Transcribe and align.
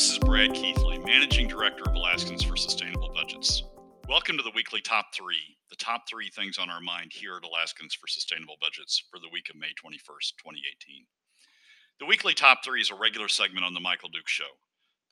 This 0.00 0.12
is 0.12 0.18
Brad 0.18 0.54
Keithley, 0.54 0.96
Managing 0.96 1.46
Director 1.46 1.84
of 1.86 1.94
Alaskans 1.94 2.42
for 2.42 2.56
Sustainable 2.56 3.12
Budgets. 3.12 3.64
Welcome 4.08 4.38
to 4.38 4.42
the 4.42 4.56
weekly 4.56 4.80
top 4.80 5.12
three, 5.14 5.58
the 5.68 5.76
top 5.76 6.08
three 6.08 6.30
things 6.30 6.56
on 6.56 6.70
our 6.70 6.80
mind 6.80 7.12
here 7.12 7.36
at 7.36 7.44
Alaskans 7.44 7.92
for 7.92 8.08
Sustainable 8.08 8.56
Budgets 8.62 9.04
for 9.10 9.20
the 9.20 9.28
week 9.30 9.50
of 9.50 9.60
May 9.60 9.76
21st, 9.76 10.40
2018. 10.40 11.04
The 12.00 12.06
weekly 12.06 12.32
top 12.32 12.64
three 12.64 12.80
is 12.80 12.90
a 12.90 12.94
regular 12.94 13.28
segment 13.28 13.66
on 13.66 13.74
The 13.74 13.84
Michael 13.84 14.08
Duke 14.08 14.26
Show. 14.26 14.48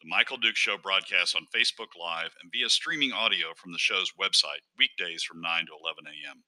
The 0.01 0.09
Michael 0.09 0.39
Duke 0.39 0.57
Show 0.57 0.79
broadcasts 0.79 1.35
on 1.35 1.53
Facebook 1.55 1.93
Live 2.01 2.33
and 2.41 2.51
via 2.51 2.71
streaming 2.71 3.13
audio 3.13 3.49
from 3.59 3.73
the 3.73 3.79
show's 3.79 4.17
website, 4.19 4.65
weekdays 4.79 5.23
from 5.23 5.43
9 5.43 5.67
to 5.67 5.73
11 5.85 6.05
a.m. 6.07 6.45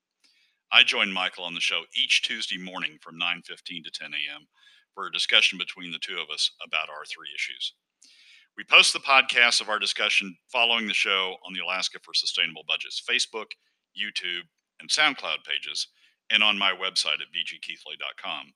I 0.73 0.83
join 0.83 1.13
Michael 1.13 1.45
on 1.45 1.53
the 1.53 1.61
show 1.61 1.83
each 1.95 2.23
Tuesday 2.23 2.57
morning 2.57 2.97
from 3.03 3.21
9:15 3.21 3.85
to 3.85 3.91
10 3.93 4.15
a.m. 4.15 4.49
for 4.95 5.07
a 5.07 5.13
discussion 5.13 5.59
between 5.59 5.93
the 5.93 6.01
two 6.01 6.17
of 6.17 6.33
us 6.33 6.51
about 6.65 6.89
our 6.89 7.05
three 7.05 7.29
issues. 7.37 7.75
We 8.61 8.65
post 8.65 8.93
the 8.93 8.99
podcast 8.99 9.63
of 9.63 9.71
our 9.71 9.79
discussion 9.79 10.37
following 10.53 10.87
the 10.87 10.93
show 10.93 11.37
on 11.47 11.55
the 11.55 11.65
Alaska 11.65 11.99
for 12.03 12.13
Sustainable 12.13 12.63
Budgets 12.69 13.03
Facebook, 13.11 13.53
YouTube, 13.97 14.43
and 14.79 14.91
SoundCloud 14.91 15.45
pages, 15.49 15.89
and 16.29 16.43
on 16.43 16.59
my 16.59 16.71
website 16.73 17.23
at 17.23 17.33
bgkeithley.com. 17.33 18.53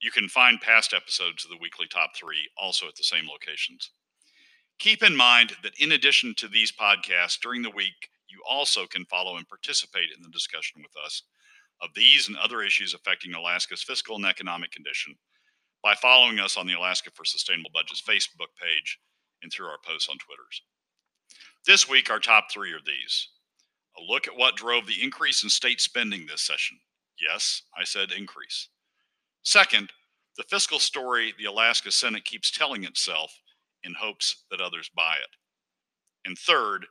You 0.00 0.12
can 0.12 0.28
find 0.28 0.60
past 0.60 0.94
episodes 0.94 1.44
of 1.44 1.50
the 1.50 1.58
weekly 1.60 1.88
top 1.88 2.10
three 2.14 2.48
also 2.56 2.86
at 2.86 2.94
the 2.94 3.02
same 3.02 3.26
locations. 3.26 3.90
Keep 4.78 5.02
in 5.02 5.16
mind 5.16 5.54
that 5.64 5.74
in 5.80 5.90
addition 5.90 6.32
to 6.36 6.46
these 6.46 6.70
podcasts 6.70 7.40
during 7.42 7.62
the 7.62 7.70
week, 7.70 8.10
you 8.28 8.38
also 8.48 8.86
can 8.86 9.04
follow 9.06 9.38
and 9.38 9.48
participate 9.48 10.10
in 10.16 10.22
the 10.22 10.30
discussion 10.30 10.82
with 10.82 10.92
us 11.04 11.24
of 11.82 11.90
these 11.96 12.28
and 12.28 12.36
other 12.36 12.62
issues 12.62 12.94
affecting 12.94 13.34
Alaska's 13.34 13.82
fiscal 13.82 14.14
and 14.14 14.24
economic 14.24 14.70
condition 14.70 15.16
by 15.82 15.96
following 15.96 16.38
us 16.38 16.56
on 16.56 16.68
the 16.68 16.74
Alaska 16.74 17.10
for 17.12 17.24
Sustainable 17.24 17.70
Budgets 17.74 18.00
Facebook 18.00 18.54
page 18.62 19.00
and 19.42 19.52
through 19.52 19.66
our 19.66 19.78
posts 19.84 20.08
on 20.08 20.16
Twitters. 20.18 20.62
This 21.66 21.88
week, 21.88 22.10
our 22.10 22.20
top 22.20 22.50
three 22.50 22.72
are 22.72 22.80
these 22.84 23.28
a 23.98 24.12
look 24.12 24.28
at 24.28 24.36
what 24.36 24.56
drove 24.56 24.86
the 24.86 25.02
increase 25.02 25.42
in 25.42 25.48
state 25.50 25.80
spending 25.80 26.26
this 26.26 26.42
session. 26.42 26.78
Yes, 27.18 27.62
I 27.76 27.84
said 27.84 28.12
increase. 28.12 28.68
Second, 29.42 29.90
the 30.36 30.44
fiscal 30.44 30.78
story 30.78 31.32
the 31.38 31.46
Alaska 31.46 31.90
Senate 31.90 32.24
keeps 32.24 32.50
telling 32.50 32.84
itself 32.84 33.32
in 33.84 33.94
hopes 33.94 34.44
that 34.50 34.60
others 34.60 34.90
buy 34.94 35.14
it. 35.14 35.30
And 36.26 36.36
third, 36.36 36.84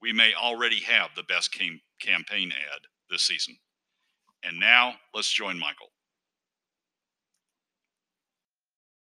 we 0.00 0.12
may 0.12 0.34
already 0.34 0.80
have 0.80 1.10
the 1.16 1.24
best 1.24 1.52
cam- 1.52 1.80
campaign 2.00 2.52
ad 2.52 2.82
this 3.10 3.22
season. 3.22 3.56
And 4.44 4.58
now, 4.58 4.94
let's 5.14 5.32
join 5.32 5.58
Michael. 5.58 5.91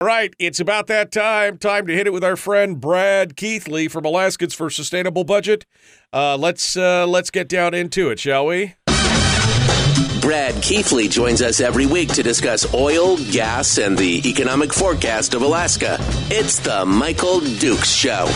All 0.02 0.08
right, 0.08 0.34
it's 0.40 0.58
about 0.58 0.88
that 0.88 1.12
time. 1.12 1.58
Time 1.58 1.86
to 1.86 1.94
hit 1.94 2.08
it 2.08 2.12
with 2.12 2.24
our 2.24 2.34
friend 2.34 2.80
Brad 2.80 3.36
Keithley 3.36 3.86
from 3.86 4.04
Alaskans 4.04 4.52
for 4.52 4.68
Sustainable 4.68 5.22
Budget. 5.22 5.64
Uh, 6.12 6.36
let's 6.36 6.76
uh, 6.76 7.06
let's 7.06 7.30
get 7.30 7.48
down 7.48 7.72
into 7.72 8.10
it, 8.10 8.18
shall 8.18 8.46
we? 8.46 8.74
Brad 10.20 10.60
Keithley 10.60 11.06
joins 11.06 11.40
us 11.40 11.60
every 11.60 11.86
week 11.86 12.12
to 12.14 12.24
discuss 12.24 12.74
oil, 12.74 13.16
gas, 13.30 13.78
and 13.78 13.96
the 13.96 14.28
economic 14.28 14.72
forecast 14.72 15.34
of 15.34 15.42
Alaska. 15.42 15.98
It's 16.32 16.58
the 16.58 16.84
Michael 16.84 17.38
Dukes 17.38 17.94
Show. 17.94 18.26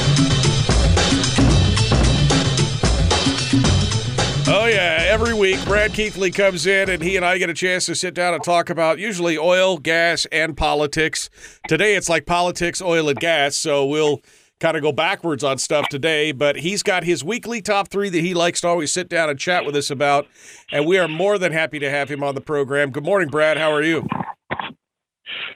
Every 5.16 5.32
week, 5.32 5.64
Brad 5.64 5.94
Keithley 5.94 6.30
comes 6.30 6.66
in 6.66 6.90
and 6.90 7.02
he 7.02 7.16
and 7.16 7.24
I 7.24 7.38
get 7.38 7.48
a 7.48 7.54
chance 7.54 7.86
to 7.86 7.94
sit 7.94 8.12
down 8.12 8.34
and 8.34 8.44
talk 8.44 8.68
about 8.68 8.98
usually 8.98 9.38
oil, 9.38 9.78
gas, 9.78 10.26
and 10.30 10.54
politics. 10.54 11.30
Today, 11.66 11.94
it's 11.94 12.10
like 12.10 12.26
politics, 12.26 12.82
oil, 12.82 13.08
and 13.08 13.18
gas. 13.18 13.56
So 13.56 13.86
we'll 13.86 14.20
kind 14.60 14.76
of 14.76 14.82
go 14.82 14.92
backwards 14.92 15.42
on 15.42 15.56
stuff 15.56 15.88
today. 15.88 16.32
But 16.32 16.56
he's 16.56 16.82
got 16.82 17.02
his 17.02 17.24
weekly 17.24 17.62
top 17.62 17.88
three 17.88 18.10
that 18.10 18.20
he 18.20 18.34
likes 18.34 18.60
to 18.60 18.68
always 18.68 18.92
sit 18.92 19.08
down 19.08 19.30
and 19.30 19.38
chat 19.38 19.64
with 19.64 19.74
us 19.74 19.90
about. 19.90 20.26
And 20.70 20.84
we 20.84 20.98
are 20.98 21.08
more 21.08 21.38
than 21.38 21.50
happy 21.50 21.78
to 21.78 21.88
have 21.88 22.10
him 22.10 22.22
on 22.22 22.34
the 22.34 22.42
program. 22.42 22.90
Good 22.90 23.06
morning, 23.06 23.30
Brad. 23.30 23.56
How 23.56 23.72
are 23.72 23.82
you? 23.82 24.06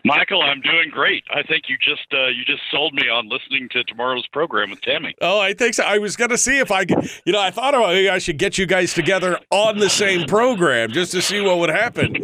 Michael, 0.04 0.42
I'm 0.42 0.60
doing 0.60 0.90
great. 0.90 1.24
I 1.30 1.42
think 1.42 1.64
you 1.68 1.76
just 1.76 2.06
uh, 2.12 2.28
you 2.28 2.44
just 2.44 2.62
sold 2.70 2.94
me 2.94 3.08
on 3.08 3.28
listening 3.28 3.68
to 3.70 3.84
tomorrow's 3.84 4.26
program 4.28 4.70
with 4.70 4.80
Tammy. 4.80 5.14
Oh, 5.20 5.38
I 5.38 5.52
think 5.52 5.74
so. 5.74 5.84
I 5.84 5.98
was 5.98 6.16
going 6.16 6.30
to 6.30 6.38
see 6.38 6.58
if 6.58 6.70
I 6.70 6.84
could, 6.84 7.10
you 7.24 7.32
know, 7.32 7.40
I 7.40 7.50
thought 7.50 7.74
maybe 7.74 8.08
I 8.08 8.18
should 8.18 8.38
get 8.38 8.58
you 8.58 8.66
guys 8.66 8.94
together 8.94 9.38
on 9.50 9.78
the 9.78 9.90
same 9.90 10.26
program 10.26 10.90
just 10.92 11.12
to 11.12 11.22
see 11.22 11.40
what 11.40 11.58
would 11.58 11.70
happen. 11.70 12.16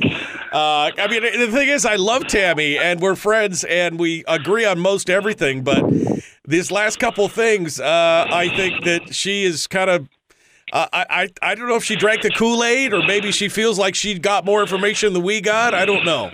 Uh, 0.53 0.91
I 0.97 1.07
mean, 1.11 1.23
the 1.23 1.53
thing 1.53 1.69
is, 1.69 1.85
I 1.85 1.97
love 1.97 2.27
Tammy 2.29 2.79
and 2.79 3.01
we're 3.01 3.17
friends 3.17 3.65
and 3.65 3.99
we 3.99 4.25
agree 4.27 4.65
on 4.65 4.79
most 4.79 5.11
everything, 5.11 5.63
but 5.63 5.85
these 6.47 6.71
last 6.71 6.99
couple 6.99 7.29
things, 7.29 7.79
uh, 7.81 8.27
I 8.31 8.49
think 8.57 8.85
that 8.85 9.15
she 9.15 9.45
is 9.45 9.67
kind 9.67 9.91
of 9.91 10.09
uh, 10.73 10.87
I, 10.93 11.07
I 11.11 11.51
I 11.51 11.55
don't 11.55 11.69
know 11.69 11.77
if 11.77 11.85
she 11.85 11.95
drank 11.95 12.23
the 12.23 12.31
Kool 12.31 12.65
Aid 12.65 12.93
or 12.93 13.03
maybe 13.07 13.31
she 13.31 13.49
feels 13.49 13.79
like 13.79 13.95
she 13.95 14.19
got 14.19 14.45
more 14.45 14.61
information 14.61 15.13
than 15.13 15.23
we 15.23 15.41
got. 15.41 15.75
I 15.75 15.85
don't 15.85 16.05
know. 16.05 16.31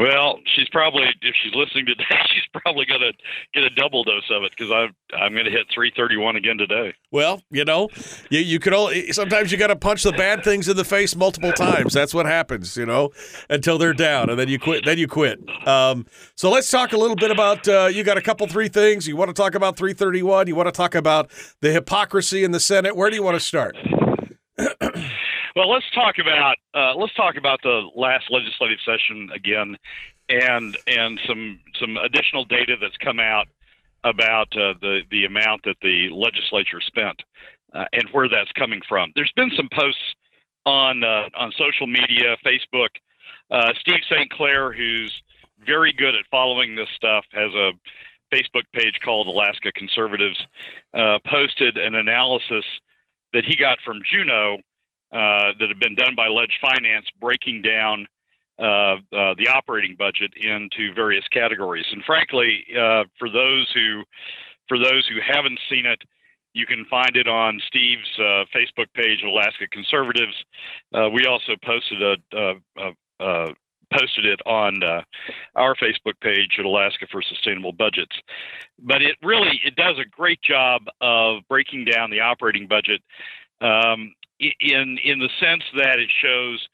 Well, 0.00 0.38
she's 0.56 0.68
probably 0.70 1.02
if 1.20 1.34
she's 1.42 1.54
listening 1.54 1.84
today, 1.84 2.04
she's 2.34 2.62
probably 2.62 2.86
going 2.86 3.00
to 3.00 3.12
get 3.52 3.64
a 3.64 3.70
double 3.70 4.02
dose 4.02 4.30
of 4.30 4.44
it 4.44 4.52
because 4.56 4.72
I'm 4.72 4.94
I'm 5.14 5.32
going 5.32 5.44
to 5.44 5.50
hit 5.50 5.66
331 5.74 6.36
again 6.36 6.56
today. 6.56 6.94
Well, 7.10 7.42
you 7.50 7.66
know, 7.66 7.90
you 8.30 8.40
you 8.40 8.58
could 8.58 8.72
only 8.72 9.12
sometimes 9.12 9.52
you 9.52 9.58
got 9.58 9.66
to 9.66 9.76
punch 9.76 10.02
the 10.02 10.12
bad 10.12 10.42
things 10.42 10.68
in 10.68 10.76
the 10.78 10.84
face 10.84 11.14
multiple 11.14 11.52
times. 11.52 11.92
That's 11.92 12.14
what 12.14 12.24
happens, 12.24 12.78
you 12.78 12.86
know, 12.86 13.10
until 13.50 13.76
they're 13.76 13.92
down, 13.92 14.30
and 14.30 14.38
then 14.38 14.48
you 14.48 14.58
quit. 14.58 14.86
Then 14.86 14.96
you 14.96 15.06
quit. 15.06 15.38
Um, 15.68 16.06
so 16.34 16.50
let's 16.50 16.70
talk 16.70 16.94
a 16.94 16.96
little 16.96 17.16
bit 17.16 17.30
about. 17.30 17.68
Uh, 17.68 17.90
you 17.92 18.02
got 18.02 18.16
a 18.16 18.22
couple 18.22 18.46
three 18.46 18.68
things. 18.68 19.06
You 19.06 19.16
want 19.16 19.28
to 19.28 19.34
talk 19.34 19.54
about 19.54 19.76
331. 19.76 20.46
You 20.46 20.54
want 20.54 20.68
to 20.68 20.72
talk 20.72 20.94
about 20.94 21.30
the 21.60 21.72
hypocrisy 21.72 22.42
in 22.42 22.52
the 22.52 22.60
Senate. 22.60 22.96
Where 22.96 23.10
do 23.10 23.16
you 23.16 23.22
want 23.22 23.38
to 23.38 23.44
start? 23.44 23.76
Well, 25.60 25.68
let's 25.68 25.90
talk 25.90 26.14
about 26.16 26.56
uh, 26.72 26.94
let's 26.94 27.12
talk 27.12 27.36
about 27.36 27.60
the 27.62 27.82
last 27.94 28.30
legislative 28.30 28.78
session 28.82 29.28
again, 29.34 29.76
and 30.30 30.74
and 30.86 31.20
some 31.28 31.60
some 31.78 31.98
additional 31.98 32.46
data 32.46 32.76
that's 32.80 32.96
come 32.96 33.20
out 33.20 33.46
about 34.02 34.48
uh, 34.56 34.72
the 34.80 35.02
the 35.10 35.26
amount 35.26 35.64
that 35.64 35.76
the 35.82 36.08
legislature 36.14 36.80
spent 36.80 37.20
uh, 37.74 37.84
and 37.92 38.08
where 38.12 38.26
that's 38.26 38.50
coming 38.52 38.80
from. 38.88 39.12
There's 39.14 39.32
been 39.36 39.50
some 39.54 39.68
posts 39.70 40.00
on 40.64 41.04
uh, 41.04 41.28
on 41.36 41.52
social 41.58 41.86
media, 41.86 42.38
Facebook. 42.42 42.96
Uh, 43.50 43.74
Steve 43.80 44.00
St. 44.10 44.30
Clair, 44.30 44.72
who's 44.72 45.12
very 45.66 45.92
good 45.92 46.14
at 46.14 46.24
following 46.30 46.74
this 46.74 46.88
stuff, 46.96 47.26
has 47.32 47.52
a 47.52 47.72
Facebook 48.34 48.64
page 48.72 48.98
called 49.04 49.26
Alaska 49.26 49.72
Conservatives. 49.72 50.42
Uh, 50.94 51.18
posted 51.26 51.76
an 51.76 51.96
analysis 51.96 52.64
that 53.34 53.44
he 53.44 53.56
got 53.56 53.76
from 53.84 54.00
Juneau 54.10 54.56
uh, 55.12 55.52
that 55.58 55.68
have 55.68 55.80
been 55.80 55.94
done 55.94 56.14
by 56.16 56.28
Ledge 56.28 56.58
Finance, 56.60 57.06
breaking 57.20 57.62
down 57.62 58.06
uh, 58.58 58.96
uh, 59.12 59.34
the 59.38 59.48
operating 59.48 59.96
budget 59.96 60.32
into 60.36 60.92
various 60.94 61.26
categories. 61.32 61.86
And 61.92 62.04
frankly, 62.04 62.64
uh, 62.78 63.04
for 63.18 63.30
those 63.30 63.70
who 63.74 64.04
for 64.68 64.78
those 64.78 65.08
who 65.08 65.16
haven't 65.26 65.58
seen 65.68 65.86
it, 65.86 66.02
you 66.52 66.66
can 66.66 66.84
find 66.84 67.16
it 67.16 67.26
on 67.26 67.60
Steve's 67.66 68.18
uh, 68.18 68.44
Facebook 68.54 68.86
page, 68.94 69.22
Alaska 69.24 69.66
Conservatives. 69.72 70.34
we 71.12 71.26
also 71.26 71.56
posted 71.64 72.02
a, 72.02 73.54
posted 73.92 74.24
it 74.24 74.40
on 74.46 74.82
uh, 74.82 75.02
our 75.56 75.74
Facebook 75.76 76.18
page 76.20 76.56
at 76.58 76.64
Alaska 76.64 77.06
for 77.10 77.22
Sustainable 77.22 77.72
Budgets. 77.72 78.16
But 78.78 79.02
it 79.02 79.16
really 79.22 79.60
it 79.64 79.76
does 79.76 79.98
a 79.98 80.08
great 80.08 80.40
job 80.42 80.82
of 81.00 81.42
breaking 81.48 81.86
down 81.86 82.10
the 82.10 82.20
operating 82.20 82.66
budget 82.66 83.02
um, 83.60 84.14
in 84.60 84.98
in 85.04 85.18
the 85.18 85.30
sense 85.40 85.64
that 85.76 85.98
it 85.98 86.10
shows 86.22 86.68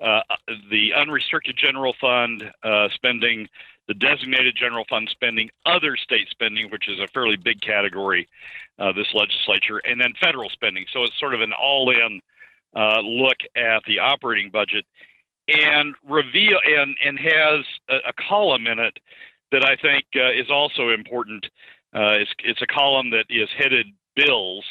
uh, 0.00 0.22
the 0.70 0.94
unrestricted 0.94 1.56
general 1.56 1.94
fund 2.00 2.50
uh, 2.62 2.88
spending, 2.94 3.48
the 3.86 3.94
designated 3.94 4.56
general 4.56 4.84
fund 4.88 5.08
spending, 5.10 5.50
other 5.66 5.96
state 5.96 6.28
spending, 6.30 6.70
which 6.70 6.88
is 6.88 6.98
a 6.98 7.06
fairly 7.08 7.36
big 7.36 7.60
category 7.60 8.28
uh, 8.78 8.92
this 8.92 9.08
legislature, 9.12 9.78
and 9.78 10.00
then 10.00 10.14
federal 10.20 10.48
spending. 10.48 10.86
So 10.92 11.04
it's 11.04 11.18
sort 11.18 11.34
of 11.34 11.42
an 11.42 11.52
all-in 11.52 12.20
uh, 12.74 13.00
look 13.00 13.36
at 13.56 13.82
the 13.86 13.98
operating 13.98 14.50
budget, 14.50 14.86
and 15.48 15.94
reveal 16.08 16.58
and 16.64 16.96
and 17.04 17.18
has 17.18 17.64
a, 17.88 17.96
a 18.08 18.12
column 18.28 18.66
in 18.66 18.78
it 18.78 18.98
that 19.52 19.64
I 19.64 19.76
think 19.76 20.04
uh, 20.16 20.30
is 20.30 20.50
also 20.50 20.90
important. 20.90 21.44
Uh, 21.94 22.22
it's 22.22 22.30
it's 22.42 22.62
a 22.62 22.66
column 22.66 23.10
that 23.10 23.26
is 23.28 23.48
headed 23.58 23.86
bills, 24.16 24.64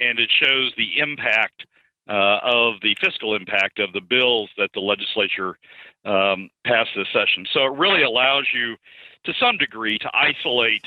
and 0.00 0.18
it 0.18 0.30
shows 0.30 0.72
the 0.76 0.98
impact 0.98 1.64
uh, 2.08 2.38
of 2.42 2.74
the 2.82 2.96
fiscal 3.00 3.34
impact 3.34 3.78
of 3.78 3.92
the 3.92 4.00
bills 4.00 4.50
that 4.56 4.70
the 4.74 4.80
legislature 4.80 5.58
um, 6.04 6.50
passed 6.64 6.90
this 6.96 7.08
session. 7.12 7.44
So 7.52 7.64
it 7.64 7.78
really 7.78 8.02
allows 8.02 8.44
you, 8.54 8.76
to 9.24 9.32
some 9.40 9.56
degree, 9.56 9.98
to 9.98 10.10
isolate 10.14 10.86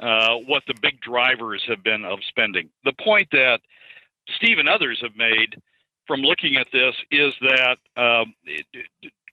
uh, 0.00 0.36
what 0.46 0.62
the 0.66 0.74
big 0.80 1.00
drivers 1.00 1.62
have 1.68 1.82
been 1.82 2.04
of 2.04 2.18
spending. 2.28 2.68
The 2.84 2.92
point 3.04 3.28
that 3.32 3.60
Steve 4.36 4.58
and 4.58 4.68
others 4.68 4.98
have 5.02 5.16
made 5.16 5.60
from 6.06 6.20
looking 6.20 6.56
at 6.56 6.66
this 6.72 6.94
is 7.10 7.34
that, 7.40 7.76
um, 7.96 8.34
it, 8.44 8.66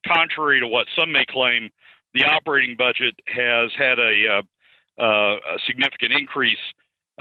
contrary 0.05 0.59
to 0.59 0.67
what 0.67 0.87
some 0.97 1.11
may 1.11 1.25
claim, 1.25 1.69
the 2.13 2.23
operating 2.23 2.75
budget 2.75 3.15
has 3.27 3.71
had 3.77 3.99
a, 3.99 4.41
uh, 4.99 5.01
uh, 5.01 5.35
a 5.35 5.59
significant 5.67 6.11
increase 6.11 6.57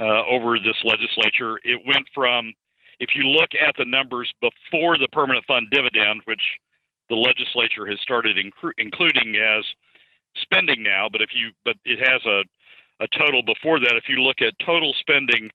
uh, 0.00 0.25
over 0.26 0.58
this 0.58 0.76
legislature. 0.84 1.58
It 1.64 1.81
went 1.87 2.06
from, 2.14 2.52
if 3.00 3.10
you 3.14 3.24
look 3.24 3.50
at 3.54 3.74
the 3.76 3.84
numbers 3.84 4.32
before 4.40 4.98
the 4.98 5.08
permanent 5.12 5.44
fund 5.46 5.68
dividend, 5.70 6.22
which 6.24 6.42
the 7.08 7.16
legislature 7.16 7.86
has 7.86 7.98
started 8.00 8.36
incru- 8.36 8.72
including 8.78 9.36
as 9.36 9.64
spending 10.42 10.82
now, 10.82 11.08
but 11.10 11.22
if 11.22 11.30
you 11.34 11.50
but 11.64 11.76
it 11.84 11.98
has 11.98 12.24
a 12.26 12.42
a 13.00 13.06
total 13.18 13.42
before 13.42 13.78
that. 13.80 13.94
If 13.96 14.08
you 14.08 14.22
look 14.22 14.40
at 14.40 14.54
total 14.64 14.94
spending, 15.00 15.50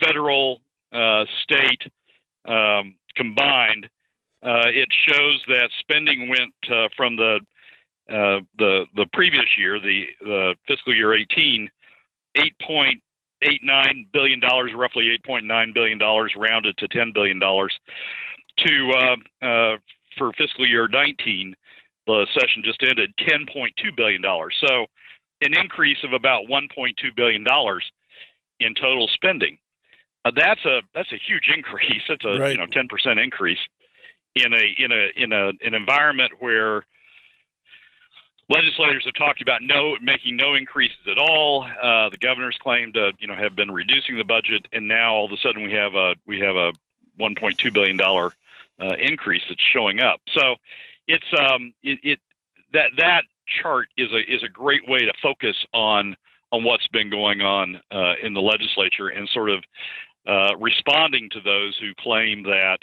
federal, 0.00 0.60
uh, 0.92 1.24
state 1.42 1.82
um, 2.46 2.94
combined, 3.14 3.88
uh, 4.42 4.68
it 4.68 4.88
shows 5.06 5.42
that 5.48 5.70
spending 5.80 6.28
went 6.28 6.54
uh, 6.70 6.88
from 6.96 7.16
the 7.16 7.40
uh, 8.08 8.40
the 8.58 8.86
the 8.94 9.06
previous 9.12 9.46
year, 9.58 9.80
the 9.80 10.04
the 10.20 10.54
fiscal 10.68 10.94
year 10.94 11.14
18, 11.14 11.68
8.89 13.44 14.06
billion 14.12 14.40
dollars, 14.40 14.72
roughly 14.74 15.16
8.9 15.26 15.74
billion 15.74 15.98
dollars, 15.98 16.32
rounded 16.36 16.76
to 16.78 16.88
10 16.88 17.12
billion 17.12 17.38
dollars, 17.38 17.78
to 18.58 18.92
uh, 18.96 19.46
uh, 19.46 19.76
for 20.16 20.32
fiscal 20.32 20.66
year 20.66 20.88
19, 20.88 21.54
the 22.06 22.26
session 22.32 22.62
just 22.64 22.82
ended, 22.82 23.12
10.2 23.20 23.96
billion 23.96 24.22
dollars. 24.22 24.56
So 24.66 24.86
an 25.42 25.54
increase 25.54 25.98
of 26.04 26.12
about 26.12 26.44
1.2 26.48 26.94
billion 27.14 27.44
dollars 27.44 27.84
in 28.60 28.74
total 28.74 29.08
spending. 29.08 29.58
Uh, 30.24 30.30
that's 30.34 30.64
a 30.64 30.80
that's 30.94 31.12
a 31.12 31.20
huge 31.26 31.50
increase. 31.54 32.02
That's 32.08 32.24
a 32.24 32.40
right. 32.40 32.52
you 32.52 32.58
know 32.58 32.66
10 32.66 32.88
percent 32.88 33.20
increase 33.20 33.58
in 34.34 34.52
a 34.52 34.74
in 34.78 34.92
a 34.92 35.08
in 35.16 35.32
a 35.32 35.48
an 35.64 35.74
environment 35.74 36.32
where 36.40 36.86
legislators 38.48 39.04
have 39.04 39.14
talked 39.14 39.42
about 39.42 39.62
no 39.62 39.96
making 40.00 40.36
no 40.36 40.54
increases 40.54 40.98
at 41.10 41.18
all. 41.18 41.64
Uh, 41.64 42.08
the 42.10 42.18
governors 42.18 42.56
claim 42.60 42.92
to 42.92 43.12
you 43.18 43.26
know 43.26 43.34
have 43.34 43.56
been 43.56 43.70
reducing 43.70 44.16
the 44.16 44.24
budget, 44.24 44.66
and 44.72 44.86
now 44.86 45.14
all 45.14 45.26
of 45.26 45.32
a 45.32 45.36
sudden 45.38 45.62
we 45.62 45.72
have 45.72 45.94
a 45.94 46.14
we 46.26 46.40
have 46.40 46.56
a 46.56 46.72
1.2 47.18 47.72
billion 47.72 47.96
dollar 47.96 48.32
uh, 48.80 48.94
increase 48.98 49.42
that's 49.48 49.62
showing 49.72 50.00
up. 50.00 50.20
So 50.32 50.56
it's 51.06 51.26
um 51.38 51.72
it, 51.82 51.98
it 52.02 52.20
that 52.72 52.90
that 52.98 53.22
chart 53.62 53.88
is 53.96 54.10
a 54.12 54.32
is 54.32 54.42
a 54.42 54.48
great 54.48 54.88
way 54.88 55.00
to 55.00 55.12
focus 55.22 55.56
on 55.72 56.16
on 56.52 56.64
what's 56.64 56.86
been 56.88 57.10
going 57.10 57.40
on 57.40 57.80
uh, 57.90 58.14
in 58.22 58.32
the 58.32 58.40
legislature 58.40 59.08
and 59.08 59.28
sort 59.30 59.50
of 59.50 59.64
uh, 60.26 60.56
responding 60.58 61.28
to 61.30 61.40
those 61.40 61.76
who 61.78 61.92
claim 61.98 62.42
that 62.44 62.78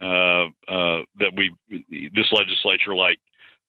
uh, 0.00 0.46
uh 0.72 1.02
that 1.18 1.32
we 1.36 1.54
this 2.14 2.32
legislature 2.32 2.94
like 2.94 3.18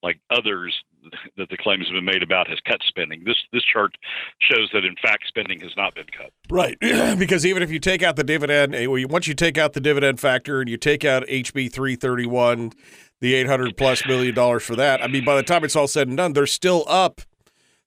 like 0.04 0.20
others 0.30 0.76
that 1.38 1.50
the 1.50 1.58
claims 1.58 1.88
have 1.88 1.94
been 1.94 2.06
made 2.06 2.24
about 2.24 2.48
has 2.48 2.60
cut 2.68 2.80
spending. 2.88 3.24
This 3.26 3.38
this 3.52 3.64
chart 3.64 3.96
shows 4.40 4.70
that 4.74 4.86
in 4.86 4.96
fact 5.02 5.26
spending 5.28 5.60
has 5.62 5.72
not 5.78 5.96
been 5.96 6.06
cut. 6.06 6.32
Right, 6.50 6.78
because 7.18 7.46
even 7.46 7.64
if 7.64 7.72
you 7.72 7.80
take 7.80 8.04
out 8.04 8.16
the 8.16 8.24
dividend, 8.24 8.76
eh, 8.76 8.86
once 8.88 9.28
you 9.28 9.34
take 9.34 9.58
out 9.58 9.74
the 9.74 9.82
dividend 9.82 10.20
factor 10.20 10.60
and 10.60 10.70
you 10.70 10.78
take 10.78 11.06
out 11.06 11.26
HB 11.28 11.72
three 11.72 11.96
thirty 11.96 12.26
one, 12.26 12.72
the 13.20 13.36
800 13.36 13.78
plus 13.78 14.06
million 14.06 14.34
dollars 14.34 14.64
for 14.64 14.76
that. 14.76 15.04
I 15.04 15.08
mean, 15.08 15.24
by 15.24 15.36
the 15.36 15.44
time 15.44 15.64
it's 15.64 15.76
all 15.76 15.88
said 15.88 16.08
and 16.08 16.18
done, 16.18 16.34
they're 16.34 16.48
still 16.48 16.84
up 16.88 17.22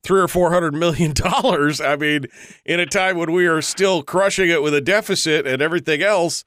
three 0.05 0.21
or 0.21 0.29
four 0.29 0.53
hundred 0.53 0.75
million 0.75 1.13
dollars. 1.15 1.81
I 1.81 1.97
mean, 1.97 2.27
in 2.65 2.81
a 2.81 2.87
time 2.87 3.17
when 3.17 3.33
we 3.33 3.47
are 3.47 3.61
still 3.61 4.03
crushing 4.03 4.49
it 4.49 4.63
with 4.63 4.75
a 4.75 4.81
deficit 4.81 5.47
and 5.47 5.61
everything 5.61 6.03
else, 6.03 6.45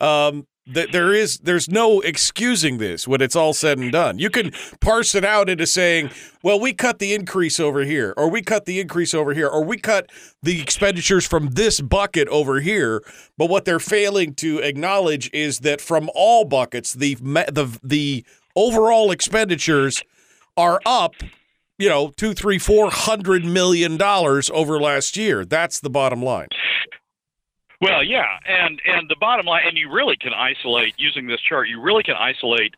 um, 0.00 0.46
there 0.72 1.12
is 1.12 1.38
there's 1.38 1.68
no 1.68 2.00
excusing 2.00 2.78
this 2.78 3.06
when 3.06 3.20
it's 3.20 3.36
all 3.36 3.52
said 3.52 3.78
and 3.78 3.92
done. 3.92 4.18
You 4.18 4.30
can 4.30 4.52
parse 4.80 5.14
it 5.14 5.24
out 5.24 5.48
into 5.48 5.66
saying, 5.66 6.10
well, 6.42 6.58
we 6.58 6.72
cut 6.72 6.98
the 6.98 7.14
increase 7.14 7.60
over 7.60 7.84
here, 7.84 8.14
or 8.16 8.28
we 8.28 8.42
cut 8.42 8.64
the 8.64 8.80
increase 8.80 9.14
over 9.14 9.34
here, 9.34 9.48
or 9.48 9.64
we 9.64 9.76
cut 9.78 10.10
the 10.42 10.60
expenditures 10.60 11.26
from 11.26 11.50
this 11.50 11.80
bucket 11.80 12.28
over 12.28 12.60
here. 12.60 13.02
But 13.36 13.50
what 13.50 13.64
they're 13.64 13.78
failing 13.78 14.34
to 14.36 14.58
acknowledge 14.58 15.30
is 15.32 15.60
that 15.60 15.80
from 15.80 16.10
all 16.14 16.44
buckets, 16.44 16.94
the 16.94 17.14
the 17.16 17.78
the 17.82 18.24
overall 18.56 19.10
expenditures 19.10 20.02
are 20.56 20.80
up 20.84 21.14
you 21.80 21.88
know, 21.88 22.12
two, 22.14 22.34
three, 22.34 22.58
four 22.58 22.90
hundred 22.90 23.42
million 23.42 23.96
dollars 23.96 24.50
over 24.50 24.78
last 24.78 25.16
year. 25.16 25.46
That's 25.46 25.80
the 25.80 25.88
bottom 25.88 26.22
line. 26.22 26.48
Well, 27.80 28.04
yeah, 28.04 28.38
and 28.46 28.80
and 28.86 29.08
the 29.08 29.16
bottom 29.18 29.46
line, 29.46 29.62
and 29.66 29.76
you 29.76 29.90
really 29.90 30.16
can 30.16 30.34
isolate 30.34 30.94
using 30.98 31.26
this 31.26 31.40
chart. 31.40 31.68
You 31.68 31.80
really 31.80 32.02
can 32.02 32.16
isolate 32.16 32.74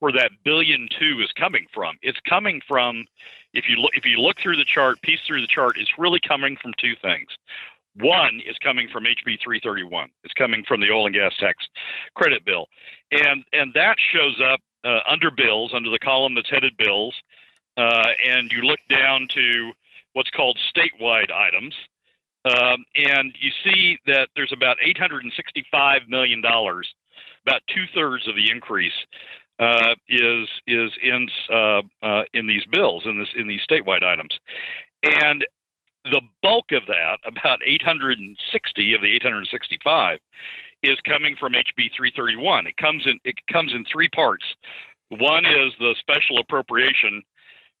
where 0.00 0.12
that 0.12 0.32
billion 0.44 0.88
two 0.98 1.20
is 1.22 1.30
coming 1.38 1.66
from. 1.72 1.96
It's 2.02 2.18
coming 2.28 2.60
from 2.66 3.04
if 3.52 3.66
you 3.68 3.76
look 3.76 3.92
if 3.94 4.04
you 4.04 4.18
look 4.18 4.36
through 4.42 4.56
the 4.56 4.64
chart, 4.64 5.00
piece 5.02 5.20
through 5.26 5.40
the 5.40 5.46
chart, 5.46 5.76
it's 5.78 5.92
really 5.98 6.20
coming 6.26 6.56
from 6.60 6.72
two 6.78 6.94
things. 7.00 7.28
One 7.96 8.40
is 8.46 8.56
coming 8.62 8.88
from 8.92 9.04
HB 9.04 9.40
331. 9.42 10.10
It's 10.24 10.34
coming 10.34 10.64
from 10.66 10.80
the 10.80 10.90
oil 10.90 11.06
and 11.06 11.14
gas 11.14 11.36
tax 11.38 11.66
credit 12.14 12.44
bill, 12.44 12.66
and 13.12 13.44
and 13.52 13.72
that 13.74 13.96
shows 14.12 14.40
up 14.44 14.60
uh, 14.84 15.00
under 15.08 15.30
bills 15.30 15.72
under 15.74 15.90
the 15.90 15.98
column 15.98 16.34
that's 16.34 16.50
headed 16.50 16.76
bills, 16.76 17.14
uh, 17.76 18.08
and 18.26 18.50
you 18.50 18.62
look 18.62 18.80
down 18.88 19.28
to 19.34 19.72
what's 20.12 20.30
called 20.30 20.58
statewide 20.74 21.30
items, 21.30 21.74
um, 22.44 22.84
and 22.96 23.34
you 23.38 23.50
see 23.64 23.98
that 24.06 24.28
there's 24.34 24.52
about 24.52 24.76
$865 24.86 26.08
million, 26.08 26.42
about 26.44 27.60
two 27.68 27.84
thirds 27.94 28.26
of 28.28 28.34
the 28.34 28.50
increase 28.50 28.92
uh, 29.58 29.94
is 30.08 30.48
is 30.66 30.90
in 31.02 31.28
uh, 31.52 31.82
uh, 32.02 32.22
in 32.32 32.46
these 32.46 32.64
bills 32.72 33.02
in 33.04 33.18
this 33.18 33.28
in 33.36 33.46
these 33.46 33.60
statewide 33.70 34.02
items, 34.02 34.32
and 35.02 35.44
the 36.04 36.22
bulk 36.42 36.72
of 36.72 36.82
that, 36.86 37.18
about 37.26 37.58
860 37.64 38.94
of 38.94 39.02
the 39.02 39.14
865, 39.16 40.18
is 40.82 40.96
coming 41.04 41.36
from 41.38 41.52
HB 41.52 41.90
331. 41.94 42.66
It 42.66 42.76
comes 42.78 43.06
in 43.06 43.18
it 43.24 43.34
comes 43.52 43.72
in 43.74 43.84
three 43.84 44.08
parts. 44.08 44.44
One 45.10 45.44
is 45.44 45.72
the 45.78 45.94
special 46.00 46.38
appropriation 46.38 47.22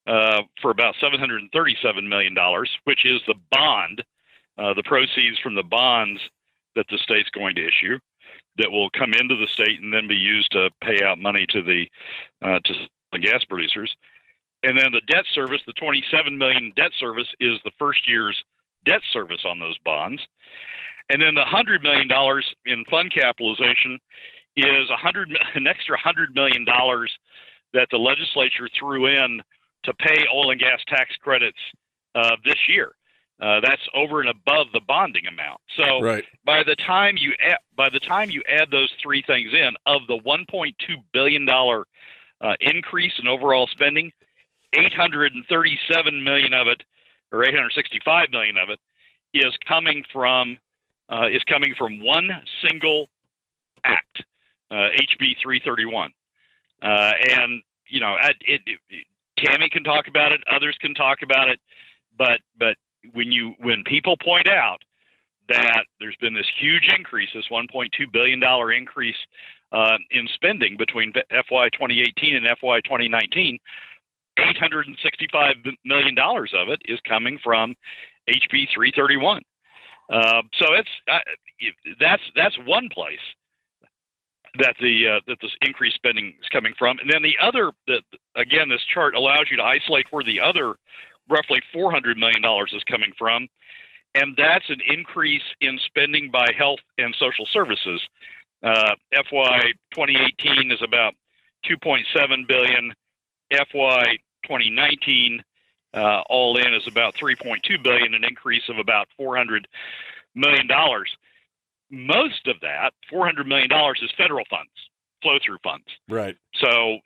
uh, 0.06 0.42
for 0.60 0.70
about 0.70 0.96
737 1.00 2.06
million 2.06 2.34
dollars, 2.34 2.70
which 2.84 3.06
is 3.06 3.22
the 3.26 3.36
bond 3.50 4.02
uh, 4.60 4.74
the 4.74 4.82
proceeds 4.84 5.38
from 5.42 5.54
the 5.54 5.62
bonds 5.62 6.20
that 6.76 6.86
the 6.90 6.98
state's 6.98 7.30
going 7.30 7.54
to 7.54 7.66
issue 7.66 7.98
that 8.58 8.70
will 8.70 8.90
come 8.90 9.12
into 9.14 9.36
the 9.36 9.48
state 9.52 9.80
and 9.80 9.92
then 9.92 10.06
be 10.06 10.14
used 10.14 10.50
to 10.52 10.70
pay 10.82 11.02
out 11.04 11.18
money 11.18 11.46
to 11.48 11.62
the 11.62 11.86
uh, 12.42 12.58
to 12.64 12.74
the 13.12 13.18
gas 13.18 13.42
producers. 13.44 13.94
And 14.62 14.78
then 14.78 14.92
the 14.92 15.00
debt 15.08 15.24
service, 15.34 15.60
the 15.66 15.72
27 15.74 16.36
million 16.36 16.72
debt 16.76 16.90
service 16.98 17.28
is 17.40 17.58
the 17.64 17.70
first 17.78 18.06
year's 18.06 18.40
debt 18.84 19.00
service 19.12 19.40
on 19.46 19.58
those 19.58 19.78
bonds. 19.84 20.20
And 21.08 21.20
then 21.20 21.34
the 21.34 21.40
100 21.40 21.82
million 21.82 22.06
dollars 22.06 22.46
in 22.66 22.84
fund 22.90 23.12
capitalization 23.12 23.98
is 24.56 24.88
100 24.90 25.30
an 25.54 25.66
extra 25.66 25.94
100 25.94 26.34
million 26.34 26.64
dollars 26.64 27.10
that 27.72 27.88
the 27.90 27.98
legislature 27.98 28.68
threw 28.78 29.06
in 29.06 29.40
to 29.84 29.94
pay 29.94 30.26
oil 30.34 30.50
and 30.50 30.60
gas 30.60 30.80
tax 30.88 31.10
credits 31.22 31.58
uh, 32.14 32.36
this 32.44 32.58
year. 32.68 32.92
Uh, 33.40 33.58
that's 33.60 33.82
over 33.94 34.20
and 34.20 34.28
above 34.28 34.66
the 34.74 34.80
bonding 34.86 35.26
amount. 35.26 35.60
So 35.74 36.02
right. 36.02 36.24
by 36.44 36.62
the 36.62 36.76
time 36.76 37.16
you 37.16 37.32
add, 37.42 37.56
by 37.74 37.88
the 37.88 38.00
time 38.00 38.28
you 38.28 38.42
add 38.46 38.70
those 38.70 38.92
three 39.02 39.22
things 39.26 39.54
in, 39.54 39.70
of 39.86 40.02
the 40.08 40.18
1.2 40.18 40.74
billion 41.14 41.46
dollar 41.46 41.86
uh, 42.42 42.54
increase 42.60 43.14
in 43.18 43.26
overall 43.26 43.66
spending, 43.66 44.12
837 44.74 46.22
million 46.22 46.52
of 46.52 46.66
it, 46.66 46.82
or 47.32 47.42
865 47.42 48.28
million 48.30 48.58
of 48.58 48.68
it, 48.68 48.78
is 49.32 49.56
coming 49.66 50.04
from 50.12 50.58
uh, 51.08 51.28
is 51.28 51.42
coming 51.44 51.74
from 51.78 52.04
one 52.04 52.28
single 52.62 53.08
act, 53.84 54.22
HB 54.70 55.32
uh, 55.36 55.40
331, 55.42 56.12
uh, 56.82 56.86
and 56.86 57.62
you 57.88 58.00
know 58.00 58.16
it, 58.22 58.60
it, 58.66 58.78
Tammy 59.38 59.70
can 59.70 59.82
talk 59.82 60.08
about 60.08 60.32
it, 60.32 60.42
others 60.54 60.76
can 60.78 60.94
talk 60.94 61.22
about 61.22 61.48
it, 61.48 61.58
but 62.18 62.40
but 62.58 62.76
when 63.12 63.32
you 63.32 63.54
when 63.60 63.82
people 63.84 64.16
point 64.16 64.48
out 64.48 64.78
that 65.48 65.84
there's 65.98 66.16
been 66.20 66.34
this 66.34 66.48
huge 66.58 66.88
increase, 66.96 67.28
this 67.34 67.48
1.2 67.50 67.88
billion 68.12 68.40
dollar 68.40 68.72
increase 68.72 69.16
uh, 69.72 69.96
in 70.10 70.28
spending 70.34 70.76
between 70.76 71.12
FY 71.12 71.68
2018 71.70 72.36
and 72.36 72.46
FY 72.60 72.80
2019, 72.80 73.58
865 74.38 75.54
million 75.84 76.14
dollars 76.14 76.52
of 76.56 76.68
it 76.68 76.80
is 76.84 76.98
coming 77.06 77.38
from 77.42 77.74
HB 78.28 78.68
331. 78.74 79.42
Uh, 80.12 80.42
so 80.58 80.74
it's 80.74 80.88
uh, 81.10 81.18
that's 82.00 82.22
that's 82.34 82.56
one 82.66 82.88
place 82.92 83.18
that 84.58 84.74
the 84.80 85.06
uh, 85.06 85.20
that 85.28 85.38
this 85.40 85.52
increased 85.62 85.94
spending 85.96 86.34
is 86.40 86.48
coming 86.50 86.74
from, 86.78 86.98
and 86.98 87.10
then 87.10 87.22
the 87.22 87.36
other 87.40 87.70
that 87.86 88.02
again 88.36 88.68
this 88.68 88.82
chart 88.92 89.14
allows 89.14 89.46
you 89.50 89.56
to 89.56 89.62
isolate 89.62 90.06
where 90.10 90.24
the 90.24 90.40
other 90.40 90.74
roughly 91.30 91.60
$400 91.74 92.16
million 92.16 92.42
is 92.72 92.82
coming 92.84 93.12
from, 93.16 93.48
and 94.14 94.36
that's 94.36 94.68
an 94.68 94.80
increase 94.86 95.42
in 95.60 95.78
spending 95.86 96.30
by 96.30 96.48
health 96.56 96.80
and 96.98 97.14
social 97.18 97.46
services. 97.52 98.02
Uh, 98.62 98.94
FY 99.12 99.72
2018 99.94 100.72
is 100.72 100.82
about 100.82 101.14
2.7 101.64 102.46
billion. 102.46 102.92
FY 103.50 104.18
2019 104.44 105.42
uh, 105.92 106.22
all 106.28 106.56
in 106.56 106.74
is 106.74 106.86
about 106.86 107.14
3.2 107.14 107.82
billion, 107.82 108.14
an 108.14 108.24
increase 108.24 108.68
of 108.68 108.78
about 108.78 109.08
400 109.16 109.66
million 110.34 110.66
dollars. 110.66 111.10
Most 111.90 112.46
of 112.46 112.56
that, 112.62 112.92
400 113.08 113.46
million 113.46 113.68
dollars, 113.68 114.00
is 114.02 114.10
federal 114.16 114.44
funds, 114.48 114.70
flow-through 115.22 115.58
funds. 115.64 115.86
Right. 116.08 116.36
So 116.54 116.98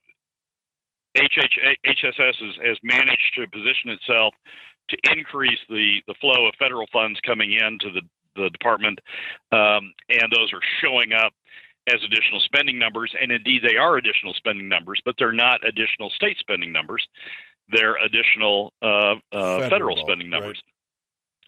HH, 1.16 1.58
HSS 1.86 2.14
has, 2.16 2.56
has 2.64 2.78
managed 2.82 3.34
to 3.36 3.46
position 3.48 3.90
itself 3.90 4.34
to 4.90 4.96
increase 5.16 5.58
the, 5.68 6.02
the 6.06 6.14
flow 6.20 6.46
of 6.46 6.54
federal 6.58 6.86
funds 6.92 7.18
coming 7.24 7.52
into 7.52 7.90
the, 7.90 8.02
the 8.36 8.50
department, 8.50 8.98
um, 9.52 9.92
and 10.08 10.30
those 10.34 10.52
are 10.52 10.60
showing 10.82 11.12
up 11.12 11.32
as 11.88 12.02
additional 12.04 12.40
spending 12.40 12.78
numbers. 12.78 13.14
And 13.20 13.30
indeed, 13.30 13.62
they 13.62 13.76
are 13.76 13.96
additional 13.96 14.34
spending 14.34 14.68
numbers, 14.68 15.00
but 15.04 15.14
they're 15.18 15.32
not 15.32 15.66
additional 15.66 16.10
state 16.10 16.38
spending 16.38 16.72
numbers. 16.72 17.06
They're 17.70 17.96
additional 18.04 18.72
uh, 18.82 18.86
uh, 18.86 19.14
federal, 19.32 19.70
federal, 19.70 19.96
spending 19.98 20.30
numbers. 20.30 20.60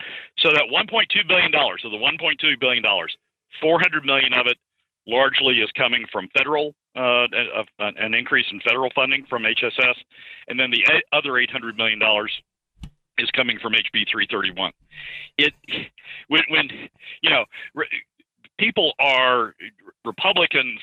Right. 0.00 0.08
So 0.38 0.50
that 0.50 0.64
1.2 0.72 1.28
billion 1.28 1.50
dollars, 1.50 1.80
so 1.82 1.90
the 1.90 1.96
1.2 1.96 2.60
billion 2.60 2.82
dollars, 2.82 3.16
400 3.60 4.04
million 4.04 4.32
of 4.34 4.46
it 4.46 4.58
largely 5.06 5.56
is 5.56 5.70
coming 5.76 6.04
from 6.12 6.28
federal, 6.36 6.74
uh, 6.96 7.26
an 7.78 8.14
increase 8.14 8.46
in 8.50 8.60
federal 8.60 8.90
funding 8.94 9.26
from 9.28 9.42
HSS, 9.42 9.94
and 10.48 10.58
then 10.58 10.70
the 10.70 10.84
other 11.12 11.38
800 11.38 11.76
million 11.76 11.98
dollars 11.98 12.32
is 13.18 13.30
coming 13.32 13.58
from 13.60 13.72
HB 13.72 14.08
331. 14.10 14.72
It 15.38 15.54
when, 16.28 16.42
when 16.48 16.68
you 17.22 17.30
know 17.30 17.44
re, 17.74 17.86
people 18.58 18.92
are 18.98 19.54
Republicans, 20.04 20.80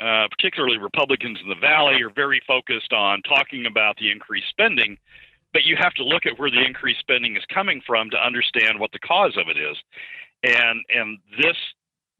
uh, 0.00 0.26
particularly 0.30 0.78
Republicans 0.78 1.38
in 1.42 1.48
the 1.48 1.60
Valley, 1.60 2.02
are 2.02 2.10
very 2.10 2.40
focused 2.46 2.92
on 2.92 3.22
talking 3.22 3.66
about 3.66 3.96
the 3.98 4.10
increased 4.10 4.48
spending. 4.50 4.96
But 5.52 5.64
you 5.64 5.76
have 5.80 5.94
to 5.94 6.04
look 6.04 6.26
at 6.26 6.38
where 6.38 6.50
the 6.50 6.64
increased 6.64 7.00
spending 7.00 7.36
is 7.36 7.42
coming 7.52 7.82
from 7.84 8.08
to 8.10 8.16
understand 8.16 8.78
what 8.78 8.92
the 8.92 9.00
cause 9.00 9.36
of 9.36 9.48
it 9.48 9.58
is, 9.58 9.76
and 10.44 10.84
and 10.88 11.18
this 11.42 11.56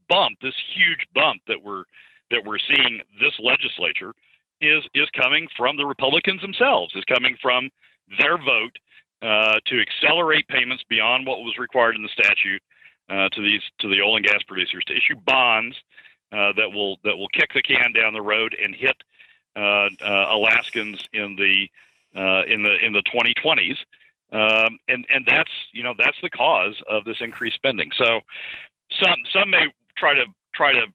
bump, 0.09 0.39
this 0.43 0.55
huge 0.75 1.07
bump 1.15 1.41
that 1.47 1.63
we're 1.63 1.85
that 2.31 2.45
we're 2.45 2.59
seeing 2.59 3.01
this 3.21 3.35
legislature 3.41 4.13
is 4.61 4.83
is 4.95 5.09
coming 5.11 5.49
from 5.57 5.77
the 5.77 5.87
Republicans 5.87 6.41
themselves, 6.43 6.95
is 6.95 7.05
coming 7.05 7.37
from 7.41 7.71
their 8.19 8.37
vote 8.37 8.77
uh, 9.23 9.59
to 9.67 9.81
accelerate 9.81 10.47
payments 10.49 10.85
beyond 10.89 11.27
what 11.27 11.41
was 11.41 11.57
required 11.59 11.97
in 11.97 12.03
the 12.03 12.09
statute 12.09 12.63
uh, 13.09 13.29
to 13.31 13.43
these 13.43 13.63
to 13.79 13.89
the 13.89 14.01
oil 14.01 14.17
and 14.17 14.25
gas 14.25 14.43
producers 14.47 14.83
to 14.87 14.97
issue 14.97 15.17
bonds 15.25 15.77
uh, 16.33 16.53
that 16.57 16.71
will 16.73 16.99
that 17.05 17.17
will 17.17 17.29
kick 17.29 17.51
the 17.55 17.63
can 17.63 17.93
down 17.93 18.13
the 18.13 18.23
road 18.23 18.57
and 18.63 18.75
hit 18.75 18.97
uh, 19.57 19.89
uh, 20.05 20.27
Alaskans 20.31 21.09
in 21.13 21.37
the 21.37 21.69
uh, 22.17 22.45
in 22.47 22.63
the 22.63 22.77
in 22.85 22.93
the 22.93 23.03
2020s. 23.03 23.77
Um, 24.33 24.79
and 24.89 25.05
and 25.13 25.27
that's 25.27 25.51
you 25.73 25.83
know 25.83 25.95
that's 25.99 26.17
the 26.23 26.31
cause 26.31 26.81
of 26.89 27.05
this 27.05 27.17
increased 27.21 27.57
spending. 27.57 27.91
So 27.97 28.21
some 29.03 29.17
some 29.33 29.51
may 29.51 29.67
try 29.97 30.15
to 30.15 30.25
try 30.55 30.73
to 30.73 30.87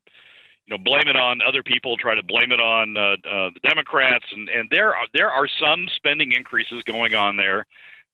you 0.68 0.76
know 0.76 0.84
blame 0.84 1.08
it 1.08 1.16
on 1.16 1.42
other 1.42 1.64
people, 1.64 1.98
try 1.98 2.16
to 2.16 2.24
blame 2.24 2.52
it 2.52 2.60
on 2.60 2.98
uh, 2.98 3.02
uh, 3.28 3.50
the 3.54 3.60
Democrats, 3.64 4.26
and 4.32 4.50
and 4.50 4.70
there 4.72 4.90
are 4.90 5.08
there 5.14 5.30
are 5.30 5.48
some 5.60 5.88
spending 5.96 6.32
increases 6.32 6.84
going 6.84 7.14
on 7.14 7.38
there 7.38 7.66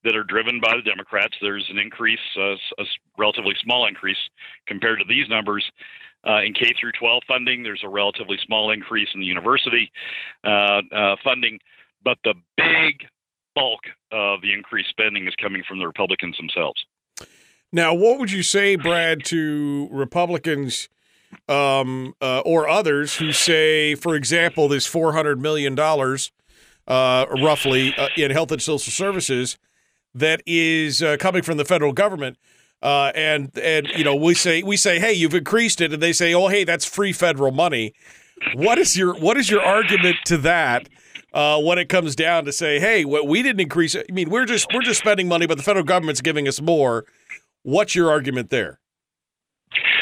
that 0.04 0.16
are 0.16 0.24
driven 0.24 0.60
by 0.60 0.74
the 0.76 0.82
Democrats. 0.82 1.34
There's 1.40 1.66
an 1.70 1.78
increase, 1.78 2.18
uh, 2.36 2.54
a 2.78 2.84
relatively 3.16 3.54
small 3.62 3.86
increase 3.86 4.18
compared 4.66 4.98
to 4.98 5.04
these 5.08 5.28
numbers. 5.28 5.64
Uh, 6.24 6.42
in 6.42 6.54
K 6.54 6.72
through 6.78 6.92
12 6.92 7.22
funding, 7.26 7.62
there's 7.62 7.82
a 7.84 7.88
relatively 7.88 8.38
small 8.44 8.70
increase 8.70 9.08
in 9.14 9.20
the 9.20 9.26
university 9.26 9.90
uh, 10.44 10.82
uh, 10.92 11.16
funding, 11.22 11.58
but 12.04 12.18
the 12.22 12.34
big 12.56 13.06
bulk 13.54 13.80
of 14.12 14.40
the 14.40 14.52
increased 14.52 14.90
spending 14.90 15.26
is 15.26 15.34
coming 15.40 15.62
from 15.66 15.78
the 15.78 15.86
Republicans 15.86 16.36
themselves. 16.36 16.84
Now, 17.72 17.94
what 17.94 18.18
would 18.18 18.30
you 18.30 18.42
say, 18.42 18.76
Brad, 18.76 19.24
to 19.26 19.88
Republicans 19.90 20.88
um, 21.48 22.14
uh, 22.20 22.40
or 22.40 22.68
others 22.68 23.16
who 23.16 23.32
say, 23.32 23.94
for 23.94 24.14
example, 24.14 24.68
this 24.68 24.88
$400 24.88 25.38
million 25.38 25.78
uh, 25.78 27.26
roughly 27.42 27.94
uh, 27.96 28.08
in 28.16 28.30
health 28.30 28.52
and 28.52 28.62
social 28.62 28.92
services 28.92 29.58
that 30.14 30.42
is 30.46 31.02
uh, 31.02 31.16
coming 31.18 31.42
from 31.42 31.56
the 31.56 31.64
federal 31.64 31.92
government? 31.92 32.36
Uh, 32.82 33.12
and 33.14 33.56
and 33.60 33.86
you 33.96 34.02
know 34.02 34.16
we 34.16 34.34
say 34.34 34.60
we 34.64 34.76
say 34.76 34.98
hey 34.98 35.12
you've 35.12 35.34
increased 35.34 35.80
it 35.80 35.92
and 35.92 36.02
they 36.02 36.12
say 36.12 36.34
oh 36.34 36.48
hey 36.48 36.64
that's 36.64 36.84
free 36.84 37.12
federal 37.12 37.52
money 37.52 37.94
what 38.56 38.76
is 38.76 38.96
your 38.96 39.14
what 39.20 39.36
is 39.36 39.48
your 39.48 39.62
argument 39.62 40.16
to 40.24 40.36
that 40.36 40.88
uh, 41.32 41.60
when 41.60 41.78
it 41.78 41.88
comes 41.88 42.14
down 42.14 42.44
to 42.44 42.52
say, 42.52 42.78
hey, 42.78 43.04
what 43.04 43.26
we 43.26 43.42
didn't 43.42 43.60
increase. 43.60 43.94
It 43.94 44.06
I 44.08 44.12
mean, 44.12 44.30
we're 44.30 44.44
just 44.44 44.66
we're 44.72 44.82
just 44.82 45.00
spending 45.00 45.28
money, 45.28 45.46
but 45.46 45.56
the 45.56 45.62
federal 45.62 45.84
government's 45.84 46.20
giving 46.20 46.46
us 46.46 46.60
more. 46.60 47.04
What's 47.62 47.94
your 47.94 48.10
argument 48.10 48.50
there? 48.50 48.80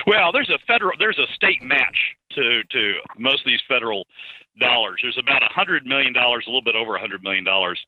Well, 0.07 0.33
there's 0.33 0.50
a 0.50 0.59
federal, 0.66 0.92
there's 0.99 1.19
a 1.19 1.33
state 1.35 1.62
match 1.62 1.97
to 2.33 2.62
to 2.71 2.95
most 3.19 3.40
of 3.40 3.47
these 3.47 3.62
federal 3.69 4.07
dollars. 4.59 5.00
There's 5.02 5.19
about 5.19 5.42
a 5.42 5.52
hundred 5.52 5.87
million 5.87 6.12
dollars, 6.12 6.45
a 6.47 6.50
little 6.50 6.62
bit 6.62 6.76
over 6.76 6.97
a 6.97 7.00
hundred 7.00 7.23
million 7.23 7.45
dollars 7.45 7.78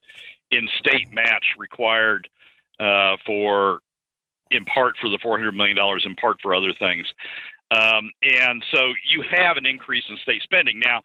in 0.50 0.68
state 0.78 1.12
match 1.12 1.44
required 1.58 2.28
uh, 2.78 3.16
for, 3.24 3.80
in 4.50 4.64
part 4.66 4.94
for 5.00 5.08
the 5.08 5.18
four 5.22 5.38
hundred 5.38 5.54
million 5.54 5.76
dollars, 5.76 6.04
in 6.06 6.14
part 6.16 6.36
for 6.42 6.54
other 6.54 6.72
things. 6.78 7.06
Um, 7.70 8.10
and 8.22 8.62
so 8.70 8.92
you 9.10 9.24
have 9.30 9.56
an 9.56 9.64
increase 9.64 10.04
in 10.10 10.16
state 10.18 10.42
spending. 10.42 10.78
Now, 10.78 11.00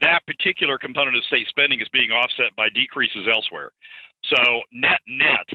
that 0.00 0.24
particular 0.26 0.78
component 0.78 1.16
of 1.16 1.24
state 1.24 1.48
spending 1.48 1.80
is 1.80 1.88
being 1.92 2.10
offset 2.10 2.54
by 2.56 2.68
decreases 2.68 3.26
elsewhere. 3.32 3.72
So 4.24 4.62
net 4.72 5.00
net, 5.08 5.46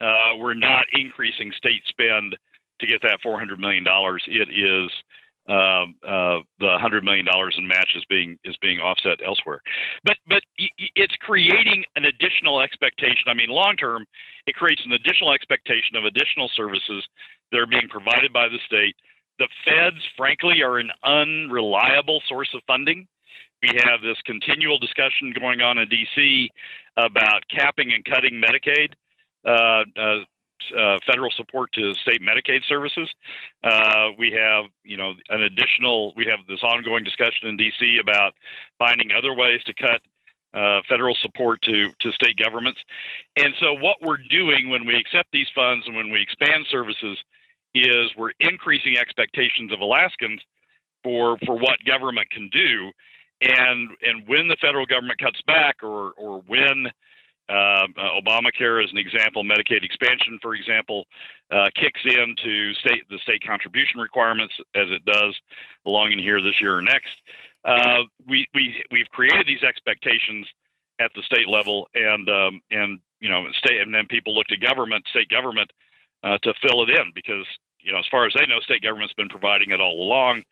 uh, 0.00 0.36
we're 0.38 0.54
not 0.54 0.84
increasing 0.92 1.52
state 1.56 1.82
spend 1.88 2.36
to 2.80 2.86
get 2.86 3.02
that 3.02 3.18
$400 3.24 3.58
million. 3.58 3.84
It 4.26 4.48
is 4.50 4.90
uh, 5.48 5.86
uh, 6.02 6.42
the 6.58 6.74
$100 6.82 7.04
million 7.04 7.26
in 7.56 7.68
match 7.68 7.90
is 7.94 8.04
being 8.08 8.36
is 8.44 8.56
being 8.60 8.80
offset 8.80 9.18
elsewhere. 9.24 9.62
But 10.04 10.16
but 10.28 10.42
it's 10.96 11.14
creating 11.20 11.84
an 11.94 12.04
additional 12.04 12.60
expectation. 12.60 13.28
I 13.28 13.34
mean, 13.34 13.48
long 13.48 13.76
term, 13.76 14.06
it 14.46 14.56
creates 14.56 14.82
an 14.84 14.92
additional 14.92 15.32
expectation 15.32 15.94
of 15.94 16.04
additional 16.04 16.50
services 16.56 17.06
that 17.52 17.58
are 17.58 17.66
being 17.66 17.88
provided 17.88 18.32
by 18.32 18.48
the 18.48 18.58
state. 18.66 18.96
The 19.38 19.48
feds, 19.64 20.02
frankly, 20.16 20.62
are 20.62 20.78
an 20.78 20.90
unreliable 21.04 22.22
source 22.28 22.48
of 22.54 22.62
funding. 22.66 23.06
We 23.62 23.70
have 23.84 24.02
this 24.02 24.16
continual 24.26 24.78
discussion 24.78 25.32
going 25.38 25.60
on 25.60 25.78
in 25.78 25.88
D.C. 25.88 26.50
about 26.96 27.42
capping 27.54 27.92
and 27.92 28.04
cutting 28.04 28.42
Medicaid. 28.42 28.92
Uh, 29.46 29.84
uh, 30.76 30.98
federal 31.06 31.30
support 31.36 31.72
to 31.72 31.94
state 31.94 32.20
Medicaid 32.20 32.64
services. 32.68 33.08
Uh, 33.64 34.08
we 34.18 34.30
have, 34.32 34.64
you 34.84 34.96
know, 34.96 35.14
an 35.28 35.42
additional. 35.42 36.12
We 36.16 36.26
have 36.26 36.40
this 36.48 36.62
ongoing 36.62 37.04
discussion 37.04 37.48
in 37.48 37.56
D.C. 37.56 37.98
about 38.00 38.34
finding 38.78 39.10
other 39.12 39.34
ways 39.34 39.62
to 39.64 39.74
cut 39.74 40.00
uh, 40.54 40.80
federal 40.88 41.14
support 41.20 41.60
to 41.62 41.90
to 42.00 42.12
state 42.12 42.36
governments. 42.36 42.80
And 43.36 43.54
so, 43.60 43.74
what 43.74 43.96
we're 44.00 44.22
doing 44.30 44.70
when 44.70 44.86
we 44.86 44.96
accept 44.96 45.30
these 45.32 45.48
funds 45.54 45.86
and 45.86 45.96
when 45.96 46.10
we 46.10 46.22
expand 46.22 46.66
services 46.70 47.18
is 47.74 48.10
we're 48.16 48.32
increasing 48.40 48.96
expectations 48.96 49.72
of 49.72 49.80
Alaskans 49.80 50.40
for 51.02 51.38
for 51.44 51.56
what 51.56 51.78
government 51.86 52.30
can 52.30 52.48
do. 52.50 52.90
And 53.42 53.90
and 54.02 54.26
when 54.26 54.48
the 54.48 54.56
federal 54.60 54.86
government 54.86 55.20
cuts 55.20 55.40
back, 55.46 55.82
or 55.82 56.12
or 56.16 56.42
when 56.46 56.86
uh, 57.48 57.86
Obamacare, 58.20 58.82
as 58.82 58.90
an 58.90 58.98
example, 58.98 59.44
Medicaid 59.44 59.84
expansion, 59.84 60.38
for 60.42 60.54
example, 60.54 61.04
uh, 61.50 61.68
kicks 61.74 62.00
into 62.04 62.74
state 62.74 63.08
the 63.08 63.18
state 63.22 63.42
contribution 63.46 64.00
requirements 64.00 64.54
as 64.74 64.88
it 64.90 65.04
does 65.04 65.34
along 65.86 66.12
in 66.12 66.18
here 66.18 66.42
this 66.42 66.60
year 66.60 66.76
or 66.76 66.82
next. 66.82 67.14
Uh, 67.64 68.02
we 68.28 68.46
we 68.54 68.82
we've 68.90 69.08
created 69.10 69.46
these 69.46 69.62
expectations 69.62 70.46
at 71.00 71.10
the 71.14 71.22
state 71.22 71.48
level, 71.48 71.88
and 71.94 72.28
um, 72.28 72.60
and 72.70 73.00
you 73.20 73.30
know, 73.30 73.46
state, 73.58 73.80
and 73.80 73.94
then 73.94 74.06
people 74.08 74.34
look 74.34 74.46
to 74.46 74.56
government, 74.56 75.04
state 75.08 75.28
government, 75.28 75.70
uh, 76.22 76.38
to 76.38 76.52
fill 76.62 76.82
it 76.82 76.90
in 76.90 77.12
because 77.14 77.46
you 77.86 77.92
know, 77.92 77.98
as 77.98 78.06
far 78.10 78.26
as 78.26 78.34
they 78.34 78.44
know, 78.46 78.58
state 78.60 78.82
government's 78.82 79.14
been 79.14 79.28
providing 79.28 79.70
it 79.70 79.80
all 79.80 80.02
along, 80.02 80.42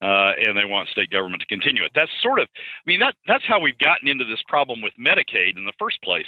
uh, 0.00 0.32
and 0.38 0.56
they 0.56 0.64
want 0.64 0.88
state 0.88 1.10
government 1.10 1.40
to 1.40 1.46
continue 1.46 1.84
it. 1.84 1.90
That's 1.94 2.10
sort 2.22 2.38
of, 2.38 2.46
I 2.54 2.84
mean, 2.86 3.00
that 3.00 3.16
that's 3.26 3.44
how 3.46 3.58
we've 3.60 3.78
gotten 3.78 4.06
into 4.06 4.24
this 4.24 4.42
problem 4.46 4.80
with 4.80 4.92
Medicaid 4.98 5.58
in 5.58 5.64
the 5.66 5.72
first 5.78 6.00
place. 6.02 6.26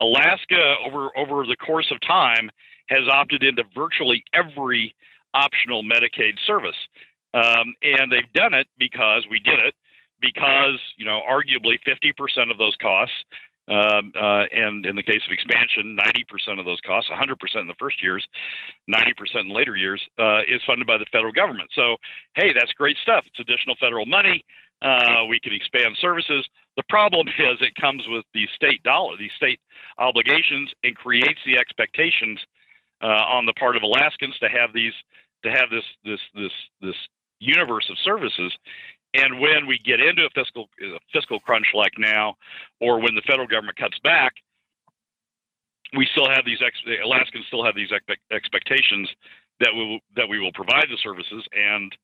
Alaska, 0.00 0.74
over 0.84 1.16
over 1.16 1.46
the 1.46 1.56
course 1.56 1.90
of 1.92 2.00
time, 2.00 2.50
has 2.88 3.08
opted 3.08 3.44
into 3.44 3.62
virtually 3.74 4.24
every 4.34 4.94
optional 5.34 5.84
Medicaid 5.84 6.34
service, 6.44 6.76
um, 7.32 7.74
and 7.82 8.10
they've 8.10 8.32
done 8.34 8.54
it 8.54 8.66
because 8.78 9.24
we 9.30 9.38
did 9.38 9.60
it 9.60 9.74
because 10.20 10.80
you 10.96 11.04
know 11.04 11.20
arguably 11.30 11.78
50% 11.86 12.50
of 12.50 12.58
those 12.58 12.76
costs 12.82 13.14
um, 13.68 14.12
uh, 14.18 14.44
and 14.50 14.84
in 14.86 14.96
the 14.96 15.02
case 15.02 15.22
of 15.26 15.32
expansion, 15.32 15.96
90% 15.96 16.58
of 16.58 16.64
those 16.64 16.80
costs, 16.84 17.10
100% 17.10 17.60
in 17.60 17.68
the 17.68 17.74
first 17.78 18.02
years, 18.02 18.26
90% 18.90 19.40
in 19.40 19.50
later 19.50 19.76
years, 19.76 20.02
uh, 20.18 20.40
is 20.48 20.60
funded 20.66 20.86
by 20.86 20.98
the 20.98 21.06
federal 21.12 21.32
government. 21.32 21.70
So, 21.74 21.96
hey, 22.34 22.52
that's 22.52 22.72
great 22.72 22.96
stuff. 23.02 23.24
It's 23.26 23.40
additional 23.40 23.76
federal 23.80 24.06
money. 24.06 24.44
Uh, 24.82 25.24
we 25.28 25.38
can 25.38 25.52
expand 25.52 25.96
services. 26.00 26.44
The 26.76 26.82
problem 26.88 27.28
is 27.38 27.58
it 27.60 27.74
comes 27.80 28.02
with 28.08 28.24
the 28.34 28.48
state 28.54 28.82
dollar, 28.82 29.16
these 29.16 29.30
state 29.36 29.60
obligations, 29.98 30.70
and 30.82 30.96
creates 30.96 31.38
the 31.46 31.56
expectations 31.56 32.40
uh, 33.00 33.06
on 33.06 33.46
the 33.46 33.52
part 33.54 33.76
of 33.76 33.82
Alaskans 33.82 34.36
to 34.38 34.48
have 34.48 34.72
these 34.72 34.92
to 35.44 35.50
have 35.50 35.70
this 35.70 35.84
this 36.04 36.20
this 36.34 36.52
this 36.80 36.96
universe 37.38 37.88
of 37.90 37.96
services. 38.04 38.52
And 39.14 39.40
when 39.40 39.66
we 39.66 39.78
get 39.78 40.00
into 40.00 40.24
a 40.24 40.30
fiscal 40.34 40.68
a 40.82 40.98
fiscal 41.12 41.40
crunch 41.40 41.66
like 41.74 41.92
now, 41.98 42.34
or 42.80 43.00
when 43.00 43.14
the 43.14 43.22
federal 43.26 43.46
government 43.46 43.76
cuts 43.76 43.98
back, 44.02 44.32
we 45.96 46.08
still 46.12 46.28
have 46.28 46.44
these 46.44 46.60
ex- 46.64 47.00
Alaskans 47.04 47.44
still 47.46 47.64
have 47.64 47.74
these 47.74 47.90
expectations 48.30 49.10
that 49.60 49.70
we 49.74 49.86
will, 49.86 49.98
that 50.16 50.28
we 50.28 50.38
will 50.38 50.52
provide 50.52 50.86
the 50.90 50.96
services, 51.02 51.44
and 51.52 51.94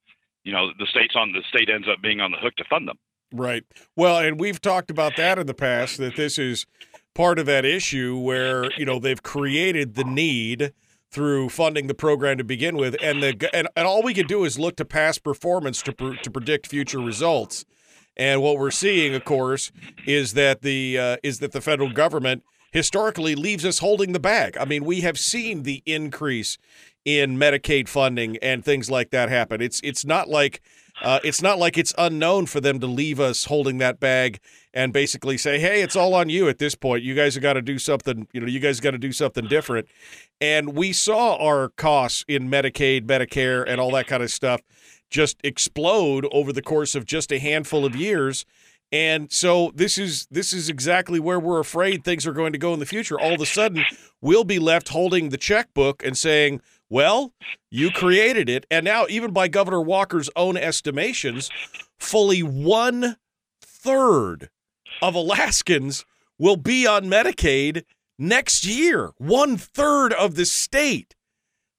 you 0.44 0.52
know 0.52 0.68
the 0.78 0.86
states 0.86 1.14
on 1.16 1.32
the 1.32 1.42
state 1.48 1.70
ends 1.70 1.88
up 1.90 2.02
being 2.02 2.20
on 2.20 2.30
the 2.30 2.38
hook 2.38 2.54
to 2.56 2.64
fund 2.68 2.86
them. 2.86 2.98
Right. 3.32 3.64
Well, 3.94 4.18
and 4.18 4.40
we've 4.40 4.60
talked 4.60 4.90
about 4.90 5.16
that 5.16 5.38
in 5.38 5.46
the 5.46 5.54
past 5.54 5.98
that 5.98 6.16
this 6.16 6.38
is 6.38 6.66
part 7.14 7.38
of 7.38 7.46
that 7.46 7.64
issue 7.64 8.18
where 8.18 8.70
you 8.78 8.84
know 8.84 8.98
they've 8.98 9.22
created 9.22 9.94
the 9.94 10.04
need 10.04 10.72
through 11.10 11.48
funding 11.48 11.86
the 11.86 11.94
program 11.94 12.38
to 12.38 12.44
begin 12.44 12.76
with, 12.76 12.96
and 13.02 13.22
the 13.22 13.50
and, 13.54 13.68
and 13.76 13.86
all 13.86 14.02
we 14.02 14.14
can 14.14 14.26
do 14.26 14.44
is 14.44 14.58
look 14.58 14.76
to 14.76 14.84
past 14.84 15.22
performance 15.22 15.82
to 15.82 15.92
pr- 15.92 16.14
to 16.22 16.30
predict 16.30 16.66
future 16.66 17.00
results. 17.00 17.64
And 18.16 18.42
what 18.42 18.58
we're 18.58 18.72
seeing, 18.72 19.14
of 19.14 19.24
course, 19.24 19.70
is 20.06 20.34
that 20.34 20.62
the 20.62 20.98
uh, 20.98 21.16
is 21.22 21.38
that 21.38 21.52
the 21.52 21.60
federal 21.60 21.90
government 21.90 22.42
historically 22.72 23.34
leaves 23.34 23.64
us 23.64 23.78
holding 23.78 24.12
the 24.12 24.20
bag. 24.20 24.56
I 24.58 24.64
mean, 24.64 24.84
we 24.84 25.00
have 25.00 25.18
seen 25.18 25.62
the 25.62 25.82
increase 25.86 26.58
in 27.04 27.38
Medicaid 27.38 27.88
funding 27.88 28.36
and 28.38 28.64
things 28.64 28.90
like 28.90 29.10
that 29.10 29.28
happen. 29.28 29.62
It's 29.62 29.80
it's 29.82 30.04
not 30.04 30.28
like 30.28 30.60
uh, 31.02 31.20
it's 31.22 31.42
not 31.42 31.58
like 31.58 31.78
it's 31.78 31.94
unknown 31.96 32.46
for 32.46 32.60
them 32.60 32.80
to 32.80 32.86
leave 32.86 33.20
us 33.20 33.44
holding 33.44 33.78
that 33.78 34.00
bag 34.00 34.40
and 34.74 34.92
basically 34.92 35.38
say, 35.38 35.58
"Hey, 35.58 35.82
it's 35.82 35.96
all 35.96 36.14
on 36.14 36.28
you 36.28 36.48
at 36.48 36.58
this 36.58 36.74
point. 36.74 37.02
You 37.02 37.14
guys 37.14 37.34
have 37.34 37.42
got 37.42 37.54
to 37.54 37.62
do 37.62 37.78
something. 37.78 38.26
You 38.32 38.40
know, 38.40 38.46
you 38.46 38.60
guys 38.60 38.80
got 38.80 38.92
to 38.92 38.98
do 38.98 39.12
something 39.12 39.46
different." 39.46 39.88
And 40.40 40.74
we 40.74 40.92
saw 40.92 41.36
our 41.36 41.68
costs 41.70 42.24
in 42.28 42.48
Medicaid, 42.48 43.06
Medicare, 43.06 43.64
and 43.66 43.80
all 43.80 43.90
that 43.92 44.06
kind 44.06 44.22
of 44.22 44.30
stuff 44.30 44.60
just 45.10 45.38
explode 45.42 46.26
over 46.32 46.52
the 46.52 46.62
course 46.62 46.94
of 46.94 47.06
just 47.06 47.32
a 47.32 47.38
handful 47.38 47.84
of 47.84 47.96
years. 47.96 48.44
And 48.90 49.30
so 49.30 49.70
this 49.74 49.98
is 49.98 50.26
this 50.30 50.52
is 50.52 50.70
exactly 50.70 51.20
where 51.20 51.38
we're 51.38 51.60
afraid 51.60 52.04
things 52.04 52.26
are 52.26 52.32
going 52.32 52.52
to 52.52 52.58
go 52.58 52.72
in 52.72 52.80
the 52.80 52.86
future. 52.86 53.20
All 53.20 53.34
of 53.34 53.40
a 53.40 53.46
sudden, 53.46 53.84
we'll 54.20 54.44
be 54.44 54.58
left 54.58 54.88
holding 54.88 55.28
the 55.28 55.36
checkbook 55.36 56.02
and 56.04 56.16
saying, 56.16 56.62
"Well, 56.90 57.34
you 57.70 57.90
created 57.90 58.48
it." 58.48 58.66
And 58.70 58.84
now, 58.84 59.06
even 59.08 59.32
by 59.32 59.48
Governor 59.48 59.80
Walker's 59.80 60.30
own 60.36 60.56
estimations, 60.56 61.50
fully 61.98 62.42
one 62.42 63.16
third 63.60 64.50
of 65.02 65.14
Alaskans 65.14 66.04
will 66.38 66.56
be 66.56 66.86
on 66.86 67.06
Medicaid 67.06 67.84
next 68.18 68.64
year. 68.64 69.12
One 69.18 69.56
third 69.56 70.12
of 70.12 70.34
the 70.34 70.46
state. 70.46 71.14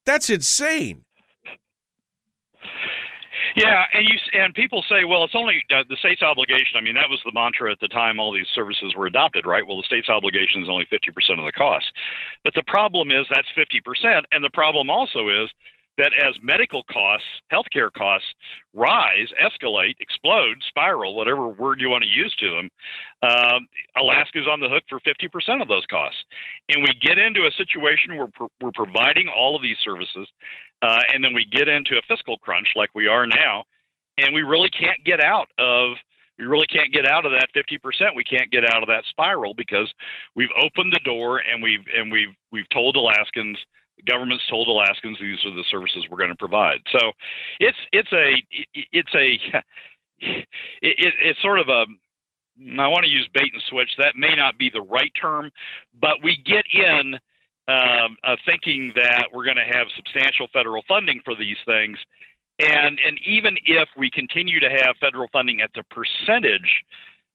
That's 0.06 0.30
insane. 0.30 1.06
Yeah, 3.56 3.84
and 3.94 4.08
you 4.08 4.16
and 4.34 4.54
people 4.54 4.84
say, 4.90 5.06
well, 5.06 5.24
it's 5.24 5.36
only 5.36 5.64
uh, 5.72 5.84
the 5.90 5.98
state's 5.98 6.22
obligation. 6.22 6.78
I 6.78 6.82
mean, 6.82 6.96
that 6.96 7.10
was 7.10 7.20
the 7.26 7.32
mantra 7.34 7.72
at 7.72 7.80
the 7.80 7.88
time 7.88 8.20
all 8.20 8.34
these 8.34 8.48
services 8.54 8.94
were 8.96 9.08
adopted, 9.08 9.46
right? 9.46 9.66
Well, 9.66 9.78
the 9.78 9.84
state's 9.84 10.10
obligation 10.10 10.64
is 10.64 10.70
only 10.70 10.88
50% 10.92 11.40
of 11.40 11.46
the 11.46 11.52
cost. 11.52 11.86
But 12.44 12.54
the 12.54 12.64
problem 12.68 13.12
is 13.12 13.26
that's 13.30 13.48
50%, 13.58 14.24
and 14.32 14.44
the 14.44 14.50
problem 14.52 14.90
also 14.90 15.30
is 15.30 15.50
that 16.00 16.14
as 16.16 16.34
medical 16.42 16.84
costs, 16.84 17.28
healthcare 17.52 17.92
costs 17.92 18.28
rise, 18.74 19.28
escalate, 19.36 19.96
explode, 20.00 20.56
spiral, 20.68 21.14
whatever 21.14 21.50
word 21.50 21.82
you 21.82 21.90
want 21.90 22.04
to 22.04 22.10
use 22.10 22.34
to 22.40 22.50
them, 22.50 22.70
um, 23.22 23.68
Alaska 23.98 24.40
is 24.40 24.48
on 24.50 24.62
the 24.62 24.70
hook 24.70 24.84
for 24.88 25.02
50% 25.02 25.62
of 25.62 25.68
those 25.68 25.86
costs. 25.92 26.18
And 26.70 26.82
we 26.82 26.94
get 27.02 27.20
into 27.20 27.42
a 27.42 27.52
situation 27.52 28.16
where 28.16 28.30
we're 28.62 28.72
providing 28.72 29.28
all 29.28 29.58
of 29.58 29.62
these 29.62 29.78
services, 29.84 30.28
uh, 30.82 31.02
and 31.14 31.24
then 31.24 31.34
we 31.34 31.46
get 31.46 31.68
into 31.68 31.98
a 31.98 32.02
fiscal 32.08 32.38
crunch 32.38 32.68
like 32.76 32.90
we 32.96 33.08
are 33.08 33.28
now, 33.28 33.64
and 34.18 34.34
we 34.34 34.42
really 34.42 34.70
can't 34.70 35.04
get 35.04 35.22
out 35.22 35.48
of 35.58 35.98
we 36.38 36.46
really 36.46 36.68
can't 36.68 36.94
get 36.94 37.06
out 37.06 37.26
of 37.26 37.34
that 37.34 37.50
50%. 37.54 38.16
We 38.16 38.24
can't 38.24 38.50
get 38.50 38.64
out 38.64 38.82
of 38.82 38.88
that 38.88 39.04
spiral 39.10 39.54
because 39.54 39.92
we've 40.36 40.50
opened 40.58 40.94
the 40.94 41.02
door 41.04 41.40
and 41.40 41.62
we've 41.62 41.84
and 41.96 42.12
we've 42.12 42.34
we've 42.52 42.70
told 42.70 42.96
Alaskans 42.96 43.58
the 43.98 44.10
government's 44.10 44.48
told 44.50 44.70
Alaskans 44.70 45.18
these 45.20 45.44
are 45.46 45.54
the 45.54 45.66
services 45.70 46.06
we're 46.10 46.18
going 46.18 46.30
to 46.30 46.36
provide. 46.36 46.80
So 46.92 47.12
it's 47.60 47.78
it's 47.92 48.12
a 48.14 48.42
it's 48.94 49.14
a 49.14 49.38
it, 50.20 50.48
it's 50.82 51.42
sort 51.42 51.60
of 51.60 51.68
a 51.68 51.86
I 52.80 52.88
want 52.88 53.04
to 53.06 53.12
use 53.12 53.28
bait 53.34 53.52
and 53.54 53.62
switch. 53.70 53.90
That 53.98 54.16
may 54.16 54.36
not 54.36 54.58
be 54.58 54.70
the 54.70 54.82
right 54.82 55.12
term, 55.20 55.52
but 56.00 56.24
we 56.24 56.42
get 56.46 56.64
in 56.74 57.20
um, 57.70 58.18
uh, 58.24 58.36
thinking 58.46 58.94
that 58.96 59.28
we're 59.32 59.46
going 59.46 59.58
to 59.58 59.78
have 59.78 59.88
substantial 59.96 60.48
federal 60.52 60.84
funding 60.88 61.22
for 61.24 61.36
these 61.36 61.58
things, 61.66 61.98
and 62.58 63.00
and 63.06 63.20
even 63.26 63.58
if 63.66 63.88
we 63.96 64.10
continue 64.10 64.60
to 64.60 64.70
have 64.70 64.96
federal 65.00 65.28
funding 65.32 65.62
at 65.62 65.70
the 65.76 65.84
percentage 65.84 66.84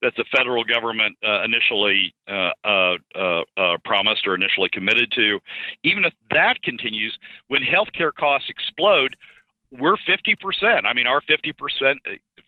that 0.03 0.13
the 0.17 0.25
federal 0.37 0.65
government 0.65 1.17
uh, 1.27 1.43
initially 1.45 2.15
uh, 2.29 2.51
uh, 2.65 2.97
uh, 3.15 3.43
uh, 3.57 3.77
promised 3.85 4.27
or 4.27 4.35
initially 4.35 4.69
committed 4.69 5.11
to, 5.13 5.41
even 5.83 6.05
if 6.05 6.13
that 6.31 6.61
continues, 6.63 7.17
when 7.49 7.63
healthcare 7.63 8.13
costs 8.13 8.51
explode, 8.51 9.17
we're 9.73 9.97
50%. 9.97 10.85
I 10.85 10.93
mean, 10.93 11.07
our 11.07 11.23
50% 11.23 11.97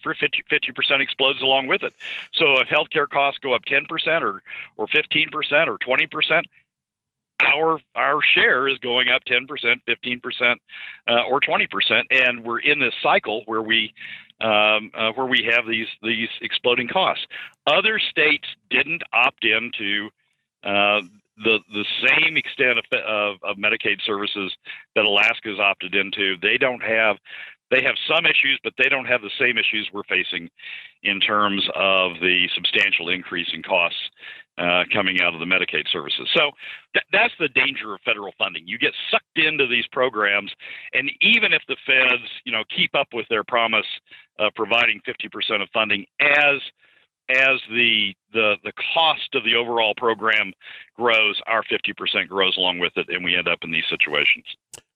for 0.02 0.14
50, 0.14 0.72
percent 0.72 1.00
explodes 1.00 1.40
along 1.40 1.66
with 1.66 1.82
it. 1.82 1.94
So 2.34 2.60
if 2.60 2.68
healthcare 2.68 3.08
costs 3.08 3.40
go 3.42 3.54
up 3.54 3.64
10% 3.64 3.88
or 4.20 4.42
or 4.76 4.86
15% 4.88 5.66
or 5.66 5.78
20%, 5.78 6.42
our 7.40 7.78
our 7.94 8.20
share 8.34 8.68
is 8.68 8.78
going 8.78 9.08
up 9.08 9.22
10%, 9.24 9.46
15%, 9.88 10.56
uh, 11.08 11.22
or 11.28 11.40
20%, 11.40 12.02
and 12.10 12.44
we're 12.44 12.60
in 12.60 12.78
this 12.78 12.94
cycle 13.02 13.42
where 13.46 13.62
we 13.62 13.92
um, 14.40 14.90
uh, 14.94 15.12
where 15.14 15.26
we 15.26 15.48
have 15.50 15.66
these 15.66 15.88
these 16.02 16.28
exploding 16.42 16.88
costs. 16.88 17.26
Other 17.66 17.98
states 17.98 18.46
didn't 18.70 19.02
opt 19.12 19.44
into 19.44 20.10
uh, 20.64 21.00
the 21.44 21.58
the 21.72 21.84
same 22.06 22.36
extent 22.36 22.78
of, 22.78 22.84
of, 23.06 23.36
of 23.42 23.56
Medicaid 23.56 24.02
services 24.04 24.52
that 24.94 25.04
Alaska's 25.04 25.58
opted 25.58 25.94
into. 25.94 26.36
They 26.40 26.58
don't 26.58 26.82
have 26.82 27.16
they 27.70 27.82
have 27.82 27.96
some 28.08 28.26
issues, 28.26 28.60
but 28.62 28.74
they 28.78 28.88
don't 28.88 29.06
have 29.06 29.22
the 29.22 29.30
same 29.40 29.58
issues 29.58 29.90
we're 29.92 30.04
facing 30.04 30.48
in 31.02 31.20
terms 31.20 31.66
of 31.74 32.12
the 32.20 32.48
substantial 32.54 33.08
increase 33.08 33.48
in 33.52 33.62
costs 33.62 33.98
uh, 34.58 34.84
coming 34.92 35.20
out 35.20 35.34
of 35.34 35.40
the 35.40 35.46
Medicaid 35.46 35.88
services. 35.92 36.28
So 36.34 36.50
th- 36.94 37.04
that's 37.12 37.34
the 37.38 37.48
danger 37.48 37.94
of 37.94 38.00
federal 38.04 38.32
funding. 38.38 38.66
You 38.66 38.78
get 38.78 38.92
sucked 39.10 39.36
into 39.36 39.66
these 39.66 39.86
programs, 39.92 40.50
and 40.92 41.10
even 41.20 41.52
if 41.52 41.62
the 41.68 41.76
feds, 41.86 42.22
you 42.44 42.52
know, 42.52 42.64
keep 42.74 42.94
up 42.94 43.08
with 43.12 43.26
their 43.28 43.44
promise 43.44 43.86
of 44.38 44.52
providing 44.54 45.00
50% 45.06 45.62
of 45.62 45.68
funding 45.72 46.06
as 46.20 46.60
as 47.28 47.58
the 47.70 48.14
the 48.32 48.54
the 48.62 48.72
cost 48.94 49.34
of 49.34 49.42
the 49.44 49.56
overall 49.56 49.94
program 49.96 50.52
grows, 50.94 51.40
our 51.46 51.62
50% 51.64 52.28
grows 52.28 52.56
along 52.56 52.78
with 52.78 52.92
it, 52.96 53.06
and 53.08 53.24
we 53.24 53.36
end 53.36 53.48
up 53.48 53.58
in 53.62 53.72
these 53.72 53.84
situations. 53.90 54.44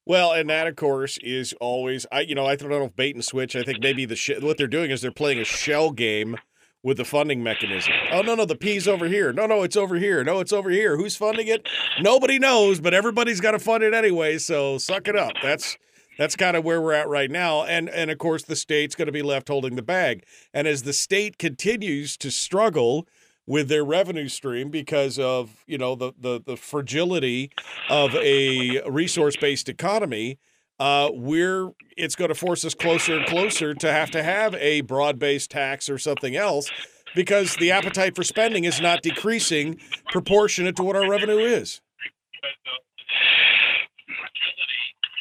Well, 0.06 0.32
and 0.32 0.48
that, 0.48 0.66
of 0.66 0.76
course, 0.76 1.18
is 1.18 1.54
always 1.60 2.06
I. 2.10 2.20
You 2.20 2.34
know, 2.34 2.46
I 2.46 2.56
don't 2.56 2.70
know 2.70 2.84
if 2.84 2.96
bait 2.96 3.14
and 3.14 3.24
switch. 3.24 3.54
I 3.54 3.62
think 3.62 3.82
maybe 3.82 4.04
the 4.04 4.16
sh- 4.16 4.40
what 4.40 4.56
they're 4.56 4.66
doing 4.66 4.90
is 4.90 5.02
they're 5.02 5.10
playing 5.10 5.38
a 5.38 5.44
shell 5.44 5.90
game 5.90 6.36
with 6.82 6.96
the 6.96 7.04
funding 7.04 7.42
mechanism. 7.42 7.92
Oh 8.12 8.22
no, 8.22 8.34
no, 8.34 8.44
the 8.44 8.56
P's 8.56 8.88
over 8.88 9.06
here. 9.06 9.32
No, 9.32 9.46
no, 9.46 9.62
it's 9.62 9.76
over 9.76 9.96
here. 9.96 10.24
No, 10.24 10.40
it's 10.40 10.52
over 10.52 10.70
here. 10.70 10.96
Who's 10.96 11.16
funding 11.16 11.48
it? 11.48 11.68
Nobody 12.00 12.38
knows, 12.38 12.80
but 12.80 12.94
everybody's 12.94 13.40
got 13.40 13.52
to 13.52 13.58
fund 13.58 13.82
it 13.82 13.94
anyway. 13.94 14.38
So 14.38 14.78
suck 14.78 15.08
it 15.08 15.16
up. 15.16 15.32
That's 15.42 15.76
that's 16.18 16.36
kind 16.36 16.56
of 16.56 16.64
where 16.64 16.80
we're 16.80 16.92
at 16.92 17.08
right 17.08 17.30
now. 17.30 17.64
And 17.64 17.88
and 17.88 18.10
of 18.10 18.18
course, 18.18 18.42
the 18.44 18.56
state's 18.56 18.94
going 18.94 19.06
to 19.06 19.12
be 19.12 19.22
left 19.22 19.48
holding 19.48 19.76
the 19.76 19.82
bag. 19.82 20.24
And 20.54 20.66
as 20.66 20.82
the 20.82 20.92
state 20.92 21.38
continues 21.38 22.16
to 22.18 22.30
struggle 22.30 23.06
with 23.46 23.68
their 23.68 23.84
revenue 23.84 24.28
stream 24.28 24.70
because 24.70 25.18
of 25.18 25.64
you 25.66 25.76
know 25.76 25.94
the 25.94 26.12
the, 26.18 26.40
the 26.44 26.56
fragility 26.56 27.50
of 27.88 28.14
a 28.14 28.80
resource 28.88 29.36
based 29.36 29.68
economy 29.68 30.38
uh, 30.80 31.10
we're 31.12 31.72
it's 31.96 32.16
going 32.16 32.30
to 32.30 32.34
force 32.34 32.64
us 32.64 32.74
closer 32.74 33.18
and 33.18 33.26
closer 33.26 33.74
to 33.74 33.92
have 33.92 34.10
to 34.10 34.22
have 34.22 34.54
a 34.54 34.80
broad-based 34.80 35.50
tax 35.50 35.90
or 35.90 35.98
something 35.98 36.34
else 36.34 36.70
because 37.14 37.54
the 37.56 37.70
appetite 37.70 38.16
for 38.16 38.22
spending 38.22 38.64
is 38.64 38.80
not 38.80 39.02
decreasing 39.02 39.78
proportionate 40.06 40.76
to 40.76 40.82
what 40.82 40.96
our 40.96 41.08
revenue 41.08 41.38
is. 41.38 41.82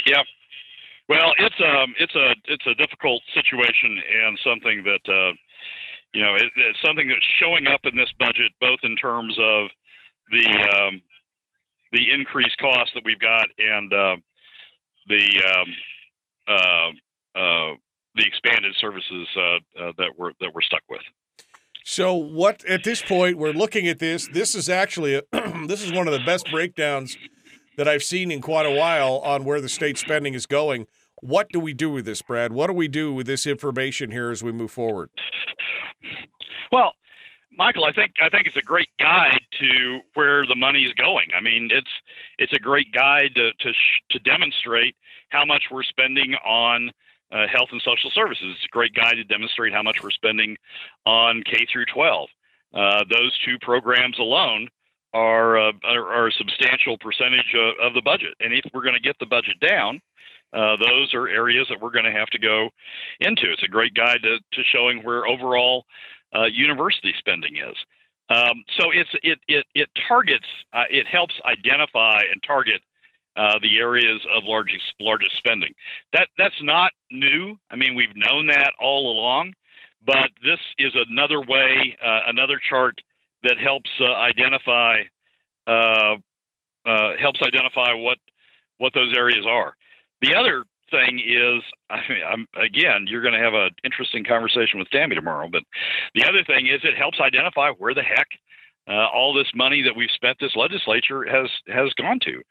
Yeah. 0.06 0.24
Well, 1.10 1.34
it's 1.40 1.60
um 1.60 1.94
it's 2.00 2.16
a 2.16 2.36
it's 2.46 2.66
a 2.66 2.76
difficult 2.76 3.22
situation 3.34 4.00
and 4.24 4.40
something 4.42 4.84
that 4.86 5.12
uh, 5.12 5.34
you 6.14 6.22
know 6.24 6.36
it, 6.36 6.46
it's 6.56 6.80
something 6.86 7.10
that's 7.10 7.28
showing 7.38 7.68
up 7.68 7.82
in 7.84 7.98
this 7.98 8.12
budget 8.18 8.54
both 8.62 8.80
in 8.84 8.96
terms 8.96 9.38
of 9.38 9.68
the 10.32 10.48
um, 10.78 11.02
the 11.92 12.12
increased 12.14 12.58
costs 12.60 12.92
that 12.94 13.04
we've 13.04 13.20
got 13.20 13.48
and 13.58 13.92
uh, 13.92 14.16
the 15.10 15.44
um, 15.44 15.68
uh, 16.48 17.40
uh, 17.40 17.76
the 18.16 18.26
expanded 18.26 18.74
services 18.80 19.28
uh, 19.36 19.42
uh, 19.42 19.92
that 19.98 20.12
we're 20.18 20.32
that 20.40 20.52
we're 20.54 20.62
stuck 20.62 20.84
with. 20.90 21.02
So 21.84 22.14
what 22.14 22.64
at 22.66 22.84
this 22.84 23.02
point 23.02 23.38
we're 23.38 23.52
looking 23.52 23.88
at 23.88 24.00
this. 24.00 24.28
This 24.32 24.56
is 24.56 24.70
actually 24.70 25.16
a, 25.16 25.22
this 25.68 25.82
is 25.82 25.92
one 25.92 26.08
of 26.08 26.14
the 26.14 26.24
best 26.26 26.50
breakdowns 26.52 27.18
that 27.78 27.88
I've 27.88 28.04
seen 28.04 28.32
in 28.32 28.42
quite 28.42 28.66
a 28.66 28.72
while 28.72 29.20
on 29.20 29.44
where 29.46 29.62
the 29.62 29.70
state 29.70 29.98
spending 29.98 30.34
is 30.34 30.46
going. 30.46 30.86
What 31.22 31.50
do 31.50 31.60
we 31.60 31.74
do 31.74 31.90
with 31.90 32.06
this, 32.06 32.22
Brad? 32.22 32.54
What 32.54 32.68
do 32.68 32.74
we 32.74 32.88
do 32.88 33.14
with 33.14 33.26
this 33.28 33.46
information 33.46 34.12
here 34.12 34.32
as 34.32 34.44
we 34.44 34.52
move 34.52 34.72
forward? 34.72 35.10
Well, 36.72 36.94
Michael, 37.60 37.84
I 37.84 37.92
think 37.92 38.14
I 38.24 38.30
think 38.30 38.48
it's 38.48 38.56
a 38.56 38.62
great 38.62 38.88
guide 39.02 39.42
to 39.60 40.00
where 40.14 40.46
the 40.48 40.56
money 40.56 40.84
is 40.84 40.94
going. 40.94 41.28
I 41.38 41.42
mean, 41.42 41.68
it's 41.74 41.92
it's 42.38 42.54
a 42.54 42.58
great 42.58 42.94
guide 42.94 43.36
to 43.36 43.52
to, 43.52 43.74
sh- 43.74 44.02
to 44.12 44.20
demonstrate 44.20 44.96
how 45.28 45.44
much 45.44 45.64
we're 45.70 45.84
spending 45.84 46.36
on 46.46 46.90
uh, 47.34 47.48
health 47.52 47.68
and 47.74 47.82
social 47.82 48.12
services. 48.12 48.56
It's 48.56 48.66
a 48.66 48.72
great 48.72 48.96
guide 48.96 49.16
to 49.16 49.26
demonstrate 49.26 49.74
how 49.74 49.84
much 49.84 49.98
we're 50.02 50.10
spending 50.10 50.56
on 51.06 51.44
K 51.44 51.68
through 51.70 51.86
12. 51.94 52.30
Uh, 52.74 53.04
those 53.12 53.38
two 53.44 53.60
programs 53.60 54.18
alone 54.20 54.70
are, 55.14 55.60
uh, 55.60 55.72
are, 55.84 56.14
are 56.14 56.28
a 56.28 56.32
substantial 56.32 56.98
percentage 57.00 57.54
of, 57.56 57.88
of 57.88 57.94
the 57.94 58.02
budget, 58.02 58.36
and 58.40 58.54
if 58.54 58.64
we're 58.74 58.84
going 58.84 58.96
to 58.96 59.02
get 59.02 59.18
the 59.20 59.26
budget 59.26 59.60
down, 59.60 60.00
uh, 60.54 60.78
those 60.78 61.14
are 61.14 61.28
areas 61.28 61.68
that 61.70 61.80
we're 61.82 61.92
going 61.92 62.06
to 62.06 62.12
have 62.12 62.30
to 62.30 62.40
go 62.40 62.70
into. 63.20 63.52
It's 63.52 63.64
a 63.64 63.68
great 63.68 63.94
guide 63.94 64.24
to, 64.24 64.38
to 64.38 64.64
showing 64.72 65.04
where 65.04 65.28
overall 65.28 65.86
uh, 66.36 66.46
university 66.46 67.14
spending 67.18 67.58
is. 67.58 67.76
Um, 68.30 68.64
so 68.78 68.92
it's 68.92 69.10
it 69.24 69.40
it 69.48 69.66
it 69.74 69.90
targets 70.08 70.46
uh, 70.74 70.84
it 70.90 71.08
helps 71.08 71.34
identify 71.46 72.22
and 72.32 72.42
target 72.46 72.82
uh, 73.36 73.58
the 73.62 73.78
areas 73.80 74.22
of 74.36 74.44
largest 74.44 74.84
largest 75.00 75.36
spending. 75.38 75.74
That 76.14 76.28
that's 76.38 76.62
not 76.62 76.92
new. 77.12 77.58
I 77.72 77.76
mean 77.76 77.96
we've 77.96 78.16
known 78.16 78.48
that 78.48 78.74
all 78.80 79.12
along, 79.12 79.54
but 80.06 80.30
this 80.44 80.60
is 80.78 80.94
another 81.10 81.42
way, 81.42 81.98
uh, 82.06 82.20
another 82.28 82.60
chart 82.70 83.02
that 83.44 83.58
helps 83.58 83.90
uh, 84.00 84.14
identify 84.14 85.02
uh, 85.66 86.16
helps 87.20 87.42
identify 87.42 87.94
what 87.94 88.18
what 88.78 88.94
those 88.94 89.14
areas 89.16 89.46
are. 89.48 89.76
The 90.22 90.36
other 90.36 90.66
thing 90.92 91.20
is, 91.20 91.64
I 91.90 92.02
mean, 92.10 92.22
I'm, 92.28 92.48
again, 92.62 93.06
you're 93.08 93.22
going 93.22 93.34
to 93.34 93.44
have 93.44 93.54
an 93.54 93.72
interesting 93.84 94.24
conversation 94.24 94.80
with 94.80 94.90
Tammy 94.90 95.16
tomorrow. 95.16 95.50
But 95.52 95.64
the 96.16 96.26
other 96.26 96.44
thing 96.46 96.68
is, 96.68 96.82
it 96.84 96.98
helps 96.98 97.20
identify 97.20 97.72
where 97.78 97.94
the 97.94 98.04
heck 98.04 98.28
uh, 98.90 99.08
all 99.14 99.34
this 99.34 99.48
money 99.54 99.84
that 99.84 99.96
we've 99.96 100.10
spent 100.16 100.38
this 100.40 100.56
legislature 100.56 101.24
has 101.24 101.50
has 101.68 101.94
gone 101.94 102.20
to, 102.22 102.42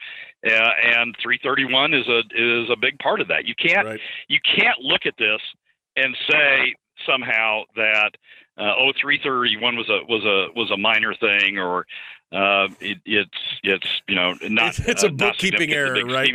uh, 0.47 0.71
and 1.01 1.17
331 1.21 1.95
is 1.95 2.07
a 2.07 2.19
is 2.31 2.71
a 2.71 2.77
big 2.77 2.99
part 3.01 3.21
of 3.21 3.29
that. 3.29 3.45
You 3.45 3.55
can't 3.59 3.87
right. 3.87 4.01
you 4.29 4.39
can't 4.57 4.79
look 4.79 5.05
at 5.05 5.15
this 5.19 5.41
and 5.97 6.17
say 6.31 6.75
somehow 7.05 7.63
that 7.75 8.11
uh, 8.57 8.75
oh 8.79 8.93
331 9.01 9.77
was 9.77 9.89
a 9.89 10.01
was 10.09 10.25
a 10.25 10.57
was 10.57 10.71
a 10.71 10.77
minor 10.77 11.15
thing 11.15 11.59
or 11.59 11.85
uh, 12.33 12.69
it, 12.81 12.99
it's 13.07 13.31
it's 13.63 13.87
you 14.07 14.15
know 14.15 14.35
not 14.43 14.79
it's, 14.79 14.89
it's 14.89 15.03
a 15.03 15.09
bookkeeping 15.09 15.73
error, 15.73 16.05
right? 16.05 16.31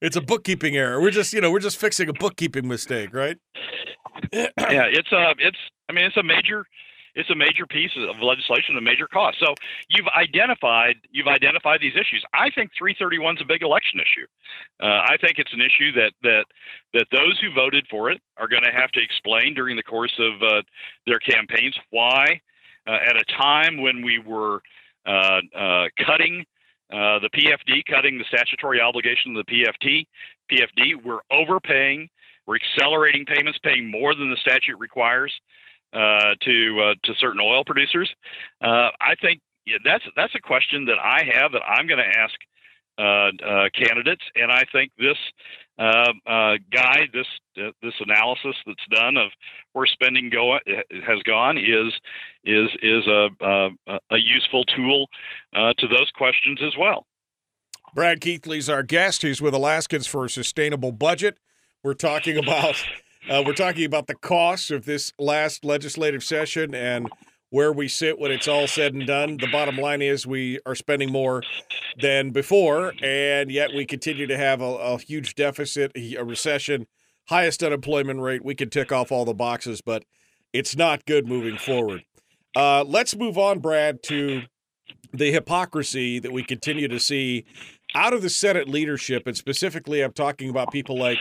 It's 0.00 0.16
a 0.16 0.20
bookkeeping 0.20 0.76
error. 0.76 1.00
We're 1.00 1.10
just 1.10 1.32
you 1.32 1.40
know 1.40 1.50
we're 1.50 1.60
just 1.60 1.76
fixing 1.76 2.08
a 2.08 2.12
bookkeeping 2.12 2.66
mistake, 2.66 3.14
right? 3.14 3.36
yeah, 4.32 4.50
it's 4.58 5.12
a 5.12 5.34
it's 5.38 5.58
I 5.88 5.92
mean 5.92 6.04
it's 6.04 6.16
a 6.16 6.22
major 6.22 6.66
it's 7.14 7.30
a 7.30 7.34
major 7.34 7.64
piece 7.66 7.92
of 7.96 8.20
legislation, 8.20 8.76
a 8.76 8.80
major 8.80 9.06
cost. 9.08 9.38
So 9.38 9.54
you've 9.88 10.08
identified 10.08 10.96
you've 11.12 11.28
identified 11.28 11.80
these 11.80 11.94
issues. 11.94 12.24
I 12.34 12.50
think 12.50 12.72
331 12.76 13.36
is 13.36 13.42
a 13.42 13.46
big 13.46 13.62
election 13.62 14.00
issue. 14.00 14.26
Uh, 14.82 15.06
I 15.06 15.16
think 15.20 15.38
it's 15.38 15.52
an 15.52 15.60
issue 15.60 15.92
that 15.92 16.12
that 16.22 16.44
that 16.92 17.06
those 17.12 17.38
who 17.40 17.52
voted 17.54 17.86
for 17.88 18.10
it 18.10 18.20
are 18.36 18.48
going 18.48 18.64
to 18.64 18.72
have 18.72 18.90
to 18.92 19.00
explain 19.02 19.54
during 19.54 19.76
the 19.76 19.82
course 19.82 20.18
of 20.18 20.42
uh, 20.42 20.62
their 21.06 21.20
campaigns 21.20 21.78
why, 21.90 22.40
uh, 22.86 22.98
at 23.06 23.16
a 23.16 23.24
time 23.38 23.80
when 23.80 24.04
we 24.04 24.18
were 24.18 24.56
uh, 24.56 24.58
uh, 24.58 24.75
cutting 25.06 26.44
uh, 26.92 27.18
the 27.18 27.30
PFD, 27.34 27.84
cutting 27.90 28.18
the 28.18 28.24
statutory 28.28 28.80
obligation 28.80 29.36
of 29.36 29.44
the 29.44 29.64
PFT, 29.64 30.06
PFD. 30.50 31.04
We're 31.04 31.20
overpaying. 31.32 32.08
We're 32.46 32.56
accelerating 32.56 33.24
payments, 33.26 33.58
paying 33.62 33.90
more 33.90 34.14
than 34.14 34.30
the 34.30 34.36
statute 34.36 34.78
requires 34.78 35.32
uh, 35.92 36.34
to 36.42 36.80
uh, 36.80 36.94
to 37.04 37.14
certain 37.18 37.40
oil 37.40 37.64
producers. 37.64 38.08
Uh, 38.62 38.90
I 39.00 39.16
think 39.20 39.40
that's 39.84 40.04
that's 40.14 40.34
a 40.36 40.40
question 40.40 40.84
that 40.84 40.98
I 41.02 41.24
have 41.32 41.52
that 41.52 41.62
I'm 41.66 41.88
going 41.88 41.98
to 41.98 42.18
ask 42.18 42.34
uh, 42.98 43.44
uh, 43.44 43.68
candidates, 43.74 44.22
and 44.36 44.52
I 44.52 44.64
think 44.72 44.92
this 44.96 45.18
uh, 45.78 46.12
uh, 46.26 46.56
guide, 46.72 47.10
this 47.12 47.26
uh, 47.58 47.70
this 47.82 47.94
analysis 48.00 48.56
that's 48.66 48.86
done 48.90 49.16
of 49.16 49.30
where 49.72 49.86
spending 49.86 50.30
go 50.30 50.58
has 51.06 51.22
gone 51.24 51.58
is 51.58 51.92
is 52.44 52.68
is 52.82 53.06
a 53.06 53.28
a, 53.40 53.70
a 54.10 54.16
useful 54.18 54.64
tool 54.64 55.08
uh, 55.54 55.72
to 55.78 55.86
those 55.88 56.10
questions 56.16 56.60
as 56.66 56.74
well. 56.78 57.06
Brad 57.94 58.20
Keithley's 58.20 58.68
our 58.68 58.82
guest. 58.82 59.22
He's 59.22 59.40
with 59.40 59.54
Alaskans 59.54 60.06
for 60.06 60.24
a 60.24 60.30
Sustainable 60.30 60.92
Budget. 60.92 61.38
We're 61.82 61.94
talking 61.94 62.36
about 62.36 62.76
uh, 63.30 63.42
we're 63.44 63.54
talking 63.54 63.84
about 63.84 64.06
the 64.06 64.14
costs 64.14 64.70
of 64.70 64.84
this 64.84 65.12
last 65.18 65.64
legislative 65.64 66.24
session 66.24 66.74
and 66.74 67.08
where 67.50 67.72
we 67.72 67.88
sit 67.88 68.18
when 68.18 68.30
it's 68.30 68.48
all 68.48 68.66
said 68.66 68.94
and 68.94 69.06
done. 69.06 69.36
The 69.36 69.48
bottom 69.50 69.76
line 69.76 70.02
is 70.02 70.26
we 70.26 70.58
are 70.66 70.74
spending 70.74 71.10
more 71.10 71.42
than 72.00 72.30
before, 72.30 72.92
and 73.02 73.50
yet 73.50 73.70
we 73.74 73.86
continue 73.86 74.26
to 74.26 74.36
have 74.36 74.60
a, 74.60 74.64
a 74.64 74.98
huge 74.98 75.34
deficit, 75.34 75.92
a 75.96 76.22
recession, 76.22 76.86
highest 77.28 77.62
unemployment 77.62 78.20
rate. 78.20 78.44
We 78.44 78.54
can 78.54 78.70
tick 78.70 78.92
off 78.92 79.12
all 79.12 79.24
the 79.24 79.34
boxes, 79.34 79.80
but 79.80 80.04
it's 80.52 80.76
not 80.76 81.06
good 81.06 81.26
moving 81.26 81.56
forward. 81.56 82.04
Uh, 82.54 82.84
let's 82.84 83.14
move 83.14 83.38
on, 83.38 83.60
Brad, 83.60 84.02
to 84.04 84.42
the 85.12 85.30
hypocrisy 85.30 86.18
that 86.18 86.32
we 86.32 86.42
continue 86.42 86.88
to 86.88 86.98
see 86.98 87.44
out 87.94 88.12
of 88.12 88.22
the 88.22 88.30
Senate 88.30 88.68
leadership, 88.68 89.26
and 89.26 89.36
specifically, 89.36 90.02
I'm 90.02 90.12
talking 90.12 90.50
about 90.50 90.72
people 90.72 90.98
like 90.98 91.18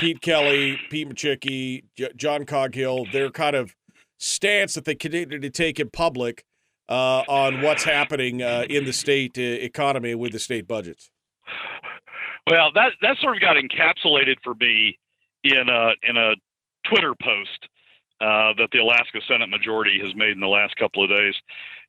Pete 0.00 0.20
Kelly, 0.20 0.78
Pete 0.90 1.08
Micciche, 1.08 1.84
J- 1.96 2.12
John 2.16 2.44
Coghill. 2.44 3.06
They're 3.12 3.30
kind 3.30 3.56
of 3.56 3.74
stance 4.20 4.74
that 4.74 4.84
they 4.84 4.94
continue 4.94 5.40
to 5.40 5.50
take 5.50 5.80
in 5.80 5.90
public 5.90 6.44
uh, 6.88 7.22
on 7.28 7.62
what's 7.62 7.84
happening 7.84 8.42
uh, 8.42 8.64
in 8.68 8.84
the 8.84 8.92
state 8.92 9.36
uh, 9.38 9.40
economy 9.40 10.14
with 10.14 10.32
the 10.32 10.38
state 10.38 10.68
budgets? 10.68 11.10
Well, 12.48 12.70
that 12.74 12.92
that 13.02 13.16
sort 13.20 13.36
of 13.36 13.40
got 13.40 13.56
encapsulated 13.56 14.36
for 14.44 14.54
me 14.60 14.98
in 15.44 15.68
a 15.68 15.92
in 16.02 16.16
a 16.16 16.34
Twitter 16.88 17.14
post 17.22 17.68
uh, 18.20 18.52
that 18.58 18.68
the 18.72 18.78
Alaska 18.78 19.20
Senate 19.26 19.48
majority 19.48 20.00
has 20.02 20.14
made 20.14 20.32
in 20.32 20.40
the 20.40 20.48
last 20.48 20.76
couple 20.76 21.02
of 21.02 21.10
days. 21.10 21.34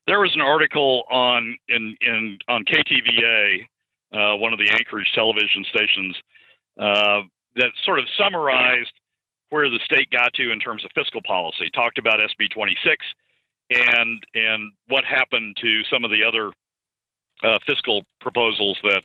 There 0.06 0.20
was 0.20 0.32
an 0.34 0.40
article 0.40 1.04
on 1.10 1.56
in 1.68 1.96
in 2.00 2.38
on 2.48 2.64
KTVA, 2.64 3.60
uh, 4.12 4.36
one 4.36 4.52
of 4.52 4.58
the 4.58 4.70
Anchorage 4.70 5.10
television 5.14 5.64
stations, 5.70 6.16
uh, 6.78 7.20
that 7.56 7.70
sort 7.84 7.98
of 7.98 8.04
summarized 8.16 8.92
where 9.52 9.68
the 9.68 9.80
state 9.84 10.10
got 10.10 10.32
to 10.32 10.50
in 10.50 10.58
terms 10.58 10.82
of 10.82 10.90
fiscal 10.94 11.20
policy. 11.26 11.68
Talked 11.74 11.98
about 11.98 12.20
SB 12.20 12.50
26 12.50 13.04
and 13.70 14.24
and 14.34 14.72
what 14.88 15.04
happened 15.04 15.56
to 15.60 15.82
some 15.92 16.04
of 16.04 16.10
the 16.10 16.24
other 16.26 16.52
uh, 17.44 17.58
fiscal 17.66 18.02
proposals 18.20 18.78
that 18.82 19.02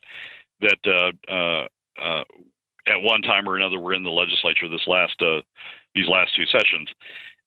that 0.62 0.80
uh, 0.88 1.32
uh, 1.32 1.68
uh 2.02 2.24
at 2.88 3.02
one 3.02 3.22
time 3.22 3.48
or 3.48 3.58
another 3.58 3.78
were 3.78 3.94
in 3.94 4.06
the 4.06 4.10
legislature 4.10 4.70
this 4.70 4.88
last 4.88 5.22
uh, 5.22 5.42
these 5.94 6.08
last 6.08 6.34
two 6.34 6.46
sessions. 6.46 6.88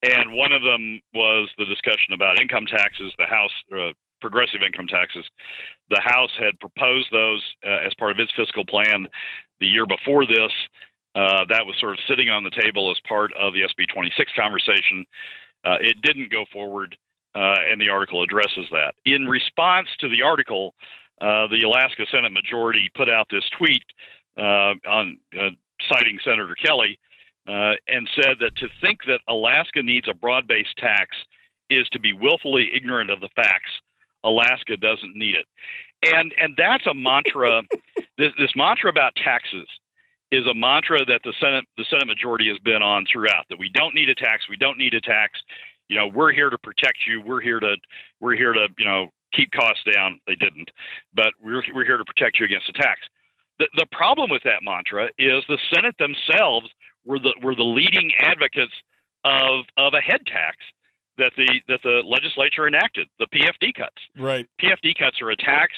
And 0.02 0.32
one 0.32 0.52
of 0.52 0.62
them 0.62 1.00
was 1.14 1.48
the 1.56 1.64
discussion 1.64 2.12
about 2.12 2.40
income 2.40 2.66
taxes. 2.66 3.12
The 3.18 3.26
House 3.26 3.52
uh, 3.72 3.92
progressive 4.20 4.60
income 4.64 4.86
taxes. 4.86 5.24
The 5.88 6.00
House 6.04 6.30
had 6.38 6.60
proposed 6.60 7.08
those 7.10 7.42
as 7.64 7.94
part 7.98 8.12
of 8.12 8.18
its 8.18 8.32
fiscal 8.36 8.66
plan 8.66 9.08
the 9.60 9.66
year 9.66 9.86
before 9.86 10.26
this. 10.26 10.52
Uh, 11.14 11.44
that 11.48 11.66
was 11.66 11.74
sort 11.80 11.92
of 11.92 11.98
sitting 12.08 12.30
on 12.30 12.44
the 12.44 12.50
table 12.50 12.90
as 12.90 12.96
part 13.08 13.32
of 13.38 13.52
the 13.52 13.60
SB 13.62 13.88
26 13.92 14.30
conversation. 14.36 15.04
Uh, 15.64 15.76
it 15.80 16.00
didn't 16.02 16.30
go 16.30 16.44
forward, 16.52 16.96
uh, 17.34 17.56
and 17.70 17.80
the 17.80 17.88
article 17.88 18.22
addresses 18.22 18.66
that. 18.70 18.94
In 19.04 19.26
response 19.26 19.88
to 19.98 20.08
the 20.08 20.22
article, 20.22 20.74
uh, 21.20 21.48
the 21.48 21.62
Alaska 21.66 22.06
Senate 22.10 22.32
majority 22.32 22.88
put 22.94 23.08
out 23.08 23.26
this 23.30 23.44
tweet 23.58 23.82
uh, 24.38 24.74
on 24.88 25.18
citing 25.88 26.18
Senator 26.24 26.54
Kelly 26.54 26.98
and 27.46 28.08
said 28.14 28.36
that 28.40 28.54
to 28.56 28.68
think 28.80 29.00
that 29.08 29.20
Alaska 29.28 29.82
needs 29.82 30.06
a 30.08 30.14
broad-based 30.14 30.76
tax 30.78 31.16
is 31.68 31.88
to 31.88 31.98
be 31.98 32.12
willfully 32.12 32.70
ignorant 32.72 33.10
of 33.10 33.20
the 33.20 33.28
facts. 33.34 33.70
Alaska 34.22 34.76
doesn't 34.76 35.16
need 35.16 35.34
it, 35.34 35.46
and 36.14 36.32
and 36.40 36.54
that's 36.56 36.86
a 36.86 36.94
mantra. 36.94 37.62
this 38.18 38.32
this 38.38 38.52
mantra 38.54 38.90
about 38.90 39.16
taxes 39.16 39.66
is 40.32 40.46
a 40.46 40.54
mantra 40.54 41.04
that 41.06 41.20
the 41.24 41.34
Senate 41.40 41.64
the 41.76 41.84
Senate 41.90 42.06
majority 42.06 42.48
has 42.48 42.58
been 42.58 42.82
on 42.82 43.04
throughout 43.10 43.46
that 43.50 43.58
we 43.58 43.68
don't 43.68 43.94
need 43.94 44.08
a 44.08 44.14
tax, 44.14 44.48
we 44.48 44.56
don't 44.56 44.78
need 44.78 44.94
a 44.94 45.00
tax. 45.00 45.40
You 45.88 45.96
know, 45.96 46.06
we're 46.06 46.32
here 46.32 46.50
to 46.50 46.58
protect 46.58 46.98
you. 47.06 47.20
We're 47.20 47.40
here 47.40 47.60
to 47.60 47.76
we're 48.20 48.36
here 48.36 48.52
to 48.52 48.68
you 48.78 48.84
know 48.84 49.08
keep 49.32 49.50
costs 49.52 49.82
down. 49.94 50.20
They 50.26 50.36
didn't, 50.36 50.70
but 51.14 51.32
we're 51.42 51.62
we're 51.74 51.84
here 51.84 51.98
to 51.98 52.04
protect 52.04 52.38
you 52.38 52.46
against 52.46 52.68
a 52.68 52.72
tax. 52.72 53.00
The 53.58 53.68
the 53.76 53.86
problem 53.90 54.30
with 54.30 54.42
that 54.44 54.62
mantra 54.62 55.08
is 55.18 55.44
the 55.48 55.58
Senate 55.72 55.96
themselves 55.98 56.68
were 57.04 57.18
the 57.18 57.34
were 57.42 57.54
the 57.54 57.64
leading 57.64 58.12
advocates 58.20 58.74
of 59.24 59.64
of 59.76 59.94
a 59.94 60.00
head 60.00 60.26
tax 60.26 60.56
that 61.18 61.32
the 61.36 61.60
that 61.68 61.80
the 61.82 62.02
legislature 62.04 62.66
enacted, 62.66 63.08
the 63.18 63.26
PFD 63.26 63.74
cuts. 63.74 63.96
Right. 64.16 64.46
PFD 64.60 64.98
cuts 64.98 65.20
are 65.20 65.30
a 65.30 65.36
tax. 65.36 65.72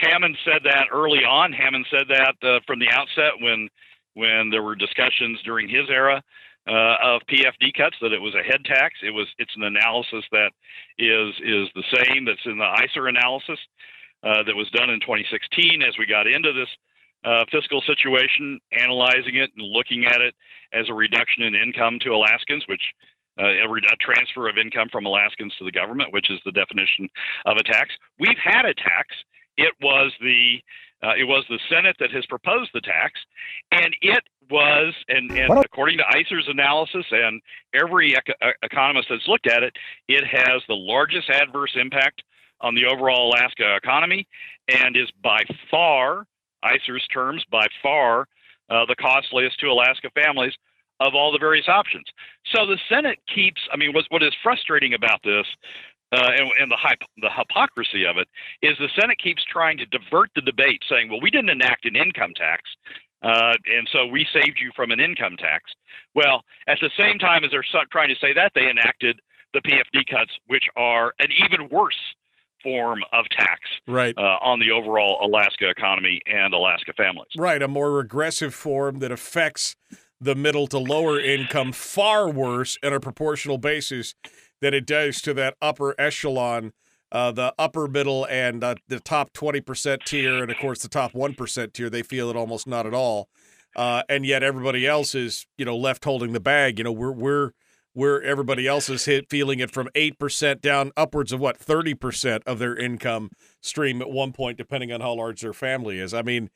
Hammond 0.00 0.36
said 0.44 0.62
that 0.64 0.86
early 0.92 1.24
on. 1.24 1.52
Hammond 1.52 1.86
said 1.90 2.06
that 2.08 2.34
uh, 2.42 2.60
from 2.66 2.78
the 2.78 2.88
outset 2.90 3.32
when 3.40 3.68
when 4.14 4.50
there 4.50 4.62
were 4.62 4.74
discussions 4.74 5.38
during 5.44 5.68
his 5.68 5.88
era 5.90 6.22
uh, 6.68 6.96
of 7.02 7.22
PFD 7.30 7.72
cuts 7.76 7.96
that 8.00 8.12
it 8.12 8.20
was 8.20 8.34
a 8.34 8.42
head 8.42 8.64
tax. 8.64 8.94
It 9.02 9.10
was 9.10 9.26
it's 9.38 9.54
an 9.56 9.64
analysis 9.64 10.24
that 10.32 10.50
is 10.98 11.34
is 11.42 11.68
the 11.74 11.84
same 11.94 12.24
that's 12.24 12.44
in 12.46 12.58
the 12.58 12.64
ISER 12.64 13.08
analysis 13.08 13.58
uh, 14.22 14.42
that 14.44 14.54
was 14.54 14.70
done 14.70 14.90
in 14.90 15.00
2016 15.00 15.82
as 15.82 15.94
we 15.98 16.06
got 16.06 16.26
into 16.26 16.52
this 16.52 16.68
uh, 17.24 17.44
fiscal 17.50 17.82
situation, 17.82 18.60
analyzing 18.72 19.36
it 19.36 19.50
and 19.56 19.66
looking 19.66 20.04
at 20.04 20.20
it 20.20 20.34
as 20.72 20.88
a 20.88 20.94
reduction 20.94 21.42
in 21.42 21.54
income 21.54 21.98
to 22.02 22.10
Alaskans, 22.10 22.64
which 22.68 22.82
uh, 23.40 23.46
a, 23.46 23.66
a, 23.66 23.96
transfer 24.00 24.48
of 24.48 24.58
income 24.58 24.88
from 24.90 25.06
Alaskans 25.06 25.54
to 25.58 25.64
the 25.64 25.72
government, 25.72 26.12
which 26.12 26.30
is 26.30 26.38
the 26.44 26.52
definition 26.52 27.08
of 27.46 27.56
a 27.56 27.62
tax. 27.62 27.90
We've 28.18 28.38
had 28.42 28.64
a 28.64 28.74
tax. 28.74 29.14
It 29.58 29.74
was 29.82 30.12
the 30.20 30.62
uh, 31.02 31.14
it 31.16 31.24
was 31.24 31.44
the 31.48 31.58
Senate 31.68 31.96
that 32.00 32.10
has 32.10 32.26
proposed 32.26 32.70
the 32.74 32.80
tax, 32.80 33.20
and 33.70 33.94
it 34.00 34.24
was, 34.50 34.94
and, 35.08 35.30
and 35.30 35.64
according 35.64 35.98
to 35.98 36.04
ISER's 36.10 36.48
analysis 36.48 37.04
and 37.12 37.40
every 37.72 38.16
eco- 38.16 38.32
economist 38.64 39.06
that's 39.08 39.28
looked 39.28 39.46
at 39.46 39.62
it, 39.62 39.76
it 40.08 40.24
has 40.26 40.60
the 40.66 40.74
largest 40.74 41.30
adverse 41.30 41.76
impact 41.80 42.22
on 42.60 42.74
the 42.74 42.84
overall 42.84 43.30
Alaska 43.30 43.76
economy, 43.76 44.26
and 44.68 44.96
is 44.96 45.08
by 45.22 45.42
far, 45.70 46.26
ISER's 46.64 47.06
terms, 47.14 47.44
by 47.48 47.66
far 47.80 48.26
uh, 48.68 48.84
the 48.86 48.96
costliest 48.96 49.60
to 49.60 49.66
Alaska 49.68 50.10
families 50.14 50.54
of 50.98 51.14
all 51.14 51.30
the 51.30 51.38
various 51.38 51.68
options. 51.68 52.06
So 52.52 52.66
the 52.66 52.78
Senate 52.88 53.20
keeps, 53.32 53.60
I 53.72 53.76
mean, 53.76 53.92
what, 53.92 54.06
what 54.08 54.22
is 54.22 54.32
frustrating 54.42 54.94
about 54.94 55.20
this 55.22 55.46
uh, 56.12 56.30
and, 56.38 56.50
and, 56.60 56.70
the, 56.70 56.76
hyp- 56.76 57.06
the 57.20 57.30
hypocrisy 57.36 58.06
of 58.06 58.16
it 58.16 58.28
is 58.62 58.76
the 58.78 58.88
Senate 58.98 59.18
keeps 59.18 59.44
trying 59.44 59.76
to 59.78 59.86
divert 59.86 60.30
the 60.34 60.40
debate, 60.40 60.82
saying, 60.88 61.10
well, 61.10 61.20
we 61.20 61.30
didn't 61.30 61.50
enact 61.50 61.84
an 61.84 61.96
income 61.96 62.32
tax. 62.34 62.62
Uh, 63.22 63.54
and 63.66 63.88
so 63.92 64.06
we 64.06 64.26
saved 64.32 64.58
you 64.60 64.70
from 64.76 64.90
an 64.90 65.00
income 65.00 65.36
tax. 65.36 65.64
Well, 66.14 66.42
at 66.66 66.78
the 66.80 66.90
same 66.96 67.18
time 67.18 67.44
as 67.44 67.50
they're 67.50 67.64
trying 67.90 68.08
to 68.08 68.16
say 68.20 68.32
that, 68.32 68.52
they 68.54 68.70
enacted 68.70 69.20
the 69.52 69.60
PFD 69.60 70.06
cuts, 70.10 70.30
which 70.46 70.64
are 70.76 71.12
an 71.18 71.28
even 71.44 71.68
worse 71.68 71.98
form 72.62 73.00
of 73.12 73.24
tax 73.30 73.60
right. 73.86 74.14
Uh, 74.16 74.38
on 74.42 74.58
the 74.58 74.70
overall 74.70 75.18
Alaska 75.22 75.68
economy 75.68 76.20
and 76.26 76.54
Alaska 76.54 76.92
families. 76.96 77.28
Right, 77.36 77.62
a 77.62 77.68
more 77.68 77.92
regressive 77.92 78.54
form 78.54 78.98
that 78.98 79.12
affects 79.12 79.76
the 80.20 80.34
middle 80.34 80.66
to 80.68 80.78
lower 80.78 81.20
income 81.20 81.72
far 81.72 82.28
worse 82.28 82.76
on 82.82 82.92
a 82.92 83.00
proportional 83.00 83.58
basis 83.58 84.14
than 84.60 84.74
it 84.74 84.86
does 84.86 85.20
to 85.22 85.34
that 85.34 85.54
upper 85.60 85.94
echelon, 85.98 86.72
uh, 87.10 87.32
the 87.32 87.54
upper 87.58 87.88
middle 87.88 88.26
and 88.26 88.62
uh, 88.62 88.74
the 88.88 89.00
top 89.00 89.32
20% 89.32 90.04
tier, 90.04 90.42
and 90.42 90.50
of 90.50 90.58
course 90.58 90.80
the 90.80 90.88
top 90.88 91.12
1% 91.12 91.72
tier. 91.72 91.90
They 91.90 92.02
feel 92.02 92.30
it 92.30 92.36
almost 92.36 92.66
not 92.66 92.86
at 92.86 92.94
all. 92.94 93.28
Uh, 93.76 94.02
and 94.08 94.26
yet 94.26 94.42
everybody 94.42 94.86
else 94.86 95.14
is, 95.14 95.46
you 95.56 95.64
know, 95.64 95.76
left 95.76 96.04
holding 96.04 96.32
the 96.32 96.40
bag. 96.40 96.78
You 96.78 96.84
know, 96.84 96.92
we're, 96.92 97.12
we're, 97.12 97.52
where 97.92 98.22
everybody 98.22 98.66
else 98.66 98.88
is 98.88 99.06
hit 99.06 99.28
feeling 99.28 99.58
it 99.58 99.72
from 99.72 99.88
8% 99.94 100.60
down 100.60 100.92
upwards 100.96 101.32
of 101.32 101.40
what 101.40 101.58
30% 101.58 102.42
of 102.46 102.60
their 102.60 102.76
income 102.76 103.30
stream 103.60 104.00
at 104.00 104.08
one 104.08 104.32
point 104.32 104.56
depending 104.56 104.92
on 104.92 105.00
how 105.00 105.14
large 105.14 105.40
their 105.40 105.52
family 105.52 105.98
is 105.98 106.14
i 106.14 106.22
mean 106.22 106.48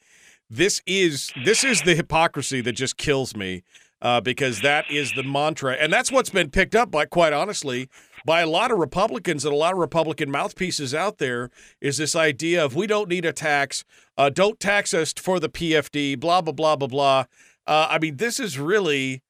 this 0.48 0.80
is 0.86 1.32
this 1.44 1.64
is 1.64 1.82
the 1.82 1.96
hypocrisy 1.96 2.60
that 2.60 2.74
just 2.74 2.96
kills 2.96 3.34
me 3.34 3.64
uh, 4.02 4.20
because 4.20 4.60
that 4.60 4.84
is 4.90 5.12
the 5.12 5.22
mantra 5.22 5.74
and 5.74 5.92
that's 5.92 6.12
what's 6.12 6.30
been 6.30 6.50
picked 6.50 6.74
up 6.74 6.90
by 6.90 7.06
quite 7.06 7.32
honestly 7.32 7.88
by 8.26 8.42
a 8.42 8.46
lot 8.46 8.70
of 8.70 8.78
republicans 8.78 9.44
and 9.44 9.54
a 9.54 9.56
lot 9.56 9.72
of 9.72 9.78
republican 9.78 10.30
mouthpieces 10.30 10.94
out 10.94 11.18
there 11.18 11.48
is 11.80 11.96
this 11.96 12.14
idea 12.14 12.62
of 12.62 12.74
we 12.74 12.86
don't 12.86 13.08
need 13.08 13.24
a 13.24 13.32
tax 13.32 13.84
uh, 14.18 14.28
don't 14.28 14.60
tax 14.60 14.92
us 14.92 15.12
for 15.14 15.40
the 15.40 15.48
pfd 15.48 16.18
blah 16.20 16.42
blah 16.42 16.52
blah 16.52 16.76
blah 16.76 16.88
blah 16.88 17.24
uh, 17.66 17.86
i 17.88 17.98
mean 17.98 18.16
this 18.16 18.38
is 18.38 18.58
really 18.58 19.22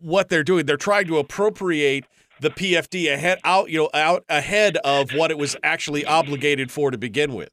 what 0.00 0.28
they're 0.28 0.44
doing. 0.44 0.66
They're 0.66 0.76
trying 0.76 1.06
to 1.06 1.18
appropriate 1.18 2.04
the 2.40 2.50
PFD 2.50 3.12
ahead 3.12 3.38
out, 3.44 3.70
you 3.70 3.78
know, 3.78 3.90
out 3.94 4.24
ahead 4.28 4.76
of 4.78 5.10
what 5.12 5.30
it 5.30 5.38
was 5.38 5.56
actually 5.62 6.04
obligated 6.04 6.70
for 6.70 6.90
to 6.90 6.98
begin 6.98 7.34
with. 7.34 7.50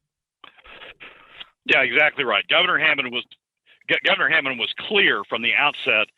Yeah, 1.64 1.80
exactly 1.80 2.24
right. 2.24 2.44
Governor 2.48 2.78
Hammond 2.78 3.10
was 3.10 3.24
Governor 4.04 4.28
Hammond 4.28 4.58
was 4.58 4.72
clear 4.88 5.22
from 5.28 5.42
the 5.42 5.54
outset 5.54 6.08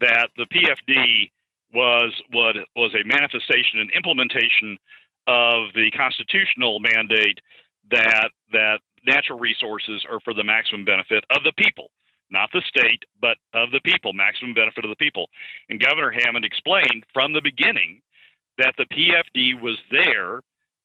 that 0.00 0.28
the 0.36 0.46
PFD 0.46 1.30
was 1.74 2.14
what 2.32 2.56
was 2.76 2.94
a 2.94 3.06
manifestation 3.06 3.80
and 3.80 3.90
implementation 3.90 4.78
of 5.26 5.72
the 5.74 5.90
constitutional 5.96 6.80
mandate 6.80 7.38
that 7.90 8.30
that 8.52 8.78
natural 9.06 9.38
resources 9.38 10.04
are 10.10 10.20
for 10.20 10.32
the 10.32 10.44
maximum 10.44 10.84
benefit 10.84 11.24
of 11.30 11.44
the 11.44 11.52
people 11.56 11.90
not 12.30 12.50
the 12.52 12.62
state, 12.68 13.04
but 13.20 13.36
of 13.54 13.70
the 13.70 13.80
people, 13.80 14.12
maximum 14.12 14.54
benefit 14.54 14.84
of 14.84 14.90
the 14.90 14.96
people. 14.96 15.28
And 15.68 15.80
Governor 15.80 16.10
Hammond 16.10 16.44
explained 16.44 17.04
from 17.12 17.32
the 17.32 17.40
beginning 17.42 18.00
that 18.58 18.74
the 18.76 18.86
PFD 18.86 19.60
was 19.60 19.78
there 19.90 20.40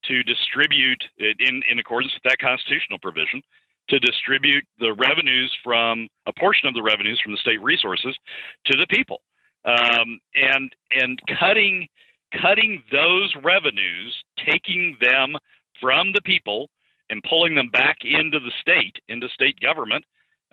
to 0.06 0.23
distribute, 0.23 1.03
in, 1.17 1.62
in 1.69 1.79
accordance 1.79 2.13
with 2.13 2.23
that 2.23 2.39
constitutional 2.39 2.99
provision, 2.99 3.41
to 3.89 4.00
distribute 4.00 4.63
the 4.80 4.93
revenues 4.93 5.56
from 5.63 6.08
a 6.26 6.34
portion 6.39 6.67
of 6.67 6.74
the 6.74 6.82
revenues 6.82 7.19
from 7.22 7.34
the 7.34 7.38
state 7.38 7.62
resources 7.62 8.17
to 8.65 8.78
the 8.78 8.88
people. 8.88 9.22
Um, 9.65 10.19
and 10.36 10.74
and 10.91 11.19
cutting 11.39 11.88
cutting 12.41 12.84
those 12.91 13.34
revenues, 13.43 14.15
taking 14.46 14.98
them 15.00 15.36
from 15.80 16.12
the 16.13 16.22
people 16.22 16.69
and 17.10 17.24
pulling 17.30 17.56
them 17.56 17.69
back 17.69 17.98
into 18.04 18.39
the 18.39 18.52
state, 18.60 18.96
into 19.08 19.28
state 19.30 19.60
government, 19.60 20.04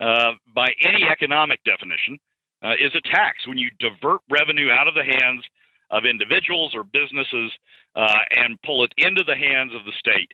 uh, 0.00 0.32
by 0.54 0.68
any 0.82 1.04
economic 1.04 1.60
definition, 1.64 2.18
uh, 2.62 2.72
is 2.72 2.92
a 2.94 3.00
tax. 3.08 3.46
When 3.46 3.58
you 3.58 3.70
divert 3.78 4.20
revenue 4.30 4.70
out 4.70 4.88
of 4.88 4.94
the 4.94 5.04
hands 5.04 5.44
of 5.90 6.04
individuals 6.04 6.72
or 6.74 6.84
businesses 6.84 7.50
uh, 7.96 8.18
and 8.36 8.60
pull 8.62 8.84
it 8.84 8.92
into 8.96 9.24
the 9.24 9.36
hands 9.36 9.72
of 9.74 9.84
the 9.84 9.92
state, 9.98 10.30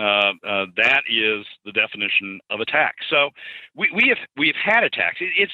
uh, 0.00 0.32
uh, 0.46 0.66
that 0.76 1.02
is 1.10 1.44
the 1.64 1.72
definition 1.72 2.40
of 2.50 2.60
a 2.60 2.64
tax. 2.64 2.96
So 3.10 3.30
we, 3.76 3.90
we 3.94 4.08
have 4.08 4.18
we've 4.36 4.54
had 4.56 4.84
a 4.84 4.90
tax. 4.90 5.16
It, 5.20 5.30
it's 5.36 5.52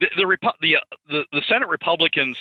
the 0.00 0.08
the, 0.16 0.52
the 0.60 0.76
the 1.08 1.24
the 1.32 1.42
Senate 1.48 1.68
Republicans 1.68 2.36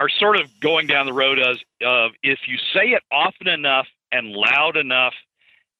are 0.00 0.08
sort 0.08 0.40
of 0.40 0.48
going 0.60 0.86
down 0.86 1.06
the 1.06 1.12
road 1.12 1.38
as 1.38 1.56
of 1.84 2.12
if 2.22 2.40
you 2.46 2.56
say 2.74 2.90
it 2.90 3.02
often 3.10 3.48
enough 3.48 3.86
and 4.12 4.28
loud 4.28 4.76
enough 4.76 5.14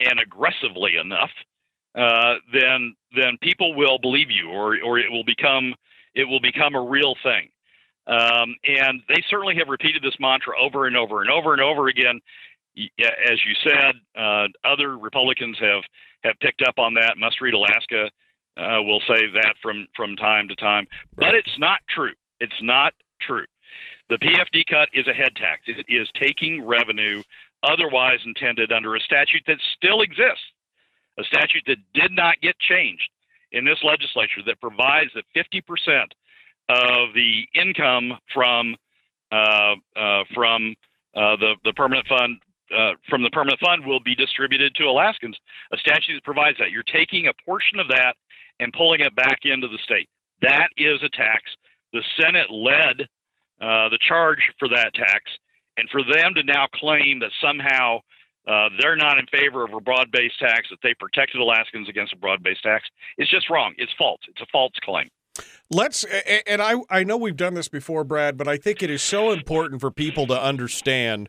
and 0.01 0.21
aggressively 0.21 0.97
enough, 0.97 1.31
uh, 1.95 2.35
then 2.53 2.95
then 3.15 3.39
people 3.41 3.75
will 3.75 3.99
believe 3.99 4.31
you, 4.31 4.51
or 4.51 4.77
or 4.85 4.99
it 4.99 5.11
will 5.11 5.25
become 5.25 5.75
it 6.15 6.25
will 6.25 6.41
become 6.41 6.75
a 6.75 6.83
real 6.83 7.15
thing. 7.23 7.49
Um, 8.07 8.55
and 8.65 9.03
they 9.09 9.23
certainly 9.29 9.57
have 9.57 9.69
repeated 9.69 10.03
this 10.03 10.15
mantra 10.21 10.55
over 10.61 10.87
and 10.87 10.97
over 10.97 11.23
and 11.23 11.31
over 11.31 11.53
and 11.53 11.63
over 11.63 11.89
again. 11.89 12.21
As 12.77 13.39
you 13.45 13.55
said, 13.62 13.95
uh, 14.17 14.49
other 14.65 14.99
Republicans 14.99 15.57
have 15.61 15.83
have 16.25 16.35
picked 16.41 16.62
up 16.62 16.79
on 16.79 16.95
that. 16.95 17.17
Must 17.17 17.41
read 17.41 17.55
Alaska 17.55 18.11
uh, 18.57 18.83
will 18.83 19.01
say 19.09 19.27
that 19.35 19.55
from 19.62 19.87
from 19.97 20.17
time 20.17 20.49
to 20.49 20.57
time, 20.57 20.87
but 21.17 21.35
it's 21.35 21.59
not 21.59 21.81
true. 21.89 22.12
It's 22.41 22.62
not 22.62 22.93
true. 23.21 23.47
The 24.09 24.19
PFD 24.19 24.65
cut 24.71 24.89
is 24.93 25.09
a 25.09 25.12
head 25.12 25.35
tax. 25.37 25.62
It 25.67 25.85
is 25.89 26.09
taking 26.21 26.65
revenue 26.65 27.23
otherwise 27.62 28.21
intended 28.25 28.71
under 28.71 28.95
a 28.95 29.01
statute 29.01 29.43
that 29.47 29.59
still 29.77 30.03
exists 30.03 30.45
a 31.19 31.25
statute 31.25 31.62
that 31.67 31.79
did 31.95 32.12
not 32.12 32.41
get 32.41 32.59
changed 32.59 33.09
in 33.53 33.65
this 33.65 33.79
legislature 33.83 34.43
that 34.47 34.61
provides 34.61 35.11
that 35.15 35.25
50% 35.35 35.62
of 36.69 37.15
the 37.15 37.47
income 37.55 38.19
from 38.33 38.77
uh, 39.33 39.75
uh, 39.97 40.23
from 40.35 40.75
uh, 41.15 41.37
the 41.37 41.55
the 41.65 41.73
permanent 41.73 42.07
fund 42.07 42.39
uh, 42.75 42.93
from 43.09 43.23
the 43.23 43.31
permanent 43.31 43.61
fund 43.61 43.87
will 43.87 44.01
be 44.01 44.15
distributed 44.15 44.75
to 44.75 44.85
Alaskans. 44.85 45.37
A 45.73 45.77
statute 45.79 46.15
that 46.15 46.25
provides 46.25 46.59
that 46.59 46.71
you're 46.71 46.83
taking 46.83 47.27
a 47.27 47.33
portion 47.45 47.79
of 47.79 47.89
that 47.89 48.15
and 48.61 48.73
pulling 48.73 49.01
it 49.01 49.15
back 49.15 49.41
into 49.45 49.69
the 49.69 49.79
state. 49.85 50.09
That 50.43 50.69
is 50.77 51.03
a 51.03 51.09
tax. 51.11 51.43
The 51.93 52.03
Senate 52.21 52.51
led 52.51 53.03
uh, 53.61 53.89
the 53.89 53.99
charge 54.07 54.41
for 54.59 54.69
that 54.69 54.93
tax, 54.95 55.23
and 55.77 55.89
for 55.91 56.03
them 56.03 56.35
to 56.35 56.43
now 56.43 56.67
claim 56.75 57.21
that 57.21 57.31
somehow 57.41 58.01
uh, 58.47 58.69
they're 58.81 58.97
not 58.97 59.19
in 59.19 59.27
favor 59.27 59.65
of 59.65 59.73
a 59.73 59.81
broad 59.81 60.11
based 60.13 60.39
tax, 60.39 60.69
that 60.71 60.79
they 60.83 60.95
protected 60.99 61.41
Alaskans 61.41 61.89
against 61.89 62.13
a 62.13 62.17
broad 62.17 62.43
based 62.43 62.63
tax. 62.63 62.85
is 63.19 63.29
just 63.29 63.51
wrong. 63.51 63.75
It's 63.79 63.93
false. 63.99 64.21
It's 64.29 64.41
a 64.41 64.47
false 64.53 64.73
claim. 64.83 65.09
Let's, 65.71 66.05
and 66.47 66.63
I, 66.63 66.77
I 66.89 67.05
know 67.05 67.17
we've 67.17 67.37
done 67.37 67.55
this 67.55 67.69
before, 67.69 68.05
Brad, 68.05 68.37
but 68.37 68.49
I 68.49 68.57
think 68.57 68.83
it 68.83 68.91
is 68.91 69.03
so 69.03 69.33
important 69.33 69.81
for 69.81 69.91
people 69.91 70.27
to 70.29 70.41
understand 70.41 71.29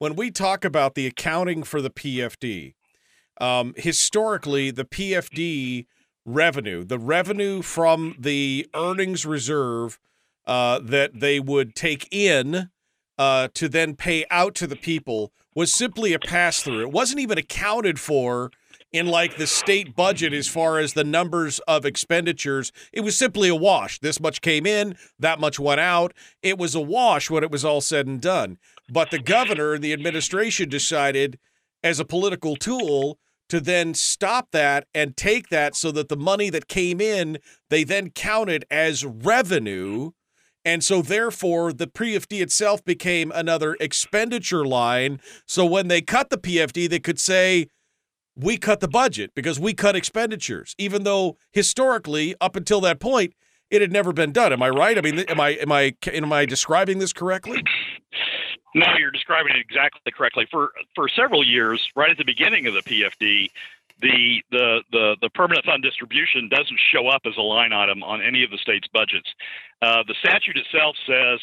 when 0.00 0.16
we 0.16 0.30
talk 0.30 0.64
about 0.64 0.94
the 0.94 1.06
accounting 1.06 1.62
for 1.62 1.82
the 1.82 1.90
PFD. 1.90 2.72
Um, 3.38 3.74
historically, 3.76 4.70
the 4.70 4.86
PFD 4.86 5.86
revenue, 6.24 6.84
the 6.84 6.98
revenue 6.98 7.60
from 7.60 8.16
the 8.18 8.66
earnings 8.74 9.26
reserve 9.26 10.00
uh, 10.46 10.80
that 10.82 11.20
they 11.20 11.38
would 11.38 11.74
take 11.74 12.08
in 12.10 12.70
uh, 13.18 13.48
to 13.52 13.68
then 13.68 13.94
pay 13.94 14.24
out 14.30 14.54
to 14.54 14.66
the 14.66 14.74
people 14.74 15.32
was 15.54 15.74
simply 15.74 16.14
a 16.14 16.18
pass 16.18 16.62
through. 16.62 16.80
It 16.80 16.92
wasn't 16.92 17.20
even 17.20 17.36
accounted 17.36 18.00
for 18.00 18.50
in 18.92 19.06
like 19.06 19.36
the 19.36 19.46
state 19.46 19.94
budget 19.94 20.32
as 20.32 20.48
far 20.48 20.78
as 20.78 20.94
the 20.94 21.04
numbers 21.04 21.58
of 21.68 21.84
expenditures. 21.84 22.72
It 22.92 23.02
was 23.02 23.16
simply 23.16 23.48
a 23.48 23.54
wash. 23.54 24.00
This 24.00 24.18
much 24.18 24.40
came 24.40 24.66
in, 24.66 24.96
that 25.18 25.38
much 25.38 25.60
went 25.60 25.80
out. 25.80 26.14
It 26.42 26.58
was 26.58 26.74
a 26.74 26.80
wash 26.80 27.30
when 27.30 27.44
it 27.44 27.50
was 27.50 27.64
all 27.64 27.80
said 27.80 28.06
and 28.06 28.20
done. 28.20 28.58
But 28.90 29.10
the 29.10 29.18
governor 29.18 29.74
and 29.74 29.84
the 29.84 29.92
administration 29.92 30.68
decided 30.68 31.38
as 31.82 32.00
a 32.00 32.04
political 32.04 32.56
tool 32.56 33.18
to 33.48 33.60
then 33.60 33.94
stop 33.94 34.48
that 34.52 34.86
and 34.94 35.16
take 35.16 35.48
that 35.48 35.74
so 35.74 35.90
that 35.92 36.08
the 36.08 36.16
money 36.16 36.50
that 36.50 36.68
came 36.68 37.00
in, 37.00 37.38
they 37.68 37.84
then 37.84 38.10
counted 38.10 38.64
as 38.70 39.04
revenue. 39.04 40.10
And 40.64 40.84
so, 40.84 41.02
therefore, 41.02 41.72
the 41.72 41.86
PFD 41.86 42.42
itself 42.42 42.84
became 42.84 43.32
another 43.34 43.76
expenditure 43.80 44.64
line. 44.64 45.20
So, 45.46 45.64
when 45.64 45.88
they 45.88 46.02
cut 46.02 46.28
the 46.28 46.36
PFD, 46.36 46.88
they 46.88 46.98
could 46.98 47.18
say, 47.18 47.66
we 48.36 48.56
cut 48.56 48.80
the 48.80 48.88
budget 48.88 49.32
because 49.34 49.58
we 49.58 49.74
cut 49.74 49.96
expenditures, 49.96 50.74
even 50.78 51.02
though 51.02 51.36
historically, 51.52 52.34
up 52.40 52.56
until 52.56 52.80
that 52.82 53.00
point, 53.00 53.34
it 53.70 53.80
had 53.80 53.92
never 53.92 54.12
been 54.12 54.32
done. 54.32 54.52
Am 54.52 54.62
I 54.62 54.68
right? 54.68 54.98
I 54.98 55.00
mean, 55.00 55.20
am 55.20 55.40
I 55.40 55.50
am 55.50 55.72
I 55.72 55.94
am 56.06 56.32
I 56.32 56.44
describing 56.44 56.98
this 56.98 57.12
correctly? 57.12 57.62
No, 58.74 58.86
you're 58.98 59.10
describing 59.10 59.52
it 59.54 59.60
exactly 59.60 60.12
correctly. 60.12 60.46
For 60.50 60.70
for 60.94 61.08
several 61.08 61.44
years, 61.44 61.88
right 61.96 62.10
at 62.10 62.18
the 62.18 62.24
beginning 62.24 62.66
of 62.66 62.74
the 62.74 62.82
PFD, 62.82 63.50
the 64.00 64.42
the 64.50 64.82
the, 64.92 65.16
the 65.20 65.30
permanent 65.30 65.64
fund 65.66 65.82
distribution 65.82 66.48
doesn't 66.48 66.78
show 66.92 67.08
up 67.08 67.22
as 67.26 67.36
a 67.36 67.42
line 67.42 67.72
item 67.72 68.02
on 68.02 68.22
any 68.22 68.44
of 68.44 68.50
the 68.50 68.58
state's 68.58 68.88
budgets. 68.88 69.28
Uh, 69.82 70.02
the 70.06 70.14
statute 70.20 70.56
itself 70.56 70.96
says 71.06 71.40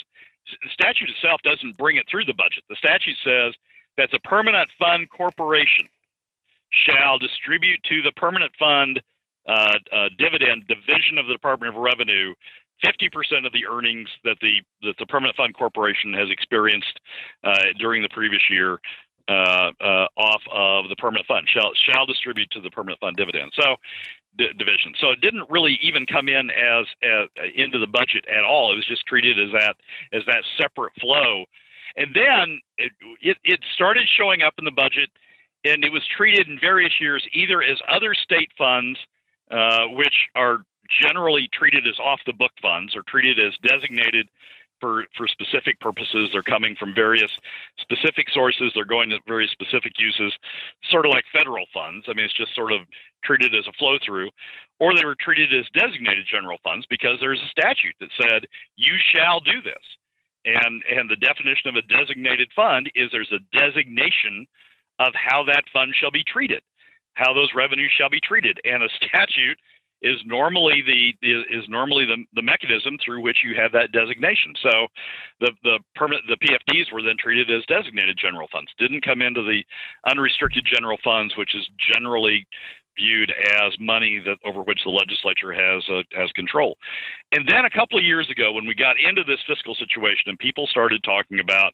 the 0.63 0.69
statute 0.71 1.09
itself 1.09 1.41
doesn't 1.43 1.77
bring 1.77 1.97
it 1.97 2.05
through 2.09 2.25
the 2.25 2.33
budget. 2.33 2.63
The 2.69 2.77
statute 2.77 3.17
says 3.23 3.53
that 3.97 4.09
the 4.11 4.19
permanent 4.19 4.69
fund 4.79 5.09
corporation 5.09 5.87
shall 6.71 7.17
distribute 7.17 7.81
to 7.83 8.01
the 8.01 8.11
permanent 8.13 8.53
fund 8.57 9.01
uh, 9.47 9.79
uh, 9.91 10.09
dividend 10.17 10.67
division 10.67 11.17
of 11.17 11.27
the 11.27 11.33
Department 11.33 11.75
of 11.75 11.81
Revenue 11.81 12.33
50% 12.83 13.45
of 13.45 13.53
the 13.53 13.65
earnings 13.65 14.09
that 14.23 14.37
the 14.41 14.61
that 14.83 14.95
the 14.99 15.05
permanent 15.05 15.35
fund 15.35 15.55
corporation 15.55 16.13
has 16.13 16.29
experienced 16.29 16.99
uh, 17.43 17.73
during 17.79 18.01
the 18.01 18.09
previous 18.09 18.41
year 18.49 18.79
uh, 19.27 19.71
uh, 19.81 20.07
off 20.15 20.41
of 20.53 20.89
the 20.89 20.95
permanent 20.97 21.25
fund 21.27 21.47
shall 21.51 21.71
shall 21.89 22.05
distribute 22.05 22.49
to 22.51 22.61
the 22.61 22.69
permanent 22.69 22.99
fund 22.99 23.17
dividend. 23.17 23.51
So 23.59 23.75
d- 24.37 24.53
division. 24.57 24.93
So 24.99 25.11
it 25.11 25.21
didn't 25.21 25.49
really 25.49 25.79
even 25.81 26.05
come 26.05 26.29
in 26.29 26.49
as, 26.49 26.85
as 27.03 27.27
into 27.55 27.79
the 27.79 27.87
budget 27.87 28.25
at 28.27 28.43
all. 28.43 28.71
It 28.71 28.75
was 28.75 28.85
just 28.85 29.05
treated 29.05 29.39
as 29.39 29.51
that 29.53 29.75
as 30.13 30.23
that 30.27 30.43
separate 30.57 30.93
flow. 30.99 31.45
And 31.95 32.13
then 32.13 32.59
it, 32.77 32.91
it, 33.21 33.37
it 33.43 33.59
started 33.73 34.07
showing 34.17 34.43
up 34.43 34.53
in 34.59 34.65
the 34.65 34.71
budget, 34.71 35.09
and 35.65 35.83
it 35.83 35.91
was 35.91 36.03
treated 36.15 36.47
in 36.47 36.59
various 36.59 36.93
years 37.01 37.27
either 37.33 37.63
as 37.63 37.79
other 37.89 38.13
state 38.13 38.51
funds, 38.55 38.99
uh, 39.49 39.87
which 39.87 40.13
are 40.35 40.59
generally 41.01 41.49
treated 41.53 41.87
as 41.87 41.99
off 41.99 42.19
the 42.25 42.33
book 42.33 42.51
funds 42.61 42.95
or 42.95 43.03
treated 43.07 43.39
as 43.39 43.53
designated 43.63 44.27
for, 44.79 45.05
for 45.15 45.27
specific 45.27 45.79
purposes. 45.79 46.29
They're 46.31 46.43
coming 46.43 46.75
from 46.79 46.93
various 46.93 47.31
specific 47.79 48.27
sources. 48.31 48.71
They're 48.73 48.85
going 48.85 49.09
to 49.09 49.19
very 49.27 49.49
specific 49.51 49.93
uses, 49.97 50.33
sort 50.89 51.05
of 51.05 51.11
like 51.11 51.25
federal 51.33 51.65
funds. 51.73 52.05
I 52.09 52.13
mean, 52.13 52.25
it's 52.25 52.37
just 52.37 52.55
sort 52.55 52.71
of 52.71 52.81
treated 53.23 53.55
as 53.55 53.67
a 53.67 53.73
flow 53.73 53.97
through. 54.05 54.29
Or 54.79 54.93
they 54.93 55.05
were 55.05 55.17
treated 55.19 55.53
as 55.53 55.65
designated 55.73 56.25
general 56.29 56.57
funds 56.63 56.85
because 56.89 57.17
there's 57.19 57.41
a 57.41 57.49
statute 57.49 57.95
that 57.99 58.09
said, 58.21 58.45
you 58.75 58.95
shall 59.13 59.39
do 59.39 59.61
this. 59.63 59.81
And, 60.45 60.83
and 60.89 61.09
the 61.09 61.17
definition 61.17 61.69
of 61.69 61.75
a 61.75 61.81
designated 61.89 62.49
fund 62.55 62.89
is 62.95 63.09
there's 63.11 63.33
a 63.33 63.43
designation 63.57 64.45
of 64.99 65.13
how 65.13 65.43
that 65.45 65.63
fund 65.73 65.93
shall 65.99 66.11
be 66.11 66.23
treated, 66.23 66.61
how 67.15 67.33
those 67.33 67.49
revenues 67.55 67.91
shall 67.97 68.09
be 68.09 68.21
treated. 68.21 68.59
And 68.63 68.83
a 68.83 68.89
statute 69.01 69.57
is 70.01 70.17
normally 70.25 70.83
the 70.85 71.13
is 71.25 71.65
normally 71.67 72.05
the, 72.05 72.23
the 72.35 72.41
mechanism 72.41 72.97
through 73.03 73.21
which 73.21 73.37
you 73.43 73.55
have 73.59 73.71
that 73.71 73.91
designation. 73.91 74.53
So 74.61 74.87
the 75.39 75.51
the 75.63 75.79
permanent 75.95 76.25
the 76.27 76.37
PFDs 76.37 76.91
were 76.93 77.01
then 77.01 77.17
treated 77.17 77.49
as 77.49 77.65
designated 77.65 78.17
general 78.21 78.47
funds. 78.51 78.71
Didn't 78.77 79.03
come 79.03 79.21
into 79.21 79.41
the 79.41 79.63
unrestricted 80.09 80.65
general 80.65 80.97
funds, 81.03 81.35
which 81.37 81.55
is 81.55 81.67
generally 81.93 82.45
viewed 82.97 83.31
as 83.61 83.73
money 83.79 84.21
that 84.25 84.37
over 84.45 84.61
which 84.61 84.79
the 84.83 84.89
legislature 84.89 85.53
has 85.53 85.83
uh, 85.89 86.03
has 86.19 86.31
control. 86.31 86.77
And 87.31 87.47
then 87.47 87.65
a 87.65 87.69
couple 87.69 87.97
of 87.97 88.03
years 88.03 88.29
ago, 88.29 88.51
when 88.51 88.65
we 88.65 88.75
got 88.75 88.95
into 88.99 89.23
this 89.23 89.39
fiscal 89.47 89.75
situation 89.75 90.27
and 90.27 90.39
people 90.39 90.67
started 90.67 91.03
talking 91.03 91.39
about 91.39 91.73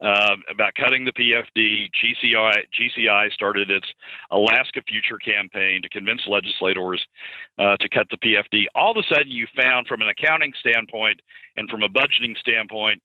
uh, 0.00 0.36
about 0.50 0.74
cutting 0.74 1.04
the 1.04 1.12
PFD, 1.12 1.88
GCI 1.94 2.64
GCI 2.78 3.32
started 3.32 3.70
its 3.70 3.86
Alaska 4.30 4.82
Future 4.88 5.18
campaign 5.18 5.82
to 5.82 5.88
convince 5.88 6.22
legislators 6.26 7.04
uh, 7.58 7.76
to 7.76 7.88
cut 7.88 8.06
the 8.10 8.18
PFD. 8.18 8.64
All 8.74 8.90
of 8.90 8.96
a 8.98 9.14
sudden, 9.14 9.30
you 9.30 9.46
found 9.56 9.86
from 9.86 10.02
an 10.02 10.08
accounting 10.08 10.52
standpoint 10.60 11.20
and 11.56 11.68
from 11.70 11.82
a 11.82 11.88
budgeting 11.88 12.36
standpoint 12.38 13.02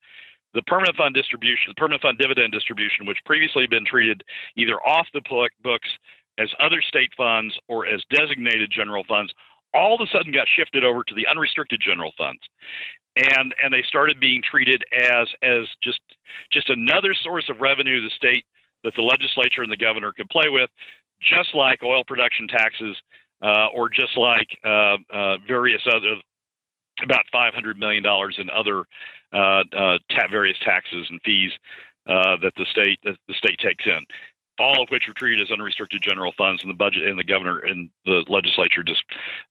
the 0.53 0.61
permanent 0.63 0.97
fund 0.97 1.15
distribution, 1.15 1.69
the 1.69 1.75
permanent 1.75 2.01
fund 2.01 2.17
dividend 2.17 2.51
distribution, 2.51 3.05
which 3.05 3.17
previously 3.25 3.63
had 3.63 3.69
been 3.69 3.85
treated 3.85 4.23
either 4.57 4.75
off 4.85 5.07
the 5.13 5.21
books 5.63 5.89
as 6.37 6.49
other 6.59 6.81
state 6.81 7.11
funds 7.17 7.53
or 7.67 7.85
as 7.85 8.01
designated 8.09 8.71
general 8.71 9.03
funds 9.07 9.33
all 9.73 9.95
of 9.95 10.01
a 10.01 10.11
sudden 10.11 10.33
got 10.33 10.47
shifted 10.55 10.83
over 10.83 11.03
to 11.03 11.15
the 11.15 11.27
unrestricted 11.27 11.81
general 11.83 12.11
funds. 12.17 12.41
And 13.15 13.53
and 13.61 13.73
they 13.73 13.83
started 13.87 14.19
being 14.19 14.41
treated 14.41 14.83
as 14.95 15.27
as 15.43 15.67
just 15.83 15.99
just 16.51 16.69
another 16.69 17.13
source 17.13 17.49
of 17.49 17.59
revenue 17.59 18.01
the 18.01 18.09
state 18.15 18.45
that 18.83 18.93
the 18.95 19.01
legislature 19.01 19.61
and 19.61 19.71
the 19.71 19.77
governor 19.77 20.13
could 20.13 20.29
play 20.29 20.49
with 20.49 20.69
just 21.21 21.53
like 21.53 21.83
oil 21.83 22.03
production 22.05 22.47
taxes 22.47 22.95
uh, 23.43 23.67
or 23.75 23.89
just 23.89 24.17
like 24.17 24.47
uh, 24.65 24.95
uh, 25.13 25.37
various 25.45 25.81
other 25.93 26.15
about 27.03 27.25
500 27.31 27.77
million 27.77 28.01
dollars 28.01 28.37
in 28.39 28.49
other 28.49 28.85
uh, 29.33 29.63
uh, 29.75 29.97
ta- 30.09 30.27
various 30.31 30.57
taxes 30.63 31.05
and 31.09 31.19
fees 31.25 31.51
uh, 32.07 32.37
that 32.41 32.53
the 32.55 32.65
state 32.71 32.99
that 33.03 33.17
the 33.27 33.33
state 33.33 33.59
takes 33.59 33.85
in 33.85 34.05
all 34.61 34.83
of 34.83 34.89
which 34.89 35.09
are 35.09 35.13
treated 35.13 35.41
as 35.41 35.51
unrestricted 35.51 36.01
general 36.01 36.33
funds, 36.37 36.61
and 36.61 36.69
the 36.69 36.75
budget 36.75 37.07
and 37.07 37.17
the 37.17 37.23
governor 37.23 37.59
and 37.59 37.89
the 38.05 38.23
legislature 38.27 38.83
just 38.83 39.03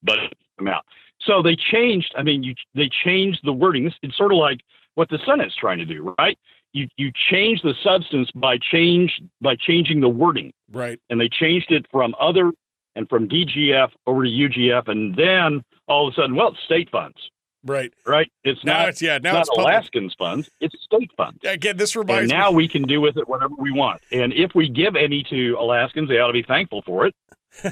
budget 0.02 0.32
them 0.58 0.68
out. 0.68 0.84
So 1.20 1.42
they 1.42 1.56
changed. 1.56 2.14
I 2.16 2.22
mean, 2.22 2.42
you 2.42 2.54
they 2.74 2.88
changed 2.88 3.40
the 3.44 3.52
wording. 3.52 3.92
It's 4.02 4.16
sort 4.16 4.32
of 4.32 4.38
like 4.38 4.60
what 4.94 5.08
the 5.08 5.18
Senate's 5.26 5.54
trying 5.56 5.78
to 5.78 5.84
do, 5.84 6.14
right? 6.18 6.38
You 6.72 6.88
you 6.96 7.10
change 7.30 7.62
the 7.62 7.74
substance 7.82 8.30
by 8.34 8.58
change 8.58 9.20
by 9.40 9.56
changing 9.56 10.00
the 10.00 10.08
wording, 10.08 10.52
right? 10.72 11.00
And 11.10 11.20
they 11.20 11.28
changed 11.28 11.72
it 11.72 11.86
from 11.90 12.14
other 12.18 12.52
and 12.96 13.08
from 13.08 13.28
DGF 13.28 13.90
over 14.06 14.24
to 14.24 14.30
UGF, 14.30 14.88
and 14.88 15.14
then 15.14 15.62
all 15.88 16.08
of 16.08 16.14
a 16.14 16.14
sudden, 16.14 16.36
well, 16.36 16.56
state 16.64 16.90
funds. 16.90 17.16
Right. 17.64 17.92
Right. 18.06 18.30
It's 18.44 18.64
now 18.64 18.80
not. 18.80 18.88
It's 18.90 19.02
yeah. 19.02 19.18
Now 19.18 19.32
not 19.34 19.40
it's 19.40 19.50
Alaskans 19.50 20.14
funds. 20.18 20.50
It's 20.60 20.74
state 20.82 21.10
funds. 21.16 21.40
Again, 21.44 21.76
this 21.76 21.94
reminds. 21.94 22.22
And 22.22 22.28
me. 22.30 22.36
now 22.36 22.50
we 22.50 22.68
can 22.68 22.82
do 22.82 23.00
with 23.00 23.16
it 23.16 23.28
whatever 23.28 23.54
we 23.58 23.70
want. 23.70 24.00
And 24.12 24.32
if 24.32 24.52
we 24.54 24.68
give 24.68 24.96
any 24.96 25.22
to 25.24 25.56
Alaskans, 25.58 26.08
they 26.08 26.18
ought 26.18 26.28
to 26.28 26.32
be 26.32 26.42
thankful 26.42 26.82
for 26.82 27.06
it. 27.06 27.14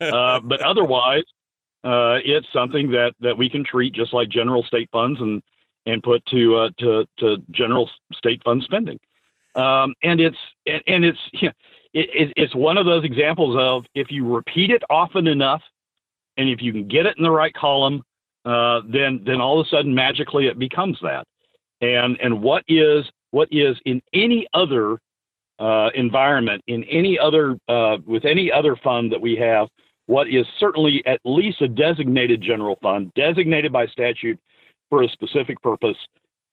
uh, 0.00 0.40
but 0.40 0.62
otherwise, 0.62 1.24
uh, 1.84 2.18
it's 2.24 2.46
something 2.52 2.90
that 2.92 3.12
that 3.20 3.36
we 3.36 3.50
can 3.50 3.64
treat 3.64 3.92
just 3.92 4.14
like 4.14 4.28
general 4.28 4.62
state 4.62 4.88
funds 4.92 5.20
and 5.20 5.42
and 5.84 6.02
put 6.02 6.24
to 6.26 6.56
uh, 6.56 6.70
to 6.78 7.06
to 7.18 7.36
general 7.50 7.90
state 8.14 8.42
fund 8.44 8.62
spending. 8.62 8.98
Um, 9.54 9.94
and 10.02 10.20
it's 10.20 10.38
and, 10.66 10.82
and 10.86 11.04
it's 11.04 11.18
yeah, 11.34 11.52
it, 11.92 12.32
it's 12.36 12.54
one 12.54 12.78
of 12.78 12.86
those 12.86 13.04
examples 13.04 13.56
of 13.58 13.84
if 13.94 14.10
you 14.10 14.26
repeat 14.26 14.70
it 14.70 14.82
often 14.88 15.26
enough, 15.26 15.62
and 16.38 16.48
if 16.48 16.62
you 16.62 16.72
can 16.72 16.88
get 16.88 17.04
it 17.04 17.16
in 17.18 17.24
the 17.24 17.30
right 17.30 17.52
column 17.52 18.02
uh, 18.44 18.80
then 18.88 19.22
then 19.26 19.40
all 19.40 19.60
of 19.60 19.66
a 19.66 19.68
sudden 19.68 19.94
magically 19.94 20.46
it 20.46 20.58
becomes 20.58 20.98
that. 21.02 21.24
And 21.80 22.18
and 22.20 22.42
what 22.42 22.64
is 22.68 23.04
what 23.30 23.48
is 23.50 23.76
in 23.84 24.00
any 24.12 24.46
other 24.54 24.98
uh, 25.58 25.90
environment, 25.94 26.62
in 26.66 26.84
any 26.84 27.18
other 27.18 27.58
uh, 27.68 27.98
with 28.06 28.24
any 28.24 28.50
other 28.50 28.76
fund 28.76 29.12
that 29.12 29.20
we 29.20 29.36
have, 29.36 29.68
what 30.06 30.28
is 30.28 30.46
certainly 30.58 31.02
at 31.06 31.20
least 31.24 31.60
a 31.60 31.68
designated 31.68 32.40
general 32.40 32.78
fund, 32.82 33.12
designated 33.14 33.72
by 33.72 33.86
statute 33.86 34.38
for 34.88 35.02
a 35.02 35.08
specific 35.08 35.60
purpose, 35.62 35.96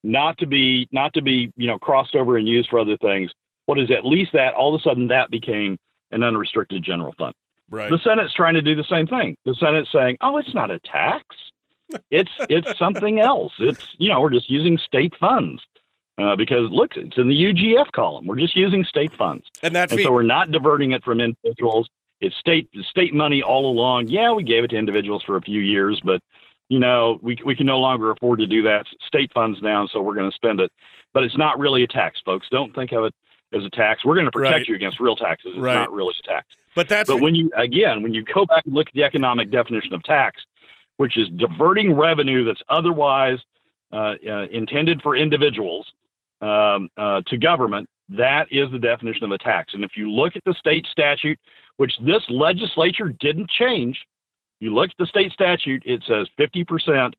not 0.04 0.38
to 0.40 0.48
be 0.48 0.88
not 0.92 1.14
to 1.14 1.22
be 1.22 1.52
you 1.56 1.68
know 1.68 1.80
crossed 1.80 2.16
over 2.16 2.38
and 2.38 2.48
used 2.48 2.70
for 2.70 2.80
other 2.80 2.98
things. 2.98 3.32
What 3.68 3.80
is 3.80 3.90
at 3.90 4.06
least 4.06 4.34
that? 4.34 4.54
All 4.54 4.76
of 4.76 4.82
a 4.82 4.84
sudden 4.84 5.08
that 5.08 5.32
became 5.32 5.78
an 6.12 6.24
unrestricted 6.24 6.84
general 6.84 7.14
fund. 7.18 7.34
Right. 7.70 7.90
The 7.90 7.98
Senate's 8.04 8.34
trying 8.34 8.54
to 8.54 8.62
do 8.62 8.76
the 8.76 8.84
same 8.84 9.08
thing. 9.08 9.36
The 9.46 9.56
Senate's 9.56 9.92
saying, 9.92 10.18
"Oh, 10.22 10.38
it's 10.38 10.54
not 10.54 10.70
a 10.70 10.80
tax 10.80 11.24
it's 12.12 12.32
it's 12.50 12.68
something 12.78 13.20
else. 13.20 13.54
It's 13.60 13.86
you 13.98 14.10
know 14.10 14.22
we're 14.22 14.32
just 14.32 14.50
using 14.50 14.78
state 14.78 15.14
funds 15.20 15.62
uh, 16.18 16.36
because 16.36 16.70
look, 16.72 16.96
it's 16.96 17.18
in 17.18 17.28
the 17.28 17.36
UGF 17.36 17.92
column. 17.92 18.26
We're 18.28 18.40
just 18.40 18.56
using 18.56 18.84
state 18.84 19.14
funds, 19.18 19.46
and 19.64 19.76
that's 19.76 19.92
and 19.92 20.02
so 20.02 20.12
we're 20.12 20.24
not 20.24 20.52
diverting 20.52 20.92
it 20.92 21.04
from 21.04 21.20
individuals. 21.20 21.90
It's 22.22 22.36
state 22.38 22.70
state 22.90 23.14
money 23.14 23.42
all 23.42 23.70
along. 23.70 24.08
Yeah, 24.08 24.32
we 24.32 24.44
gave 24.44 24.64
it 24.64 24.70
to 24.70 24.78
individuals 24.78 25.24
for 25.24 25.38
a 25.38 25.42
few 25.42 25.62
years, 25.62 26.02
but 26.04 26.22
you 26.70 26.80
know, 26.80 27.20
we 27.22 27.38
we 27.46 27.56
can 27.56 27.66
no 27.66 27.80
longer 27.80 28.12
afford 28.12 28.40
to 28.40 28.48
do 28.48 28.62
that. 28.64 28.86
State 29.06 29.32
funds 29.34 29.60
down, 29.62 29.88
so 29.92 30.02
we're 30.02 30.16
going 30.16 30.30
to 30.30 30.36
spend 30.36 30.60
it. 30.60 30.72
But 31.14 31.24
it's 31.24 31.38
not 31.38 31.60
really 31.60 31.84
a 31.84 31.88
tax, 31.88 32.20
folks. 32.26 32.48
Don't 32.50 32.74
think 32.74 32.92
of 32.92 33.06
it 33.06 33.14
as 33.54 33.64
a 33.64 33.70
tax. 33.70 34.04
We're 34.04 34.16
going 34.16 34.26
to 34.26 34.32
protect 34.32 34.54
Right. 34.60 34.68
you 34.70 34.76
against 34.76 35.00
real 35.00 35.16
taxes. 35.16 35.52
It's 35.56 35.60
Right. 35.62 35.76
not 35.76 35.94
really 35.94 36.14
a 36.24 36.28
tax. 36.28 36.48
But 36.76 36.90
that's 36.90 37.08
But 37.08 37.22
when 37.22 37.36
you 37.36 37.52
again, 37.56 38.02
when 38.04 38.14
you 38.14 38.24
go 38.24 38.46
back 38.46 38.66
and 38.66 38.74
look 38.74 38.88
at 38.88 38.94
the 38.94 39.04
economic 39.04 39.52
definition 39.52 39.94
of 39.94 40.04
tax, 40.04 40.42
which 40.98 41.18
is 41.18 41.28
diverting 41.38 41.94
revenue 41.94 42.46
that's 42.46 42.62
otherwise 42.70 43.40
uh, 43.92 44.16
uh, 44.28 44.46
intended 44.52 45.02
for 45.02 45.16
individuals 45.16 45.86
um, 46.42 46.90
uh, 46.98 47.22
to 47.28 47.38
government, 47.38 47.88
that 48.10 48.48
is 48.52 48.70
the 48.72 48.80
definition 48.80 49.24
of 49.24 49.32
a 49.32 49.38
tax. 49.38 49.74
And 49.74 49.84
if 49.84 49.92
you 49.96 50.12
look 50.12 50.36
at 50.36 50.44
the 50.46 50.54
state 50.54 50.86
statute, 50.92 51.40
which 51.78 51.94
this 52.06 52.24
legislature 52.30 53.10
didn't 53.20 53.50
change, 53.50 53.98
you 54.60 54.74
look 54.74 54.90
at 54.90 54.96
the 54.98 55.08
state 55.08 55.32
statute, 55.32 55.84
it 55.86 56.04
says 56.08 56.28
50% 56.40 57.14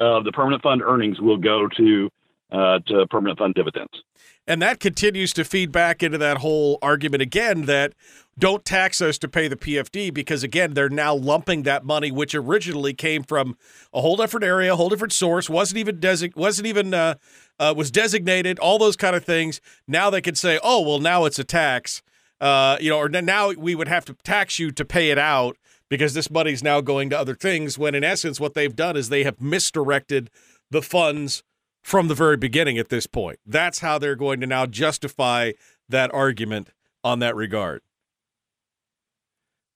of 0.00 0.24
the 0.24 0.32
permanent 0.32 0.62
fund 0.62 0.82
earnings 0.82 1.20
will 1.20 1.36
go 1.36 1.68
to 1.76 2.10
uh, 2.52 2.78
to 2.86 3.06
permanent 3.08 3.38
fund 3.38 3.54
dividends. 3.54 4.02
And 4.46 4.60
that 4.62 4.80
continues 4.80 5.32
to 5.34 5.44
feed 5.44 5.70
back 5.70 6.02
into 6.02 6.18
that 6.18 6.38
whole 6.38 6.78
argument 6.82 7.22
again 7.22 7.66
that 7.66 7.92
don't 8.38 8.64
tax 8.64 9.00
us 9.00 9.18
to 9.18 9.28
pay 9.28 9.48
the 9.48 9.56
PFD 9.56 10.12
because 10.12 10.42
again 10.42 10.74
they're 10.74 10.88
now 10.88 11.14
lumping 11.14 11.62
that 11.64 11.84
money 11.84 12.10
which 12.10 12.34
originally 12.34 12.94
came 12.94 13.22
from 13.22 13.56
a 13.92 14.00
whole 14.00 14.16
different 14.16 14.44
area, 14.44 14.72
a 14.72 14.76
whole 14.76 14.88
different 14.88 15.12
source, 15.12 15.48
wasn't 15.48 15.78
even 15.78 15.98
desi- 15.98 16.34
wasn't 16.34 16.66
even 16.66 16.94
uh, 16.94 17.14
uh, 17.58 17.74
was 17.76 17.90
designated, 17.90 18.58
all 18.58 18.78
those 18.78 18.96
kind 18.96 19.14
of 19.14 19.24
things. 19.24 19.60
Now 19.86 20.10
they 20.10 20.20
can 20.20 20.34
say, 20.34 20.58
oh 20.62 20.80
well, 20.80 20.98
now 20.98 21.26
it's 21.26 21.38
a 21.38 21.44
tax, 21.44 22.02
uh, 22.40 22.78
you 22.80 22.90
know, 22.90 22.98
or 22.98 23.08
now 23.08 23.52
we 23.52 23.74
would 23.74 23.88
have 23.88 24.04
to 24.06 24.14
tax 24.24 24.58
you 24.58 24.72
to 24.72 24.84
pay 24.84 25.10
it 25.10 25.18
out 25.18 25.56
because 25.88 26.14
this 26.14 26.30
money's 26.30 26.62
now 26.62 26.80
going 26.80 27.10
to 27.10 27.18
other 27.18 27.34
things. 27.34 27.78
When 27.78 27.94
in 27.94 28.02
essence, 28.02 28.40
what 28.40 28.54
they've 28.54 28.74
done 28.74 28.96
is 28.96 29.10
they 29.10 29.24
have 29.24 29.40
misdirected 29.40 30.30
the 30.70 30.82
funds 30.82 31.42
from 31.82 32.08
the 32.08 32.14
very 32.14 32.36
beginning 32.36 32.78
at 32.78 32.88
this 32.88 33.06
point. 33.06 33.38
That's 33.46 33.80
how 33.80 33.98
they're 33.98 34.16
going 34.16 34.40
to 34.40 34.46
now 34.46 34.66
justify 34.66 35.52
that 35.88 36.12
argument 36.12 36.68
on 37.02 37.18
that 37.20 37.34
regard. 37.34 37.82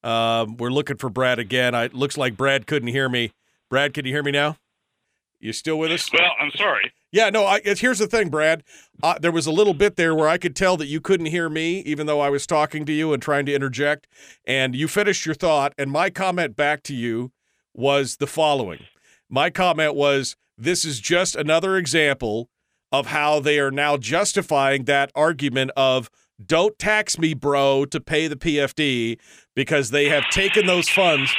Um, 0.02 0.58
we're 0.58 0.70
looking 0.70 0.98
for 0.98 1.08
Brad 1.08 1.38
again. 1.38 1.74
I, 1.74 1.84
it 1.84 1.94
looks 1.94 2.18
like 2.18 2.36
Brad 2.36 2.66
couldn't 2.66 2.88
hear 2.88 3.08
me. 3.08 3.32
Brad, 3.70 3.94
can 3.94 4.04
you 4.04 4.12
hear 4.12 4.22
me 4.22 4.32
now? 4.32 4.58
You 5.40 5.52
still 5.52 5.78
with 5.78 5.92
us? 5.92 6.12
Well, 6.12 6.32
I'm 6.38 6.50
sorry. 6.52 6.92
Yeah, 7.10 7.30
no. 7.30 7.46
I, 7.46 7.60
here's 7.64 8.00
the 8.00 8.06
thing, 8.06 8.28
Brad. 8.28 8.64
Uh, 9.02 9.18
there 9.18 9.32
was 9.32 9.46
a 9.46 9.52
little 9.52 9.72
bit 9.72 9.96
there 9.96 10.14
where 10.14 10.28
I 10.28 10.36
could 10.36 10.56
tell 10.56 10.76
that 10.76 10.86
you 10.86 11.00
couldn't 11.00 11.26
hear 11.26 11.48
me, 11.48 11.80
even 11.80 12.06
though 12.06 12.20
I 12.20 12.28
was 12.28 12.46
talking 12.46 12.84
to 12.86 12.92
you 12.92 13.12
and 13.12 13.22
trying 13.22 13.46
to 13.46 13.54
interject. 13.54 14.06
And 14.46 14.74
you 14.74 14.88
finished 14.88 15.24
your 15.24 15.34
thought, 15.34 15.74
and 15.78 15.90
my 15.90 16.10
comment 16.10 16.56
back 16.56 16.82
to 16.84 16.94
you 16.94 17.32
was 17.72 18.16
the 18.16 18.26
following. 18.26 18.80
My 19.30 19.48
comment 19.48 19.94
was, 19.94 20.36
"This 20.56 20.84
is 20.84 21.00
just 21.00 21.36
another 21.36 21.76
example 21.76 22.48
of 22.92 23.06
how 23.06 23.40
they 23.40 23.58
are 23.58 23.70
now 23.70 23.96
justifying 23.96 24.84
that 24.84 25.10
argument 25.14 25.70
of." 25.76 26.10
Don't 26.44 26.76
tax 26.80 27.16
me, 27.16 27.32
bro, 27.32 27.84
to 27.84 28.00
pay 28.00 28.26
the 28.26 28.34
PFD 28.34 29.20
because 29.54 29.90
they 29.90 30.08
have 30.08 30.28
taken 30.30 30.66
those 30.66 30.88
funds 30.88 31.32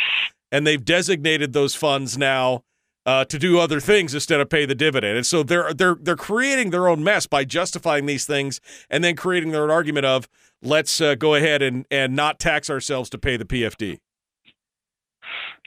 and 0.53 0.65
they've 0.65 0.83
designated 0.83 1.51
those 1.51 1.75
funds 1.75 2.17
now 2.17 2.63
uh, 3.05 3.23
to 3.25 3.37
do 3.37 3.59
other 3.59 3.79
things 3.79 4.13
instead 4.13 4.39
of 4.39 4.49
pay 4.49 4.65
the 4.65 4.75
dividend. 4.75 5.17
And 5.17 5.25
so 5.25 5.43
they're 5.43 5.73
they're 5.73 5.95
they're 5.99 6.15
creating 6.15 6.71
their 6.71 6.87
own 6.87 7.03
mess 7.03 7.27
by 7.27 7.43
justifying 7.45 8.05
these 8.05 8.25
things 8.25 8.59
and 8.89 9.03
then 9.03 9.15
creating 9.15 9.51
their 9.51 9.63
own 9.63 9.71
argument 9.71 10.05
of 10.05 10.27
let's 10.61 10.99
uh, 10.99 11.15
go 11.15 11.35
ahead 11.35 11.61
and 11.61 11.85
and 11.91 12.15
not 12.15 12.39
tax 12.39 12.69
ourselves 12.69 13.09
to 13.11 13.17
pay 13.17 13.37
the 13.37 13.45
PFD. 13.45 13.99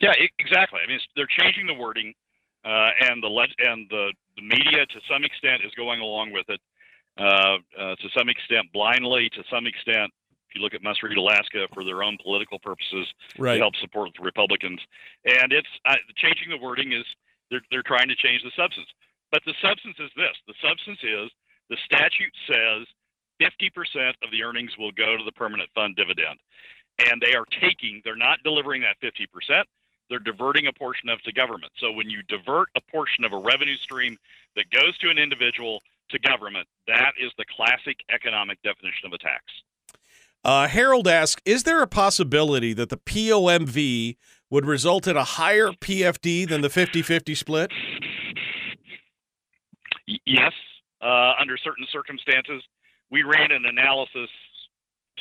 Yeah, 0.00 0.12
exactly. 0.38 0.80
I 0.84 0.88
mean, 0.88 1.00
they're 1.16 1.26
changing 1.26 1.66
the 1.66 1.74
wording, 1.74 2.14
uh, 2.68 2.90
and 3.08 3.22
the 3.22 3.32
and 3.64 3.88
the, 3.88 4.12
the 4.36 4.42
media 4.42 4.84
to 4.84 5.00
some 5.10 5.24
extent 5.24 5.62
is 5.64 5.72
going 5.74 6.00
along 6.00 6.32
with 6.32 6.44
it. 6.48 6.60
Uh, 7.16 7.58
uh, 7.80 7.96
to 7.96 8.08
some 8.16 8.28
extent, 8.28 8.68
blindly. 8.72 9.28
To 9.30 9.42
some 9.50 9.66
extent, 9.66 10.12
if 10.48 10.54
you 10.54 10.60
look 10.60 10.74
at 10.74 10.82
Must 10.82 11.02
Read 11.02 11.16
Alaska 11.16 11.66
for 11.72 11.82
their 11.82 12.02
own 12.04 12.16
political 12.22 12.58
purposes, 12.60 13.08
to 13.58 13.64
help 13.64 13.74
support 13.80 14.10
the 14.16 14.22
Republicans. 14.22 14.80
And 15.24 15.52
it's 15.52 15.68
uh, 15.84 15.96
changing 16.16 16.50
the 16.50 16.62
wording 16.62 16.92
is 16.92 17.04
they're 17.50 17.64
they're 17.72 17.82
trying 17.82 18.08
to 18.08 18.16
change 18.16 18.42
the 18.44 18.52
substance. 18.54 18.86
But 19.32 19.40
the 19.46 19.54
substance 19.64 19.96
is 19.98 20.10
this: 20.14 20.36
the 20.46 20.54
substance 20.60 21.00
is 21.02 21.32
the 21.70 21.80
statute 21.84 22.32
says 22.46 22.86
50% 23.40 24.12
of 24.22 24.30
the 24.30 24.42
earnings 24.42 24.76
will 24.78 24.92
go 24.92 25.16
to 25.16 25.24
the 25.24 25.32
permanent 25.32 25.70
fund 25.74 25.96
dividend, 25.96 26.38
and 26.98 27.20
they 27.20 27.34
are 27.34 27.44
taking. 27.60 28.02
They're 28.04 28.16
not 28.16 28.38
delivering 28.44 28.82
that 28.82 29.00
50%. 29.00 29.64
They're 30.08 30.18
diverting 30.18 30.66
a 30.66 30.72
portion 30.72 31.08
of 31.08 31.20
to 31.22 31.32
government. 31.32 31.72
So 31.78 31.92
when 31.92 32.08
you 32.08 32.22
divert 32.28 32.68
a 32.76 32.80
portion 32.90 33.24
of 33.24 33.32
a 33.32 33.38
revenue 33.38 33.76
stream 33.76 34.16
that 34.56 34.70
goes 34.70 34.96
to 34.98 35.10
an 35.10 35.18
individual 35.18 35.80
to 36.10 36.18
government, 36.18 36.66
that 36.86 37.12
is 37.20 37.30
the 37.36 37.44
classic 37.54 37.98
economic 38.12 38.62
definition 38.62 39.06
of 39.06 39.12
a 39.12 39.18
tax. 39.18 39.44
Uh, 40.44 40.68
Harold 40.68 41.08
asks, 41.08 41.42
is 41.44 41.64
there 41.64 41.82
a 41.82 41.86
possibility 41.86 42.72
that 42.72 42.88
the 42.88 42.96
POMV 42.96 44.16
would 44.50 44.64
result 44.64 45.06
in 45.06 45.16
a 45.16 45.24
higher 45.24 45.68
PFD 45.72 46.48
than 46.48 46.62
the 46.62 46.68
50-50 46.68 47.36
split? 47.36 47.70
Yes, 50.24 50.52
uh, 51.02 51.32
under 51.38 51.58
certain 51.58 51.86
circumstances. 51.92 52.62
We 53.10 53.24
ran 53.24 53.50
an 53.52 53.66
analysis 53.66 54.30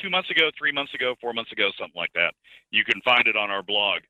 two 0.00 0.08
months 0.08 0.30
ago, 0.30 0.50
three 0.56 0.72
months 0.72 0.94
ago, 0.94 1.14
four 1.20 1.34
months 1.34 1.52
ago, 1.52 1.68
something 1.78 1.98
like 1.98 2.12
that. 2.14 2.32
You 2.70 2.84
can 2.84 3.02
find 3.02 3.26
it 3.26 3.36
on 3.36 3.50
our 3.50 3.62
blog 3.62 4.00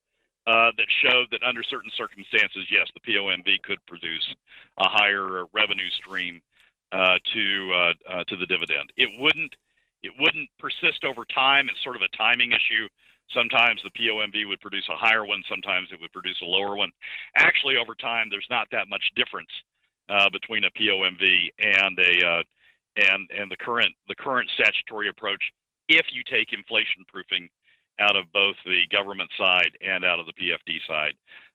uh, 0.49 0.73
that 0.81 0.89
showed 1.05 1.29
that 1.31 1.43
under 1.45 1.63
certain 1.63 1.91
circumstances, 1.95 2.65
yes, 2.73 2.89
the 2.97 3.05
POMV 3.05 3.61
could 3.63 3.85
produce 3.87 4.25
a 4.79 4.89
higher 4.89 5.45
revenue 5.53 5.91
stream 6.01 6.41
uh, 6.91 7.21
to 7.35 7.73
uh, 7.75 7.93
uh, 8.09 8.25
to 8.25 8.37
the 8.37 8.47
dividend. 8.47 8.89
It 8.97 9.11
wouldn't 9.21 9.53
it 10.03 10.13
wouldn't 10.19 10.49
persist 10.59 11.05
over 11.05 11.27
time. 11.35 11.69
It's 11.69 11.83
sort 11.85 11.97
of 11.97 12.03
a 12.03 12.17
timing 12.17 12.53
issue. 12.53 12.89
Sometimes 13.35 13.85
the 13.85 13.93
POMV 13.93 14.49
would 14.49 14.61
produce 14.61 14.89
a 14.89 14.97
higher 14.97 15.27
one. 15.27 15.43
Sometimes 15.51 15.89
it 15.93 16.01
would 16.01 16.13
produce 16.13 16.41
a 16.41 16.49
lower 16.49 16.77
one. 16.77 16.91
Actually, 17.37 17.77
over 17.77 17.95
time, 17.95 18.29
there's 18.31 18.49
not 18.49 18.69
that 18.73 18.89
much 18.89 19.05
difference 19.17 19.53
uh, 20.09 20.31
between 20.31 20.65
a 20.65 20.73
POMV 20.73 21.53
and 21.61 21.99
a 21.99 22.27
uh, 22.27 22.43
and 22.97 23.29
and 23.37 23.51
the 23.51 23.57
current 23.61 23.93
the 24.09 24.15
current 24.15 24.49
statutory 24.57 25.11
approach. 25.11 25.45
If 25.89 26.07
you 26.13 26.23
take 26.25 26.55
inflation 26.57 27.05
proofing 27.07 27.51
out 28.01 28.17
of 28.17 28.25
both 28.33 28.57
the 28.65 28.83
government 28.91 29.31
side 29.39 29.71
and 29.81 30.05
out 30.05 30.21
of 30.21 30.27
the 30.27 30.33
PFD 30.33 30.79
side, 30.87 31.15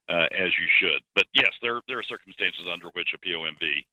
uh, 0.09 0.27
as 0.31 0.51
you 0.59 0.67
should. 0.79 1.01
But 1.15 1.25
yes, 1.33 1.51
there 1.61 1.81
there 1.87 1.99
are 1.99 2.03
circumstances 2.03 2.65
under 2.71 2.87
which 2.93 3.09
a 3.13 3.17
POMV 3.17 3.85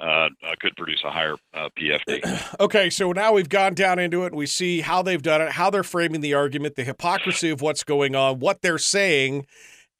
uh, 0.00 0.04
uh, 0.04 0.28
could 0.60 0.74
produce 0.76 1.02
a 1.04 1.10
higher 1.10 1.36
uh, 1.54 1.68
PFD. 1.78 2.50
Okay, 2.60 2.88
so 2.88 3.12
now 3.12 3.32
we've 3.32 3.48
gone 3.48 3.74
down 3.74 3.98
into 3.98 4.24
it 4.24 4.34
we 4.34 4.46
see 4.46 4.80
how 4.80 5.02
they've 5.02 5.22
done 5.22 5.42
it, 5.42 5.52
how 5.52 5.70
they're 5.70 5.82
framing 5.82 6.20
the 6.20 6.34
argument, 6.34 6.76
the 6.76 6.84
hypocrisy 6.84 7.50
of 7.50 7.60
what's 7.60 7.82
going 7.82 8.14
on, 8.14 8.38
what 8.38 8.62
they're 8.62 8.78
saying. 8.78 9.46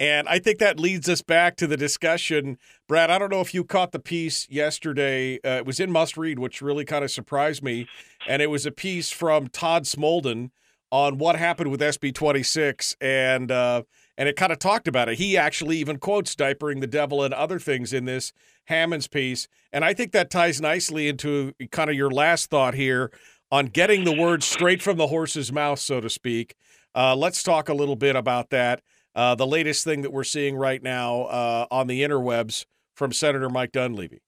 And 0.00 0.28
I 0.28 0.38
think 0.38 0.58
that 0.58 0.80
leads 0.80 1.08
us 1.08 1.22
back 1.22 1.56
to 1.56 1.66
the 1.66 1.76
discussion. 1.76 2.58
Brad, 2.88 3.10
I 3.10 3.18
don't 3.18 3.30
know 3.30 3.40
if 3.40 3.54
you 3.54 3.64
caught 3.64 3.92
the 3.92 3.98
piece 4.00 4.48
yesterday. 4.50 5.36
Uh, 5.44 5.58
it 5.58 5.66
was 5.66 5.78
in 5.78 5.90
Must 5.92 6.16
Read, 6.16 6.38
which 6.38 6.60
really 6.60 6.84
kind 6.84 7.04
of 7.04 7.10
surprised 7.10 7.62
me. 7.62 7.86
And 8.28 8.42
it 8.42 8.50
was 8.50 8.66
a 8.66 8.72
piece 8.72 9.10
from 9.10 9.48
Todd 9.48 9.84
Smolden 9.84 10.50
on 10.94 11.18
what 11.18 11.34
happened 11.34 11.72
with 11.72 11.80
SB 11.80 12.14
26. 12.14 12.94
And, 13.00 13.50
uh, 13.50 13.82
and 14.16 14.28
it 14.28 14.36
kind 14.36 14.52
of 14.52 14.60
talked 14.60 14.86
about 14.86 15.08
it. 15.08 15.18
He 15.18 15.36
actually 15.36 15.78
even 15.78 15.98
quotes 15.98 16.36
diapering 16.36 16.80
the 16.80 16.86
devil 16.86 17.24
and 17.24 17.34
other 17.34 17.58
things 17.58 17.92
in 17.92 18.04
this 18.04 18.32
Hammond's 18.66 19.08
piece. 19.08 19.48
And 19.72 19.84
I 19.84 19.92
think 19.92 20.12
that 20.12 20.30
ties 20.30 20.60
nicely 20.60 21.08
into 21.08 21.52
kind 21.72 21.90
of 21.90 21.96
your 21.96 22.12
last 22.12 22.48
thought 22.48 22.74
here 22.74 23.10
on 23.50 23.66
getting 23.66 24.04
the 24.04 24.14
words 24.16 24.46
straight 24.46 24.80
from 24.80 24.96
the 24.96 25.08
horse's 25.08 25.52
mouth, 25.52 25.80
so 25.80 26.00
to 26.00 26.08
speak. 26.08 26.54
Uh, 26.94 27.16
let's 27.16 27.42
talk 27.42 27.68
a 27.68 27.74
little 27.74 27.96
bit 27.96 28.14
about 28.14 28.50
that. 28.50 28.80
Uh, 29.16 29.34
the 29.34 29.48
latest 29.48 29.82
thing 29.82 30.02
that 30.02 30.12
we're 30.12 30.22
seeing 30.22 30.54
right 30.54 30.80
now 30.80 31.22
uh, 31.22 31.66
on 31.72 31.88
the 31.88 32.02
interwebs 32.02 32.66
from 32.94 33.10
Senator 33.10 33.50
Mike 33.50 33.72
Dunleavy. 33.72 34.22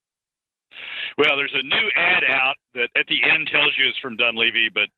Well, 1.17 1.37
there's 1.37 1.55
a 1.55 1.63
new 1.63 1.89
ad 1.95 2.23
out 2.29 2.55
that 2.73 2.89
at 2.97 3.07
the 3.07 3.23
end 3.23 3.47
tells 3.49 3.71
you 3.79 3.87
it's 3.87 3.97
from 3.99 4.17
Dunleavy, 4.17 4.67
but 4.73 4.89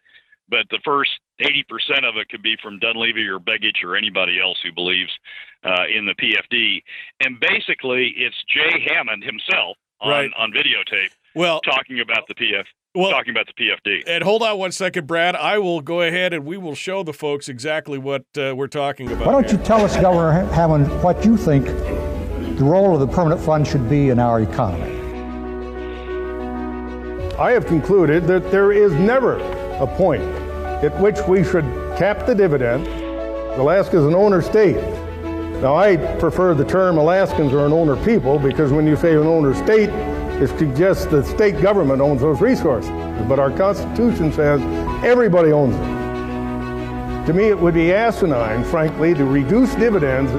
but 0.50 0.66
the 0.72 0.80
first 0.84 1.12
80% 1.42 2.04
of 2.08 2.18
it 2.18 2.30
could 2.30 2.42
be 2.44 2.56
from 2.62 2.80
Dunleavy 2.80 3.28
or 3.28 3.40
Begich 3.40 3.84
or 3.84 3.96
anybody 3.96 4.40
else 4.42 4.58
who 4.64 4.72
believes 4.74 5.12
uh, 5.64 5.84
in 5.94 6.06
the 6.06 6.14
PFD. 6.16 6.84
And 7.26 7.40
basically, 7.40 8.14
it's 8.18 8.36
Jay 8.54 8.86
Hammond 8.94 9.24
himself 9.24 9.78
on, 10.02 10.10
Right. 10.10 10.32
on 10.38 10.52
videotape 10.52 11.10
Well, 11.36 11.60
talking 11.62 12.00
about 12.00 12.28
the 12.28 12.36
PF, 12.36 12.66
well, 12.96 13.12
talking 13.12 13.32
about 13.32 13.48
the 13.48 13.54
PFD. 13.54 14.04
and 14.08 14.24
hold 14.24 14.42
on 14.44 14.58
one 14.58 14.72
second, 14.72 15.08
Brad. 15.08 15.36
I 15.36 15.58
will 15.60 15.82
go 15.82 16.02
ahead 16.02 16.34
and 16.34 16.46
we 16.46 16.58
will 16.58 16.76
show 16.76 17.04
the 17.04 17.14
folks 17.14 17.48
exactly 17.50 17.98
what 17.98 18.24
uh, 18.38 18.54
we're 18.56 18.68
talking 18.68 19.12
about. 19.12 19.26
Why 19.28 19.34
don't 19.34 19.52
you 19.52 19.58
tell 19.60 19.82
us, 19.84 19.96
Governor 19.98 20.32
Hammond, 20.54 20.88
what 21.04 21.24
you 21.26 21.36
think 21.38 21.66
the 21.66 22.64
role 22.66 22.94
of 22.94 23.00
the 23.00 23.08
permanent 23.08 23.42
fund 23.42 23.68
should 23.68 23.90
be 23.90 24.10
in 24.10 24.20
our 24.20 24.42
economy? 24.42 24.96
I 27.38 27.52
have 27.52 27.66
concluded 27.68 28.26
that 28.28 28.52
there 28.52 28.72
is 28.74 28.92
never 28.94 29.38
a 29.80 29.88
point 29.88 30.22
at 30.84 30.98
which 31.00 31.20
we 31.28 31.44
should 31.44 31.66
cap 31.98 32.26
the 32.26 32.34
dividend. 32.34 32.88
Alaska 33.60 33.98
is 33.98 34.06
an 34.06 34.16
owner 34.16 34.42
state, 34.42 34.78
Now, 35.62 35.76
I 35.76 35.98
prefer 36.20 36.54
the 36.54 36.64
term 36.64 36.98
Alaskans 36.98 37.52
are 37.52 37.66
an 37.66 37.74
owner 37.74 37.98
people 38.06 38.40
because 38.40 38.72
when 38.72 38.88
you 38.88 38.96
say 38.96 39.12
an 39.12 39.28
owner 39.28 39.54
state, 39.54 39.90
it 40.42 40.48
suggests 40.58 41.06
the 41.06 41.22
state 41.24 41.62
government 41.62 42.02
owns 42.02 42.22
those 42.22 42.40
resources. 42.40 42.90
But 43.28 43.40
our 43.40 43.52
Constitution 43.52 44.32
says 44.32 44.62
everybody 45.04 45.52
owns 45.52 45.76
them. 45.76 47.26
To 47.26 47.34
me, 47.34 47.50
it 47.50 47.60
would 47.60 47.74
be 47.74 47.92
asinine, 47.92 48.64
frankly, 48.64 49.14
to 49.16 49.26
reduce 49.26 49.76
dividends 49.76 50.32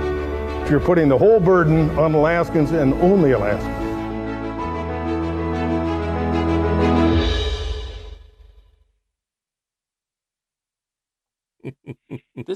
if 0.64 0.70
you're 0.70 0.80
putting 0.80 1.08
the 1.08 1.18
whole 1.18 1.38
burden 1.38 1.90
on 1.98 2.14
Alaskans 2.14 2.72
and 2.72 2.94
only 2.94 3.32
Alaskans. 3.32 3.79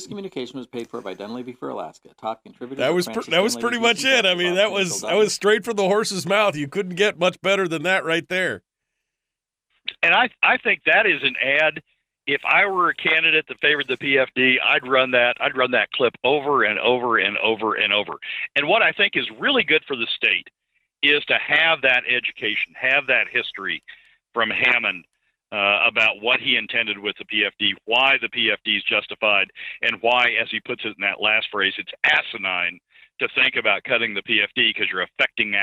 This 0.05 0.09
communication 0.09 0.59
was 0.59 0.67
paid 0.67 0.89
for 0.89 1.01
by 1.01 1.15
Dunleavy 1.15 1.53
for 1.53 1.71
Alaska, 1.71 2.11
top 2.21 2.43
contributor. 2.43 2.83
That 2.83 2.95
was 2.95 3.07
pr- 3.07 3.31
that 3.31 3.43
was 3.43 3.57
pretty 3.57 3.79
much 3.79 4.05
it. 4.05 4.27
I 4.27 4.35
mean, 4.35 4.55
that 4.57 4.71
was 4.71 5.01
that 5.01 5.15
was 5.15 5.33
straight 5.33 5.65
from 5.65 5.77
the 5.77 5.85
horse's 5.85 6.27
mouth. 6.27 6.57
You 6.57 6.69
couldn't 6.69 6.97
get 6.97 7.19
much 7.19 7.41
better 7.41 7.67
than 7.67 7.83
that 7.85 8.05
right 8.05 8.29
there. 8.29 8.63
And 10.03 10.15
I 10.15 10.31
I 10.43 10.59
think 10.59 10.83
that 10.87 11.07
is 11.07 11.23
an 11.23 11.37
ad. 11.43 11.83
If 12.27 12.41
I 12.45 12.67
were 12.67 12.89
a 12.89 12.95
candidate 12.95 13.47
that 13.49 13.61
favored 13.61 13.87
the 13.89 13.97
PFD, 13.97 14.57
I'd 14.65 14.87
run 14.87 15.11
that. 15.11 15.37
I'd 15.41 15.57
run 15.57 15.73
that 15.73 15.91
clip 15.93 16.15
over 16.25 16.65
and 16.65 16.79
over 16.79 17.19
and 17.19 17.37
over 17.39 17.75
and 17.75 17.93
over. 17.93 18.15
And 18.57 18.67
what 18.67 18.83
I 18.83 18.93
think 18.93 19.13
is 19.15 19.27
really 19.39 19.63
good 19.63 19.85
for 19.87 19.97
the 19.97 20.07
state 20.15 20.49
is 21.03 21.23
to 21.27 21.35
have 21.35 21.83
that 21.83 22.05
education, 22.09 22.73
have 22.81 23.09
that 23.09 23.27
history 23.31 23.83
from 24.33 24.49
Hammond 24.51 25.05
uh, 25.55 25.87
about 25.87 26.21
what 26.21 26.41
he 26.41 26.57
intended 26.57 26.99
with 26.99 27.15
the 27.19 27.25
PFD, 27.25 27.75
why 27.85 28.17
the 28.21 28.29
PFD 28.29 28.77
is 28.77 28.83
justified, 28.83 29.47
and 29.83 29.99
why, 30.01 30.35
as 30.43 30.49
he 30.51 30.59
puts 30.61 30.85
it 30.85 30.97
in 30.99 31.03
that 31.03 31.21
last 31.21 31.47
phrase, 31.53 31.73
it's 31.79 31.93
asinine 32.03 32.81
to 33.21 33.29
think 33.37 33.55
about 33.55 33.85
cutting 33.85 34.15
the 34.15 34.23
PFD 34.23 34.75
because 34.75 34.87
you're 34.91 35.07
affecting 35.07 35.55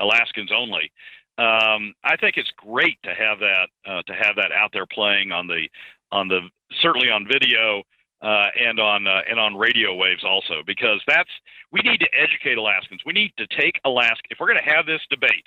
Alaskans 0.00 0.50
only. 0.50 0.90
Um, 1.36 1.92
I 2.02 2.16
think 2.18 2.38
it's 2.38 2.50
great 2.56 2.98
to 3.04 3.14
have 3.14 3.38
that 3.40 3.68
uh, 3.86 4.02
to 4.02 4.14
have 4.14 4.34
that 4.36 4.50
out 4.50 4.70
there 4.72 4.86
playing 4.86 5.30
on 5.30 5.46
the 5.46 5.68
on 6.10 6.28
the 6.28 6.40
certainly 6.80 7.10
on 7.10 7.28
video 7.30 7.82
uh, 8.22 8.46
and 8.58 8.80
on 8.80 9.06
uh, 9.06 9.20
and 9.28 9.38
on 9.38 9.54
radio 9.54 9.94
waves 9.94 10.24
also 10.24 10.62
because 10.66 11.00
that's 11.06 11.30
we 11.70 11.80
need 11.84 12.00
to 12.00 12.08
educate 12.18 12.56
Alaskans. 12.56 13.02
We 13.04 13.12
need 13.12 13.32
to 13.36 13.46
take 13.48 13.78
Alaska 13.84 14.22
if 14.30 14.38
we're 14.40 14.48
going 14.48 14.64
to 14.64 14.74
have 14.74 14.86
this 14.86 15.02
debate 15.10 15.46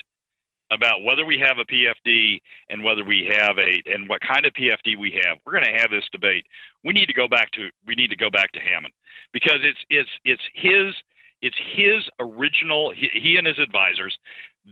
about 0.72 1.04
whether 1.04 1.26
we 1.26 1.38
have 1.38 1.58
a 1.60 1.66
PFD 1.66 2.42
and 2.70 2.84
whether 2.84 3.04
we 3.04 3.30
have 3.38 3.58
a 3.58 3.82
and 3.92 4.08
what 4.10 4.22
kind 4.22 4.46
of 4.46 4.54
PFD 4.54 4.98
we 4.98 5.20
have. 5.24 5.38
We're 5.46 5.54
going 5.54 5.66
to 5.66 5.80
have 5.80 5.92
this 5.92 6.06
debate. 6.12 6.46
We 6.84 6.94
need 6.94 7.08
to 7.08 7.14
go 7.14 7.28
back 7.28 7.52
to 7.52 7.70
we 7.86 7.96
need 7.96 8.10
to 8.10 8.16
go 8.16 8.30
back 8.30 8.52
to 8.54 8.60
Hammond 8.60 8.94
because 9.34 9.60
it's 9.62 9.80
it's 9.90 10.10
it's 10.24 10.42
his 10.56 10.96
it's 11.42 11.58
his 11.76 12.04
original 12.20 12.94
he, 12.96 13.10
he 13.14 13.38
and 13.38 13.46
his 13.46 13.60
advisors 13.60 14.18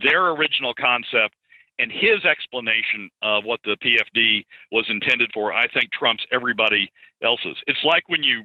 their 0.02 0.30
original 0.30 0.72
concept 0.74 1.34
and 1.78 1.90
his 1.90 2.24
explanation 2.24 3.10
of 3.22 3.44
what 3.44 3.60
the 3.64 3.76
PFD 3.82 4.44
was 4.70 4.84
intended 4.88 5.30
for. 5.32 5.52
I 5.52 5.66
think 5.68 5.90
trumps 5.92 6.24
everybody 6.30 6.90
else's. 7.22 7.56
It's 7.66 7.84
like 7.84 8.08
when 8.08 8.22
you 8.22 8.44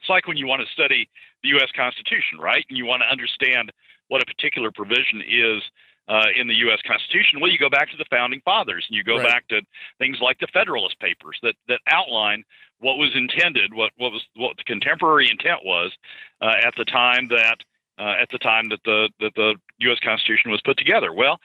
it's 0.00 0.08
like 0.08 0.26
when 0.26 0.38
you 0.38 0.46
want 0.46 0.62
to 0.62 0.72
study 0.72 1.08
the 1.42 1.50
U.S. 1.50 1.68
Constitution, 1.76 2.40
right? 2.40 2.64
And 2.68 2.78
you 2.78 2.86
want 2.86 3.02
to 3.02 3.12
understand 3.12 3.70
what 4.08 4.22
a 4.22 4.26
particular 4.26 4.70
provision 4.70 5.20
is 5.20 5.62
uh, 6.10 6.26
in 6.36 6.48
the 6.48 6.54
U.S. 6.66 6.80
Constitution? 6.86 7.40
Well, 7.40 7.50
you 7.50 7.58
go 7.58 7.70
back 7.70 7.88
to 7.92 7.96
the 7.96 8.04
founding 8.10 8.40
fathers, 8.44 8.84
and 8.88 8.96
you 8.96 9.04
go 9.04 9.16
Right. 9.18 9.28
back 9.28 9.48
to 9.48 9.62
things 9.98 10.18
like 10.20 10.38
the 10.40 10.48
Federalist 10.52 10.98
Papers 10.98 11.38
that 11.42 11.54
that 11.68 11.80
outline 11.86 12.42
what 12.80 12.98
was 12.98 13.10
intended, 13.14 13.72
what 13.72 13.92
what 13.96 14.10
was 14.12 14.22
what 14.34 14.56
the 14.56 14.64
contemporary 14.64 15.30
intent 15.30 15.60
was 15.64 15.92
uh, 16.40 16.54
at 16.66 16.74
the 16.76 16.84
time 16.84 17.28
that 17.28 17.58
uh, 17.98 18.14
at 18.20 18.28
the 18.32 18.38
time 18.38 18.68
that 18.70 18.80
the 18.84 19.08
that 19.20 19.32
the 19.36 19.54
U.S. 19.86 19.98
Constitution 20.02 20.50
was 20.50 20.60
put 20.64 20.76
together. 20.76 21.12
Well. 21.12 21.38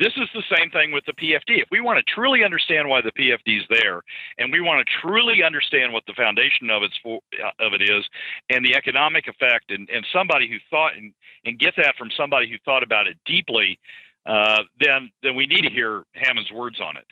This 0.00 0.12
is 0.16 0.28
the 0.32 0.44
same 0.56 0.70
thing 0.70 0.92
with 0.92 1.04
the 1.06 1.12
PFD. 1.12 1.60
If 1.60 1.66
we 1.72 1.80
want 1.80 1.98
to 1.98 2.04
truly 2.14 2.44
understand 2.44 2.88
why 2.88 3.00
the 3.00 3.10
PFD 3.10 3.58
is 3.58 3.64
there, 3.68 4.00
and 4.38 4.52
we 4.52 4.60
want 4.60 4.86
to 4.86 4.94
truly 5.02 5.42
understand 5.42 5.92
what 5.92 6.04
the 6.06 6.12
foundation 6.14 6.70
of 6.70 6.84
its 6.84 6.94
for, 7.02 7.18
uh, 7.44 7.50
of 7.66 7.72
it 7.72 7.82
is, 7.82 8.08
and 8.48 8.64
the 8.64 8.76
economic 8.76 9.26
effect, 9.26 9.72
and, 9.72 9.90
and 9.90 10.06
somebody 10.12 10.48
who 10.48 10.58
thought 10.70 10.96
and, 10.96 11.12
and 11.44 11.58
get 11.58 11.74
that 11.78 11.96
from 11.98 12.10
somebody 12.16 12.48
who 12.48 12.58
thought 12.64 12.84
about 12.84 13.08
it 13.08 13.18
deeply, 13.26 13.80
uh, 14.28 14.62
then 14.78 15.10
then 15.22 15.34
we 15.34 15.46
need 15.46 15.62
to 15.62 15.70
hear 15.70 16.04
Hammond's 16.14 16.52
words 16.52 16.80
on 16.80 16.96
it. 16.96 17.04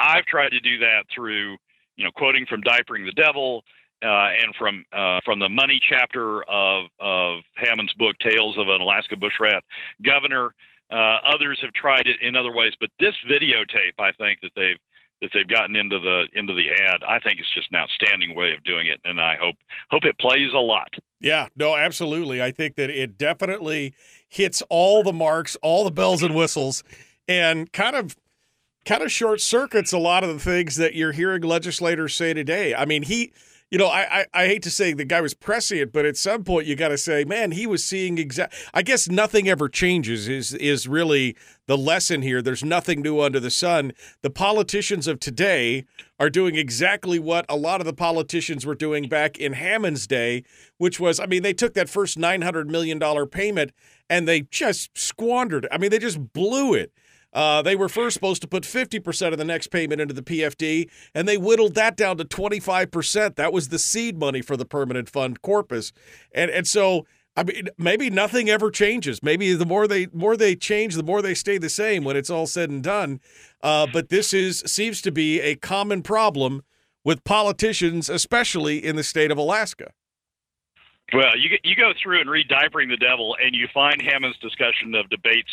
I've 0.00 0.24
tried 0.26 0.50
to 0.50 0.60
do 0.60 0.78
that 0.78 1.04
through, 1.14 1.56
you 1.96 2.04
know, 2.04 2.10
quoting 2.16 2.46
from 2.46 2.62
Diapering 2.62 3.06
the 3.06 3.12
Devil 3.12 3.62
uh, 4.02 4.30
and 4.42 4.54
from 4.58 4.84
uh, 4.92 5.20
from 5.24 5.38
the 5.38 5.48
money 5.48 5.80
chapter 5.88 6.42
of 6.44 6.86
of 7.00 7.40
Hammond's 7.56 7.94
book 7.94 8.16
Tales 8.18 8.58
of 8.58 8.68
an 8.68 8.80
Alaska 8.80 9.16
Bushrat 9.16 9.60
Governor. 10.04 10.54
Uh, 10.90 11.18
others 11.26 11.58
have 11.62 11.72
tried 11.72 12.06
it 12.06 12.16
in 12.20 12.36
other 12.36 12.52
ways, 12.52 12.72
but 12.78 12.90
this 13.00 13.14
videotape, 13.30 13.94
I 13.98 14.12
think 14.12 14.40
that 14.42 14.50
they've 14.54 14.78
that 15.24 15.30
they've 15.32 15.48
gotten 15.48 15.74
into 15.74 15.98
the 15.98 16.24
into 16.34 16.52
the 16.52 16.70
ad, 16.70 17.00
I 17.06 17.18
think 17.18 17.40
it's 17.40 17.52
just 17.54 17.68
an 17.72 17.78
outstanding 17.78 18.34
way 18.36 18.52
of 18.52 18.62
doing 18.62 18.86
it, 18.86 19.00
and 19.04 19.20
I 19.20 19.36
hope 19.40 19.56
hope 19.90 20.04
it 20.04 20.18
plays 20.18 20.52
a 20.54 20.58
lot. 20.58 20.94
Yeah, 21.20 21.48
no, 21.56 21.74
absolutely. 21.74 22.42
I 22.42 22.50
think 22.50 22.76
that 22.76 22.90
it 22.90 23.16
definitely 23.16 23.94
hits 24.28 24.62
all 24.68 25.02
the 25.02 25.12
marks, 25.12 25.56
all 25.62 25.84
the 25.84 25.90
bells 25.90 26.22
and 26.22 26.34
whistles, 26.34 26.84
and 27.26 27.72
kind 27.72 27.96
of 27.96 28.16
kind 28.84 29.02
of 29.02 29.10
short 29.10 29.40
circuits 29.40 29.92
a 29.92 29.98
lot 29.98 30.22
of 30.22 30.34
the 30.34 30.38
things 30.38 30.76
that 30.76 30.94
you're 30.94 31.12
hearing 31.12 31.42
legislators 31.42 32.14
say 32.14 32.34
today. 32.34 32.74
I 32.74 32.84
mean, 32.84 33.04
he, 33.04 33.32
you 33.70 33.78
know, 33.78 33.86
I 33.86 34.20
I, 34.20 34.26
I 34.34 34.46
hate 34.46 34.62
to 34.64 34.70
say 34.70 34.92
the 34.92 35.06
guy 35.06 35.22
was 35.22 35.32
prescient, 35.32 35.92
but 35.92 36.04
at 36.04 36.18
some 36.18 36.44
point 36.44 36.66
you 36.66 36.76
got 36.76 36.88
to 36.88 36.98
say, 36.98 37.24
man, 37.24 37.52
he 37.52 37.66
was 37.66 37.82
seeing 37.82 38.18
exact. 38.18 38.54
I 38.74 38.82
guess 38.82 39.08
nothing 39.08 39.48
ever 39.48 39.70
changes. 39.70 40.28
Is 40.28 40.52
is 40.52 40.86
really 40.86 41.36
the 41.66 41.78
lesson 41.78 42.22
here? 42.22 42.42
There's 42.42 42.64
nothing 42.64 43.02
new 43.02 43.20
under 43.20 43.40
the 43.40 43.50
sun. 43.50 43.92
The 44.22 44.30
politicians 44.30 45.06
of 45.06 45.20
today 45.20 45.84
are 46.18 46.30
doing 46.30 46.56
exactly 46.56 47.18
what 47.18 47.44
a 47.48 47.56
lot 47.56 47.80
of 47.80 47.86
the 47.86 47.92
politicians 47.92 48.64
were 48.64 48.74
doing 48.74 49.08
back 49.08 49.38
in 49.38 49.54
Hammond's 49.54 50.06
day, 50.06 50.44
which 50.78 51.00
was, 51.00 51.18
I 51.18 51.26
mean, 51.26 51.42
they 51.42 51.54
took 51.54 51.74
that 51.74 51.88
first 51.88 52.18
$900 52.18 52.66
million 52.66 53.00
payment 53.28 53.72
and 54.08 54.28
they 54.28 54.42
just 54.42 54.96
squandered 54.96 55.64
it. 55.64 55.70
I 55.72 55.78
mean, 55.78 55.90
they 55.90 55.98
just 55.98 56.32
blew 56.32 56.74
it. 56.74 56.92
Uh, 57.34 57.62
they 57.62 57.74
were 57.74 57.88
first 57.88 58.14
supposed 58.14 58.40
to 58.42 58.48
put 58.48 58.62
50% 58.62 59.32
of 59.32 59.38
the 59.38 59.44
next 59.44 59.66
payment 59.66 60.00
into 60.00 60.14
the 60.14 60.22
PFD, 60.22 60.88
and 61.14 61.26
they 61.26 61.36
whittled 61.36 61.74
that 61.74 61.96
down 61.96 62.16
to 62.18 62.24
25%. 62.24 63.34
That 63.34 63.52
was 63.52 63.68
the 63.68 63.78
seed 63.78 64.16
money 64.16 64.40
for 64.40 64.56
the 64.56 64.64
permanent 64.64 65.10
fund 65.10 65.42
corpus. 65.42 65.92
And 66.32 66.50
and 66.50 66.66
so 66.66 67.06
I 67.36 67.42
mean 67.42 67.68
maybe 67.78 68.10
nothing 68.10 68.48
ever 68.48 68.70
changes. 68.70 69.22
Maybe 69.22 69.54
the 69.54 69.66
more 69.66 69.88
they 69.88 70.06
more 70.12 70.36
they 70.36 70.54
change, 70.54 70.94
the 70.94 71.02
more 71.02 71.22
they 71.22 71.34
stay 71.34 71.58
the 71.58 71.68
same 71.68 72.04
when 72.04 72.16
it's 72.16 72.30
all 72.30 72.46
said 72.46 72.70
and 72.70 72.82
done. 72.82 73.20
Uh, 73.62 73.86
but 73.92 74.08
this 74.08 74.32
is 74.32 74.62
seems 74.66 75.00
to 75.02 75.10
be 75.10 75.40
a 75.40 75.56
common 75.56 76.02
problem 76.02 76.62
with 77.04 77.24
politicians, 77.24 78.08
especially 78.08 78.84
in 78.84 78.96
the 78.96 79.02
state 79.02 79.30
of 79.30 79.38
Alaska. 79.38 79.92
Well, 81.12 81.36
you 81.36 81.58
you 81.62 81.76
go 81.76 81.92
through 82.02 82.20
and 82.20 82.30
read 82.30 82.48
"Diapering 82.48 82.88
the 82.88 82.96
Devil," 82.96 83.36
and 83.42 83.54
you 83.54 83.68
find 83.74 84.00
Hammond's 84.00 84.38
discussion 84.38 84.94
of 84.94 85.08
debates 85.10 85.50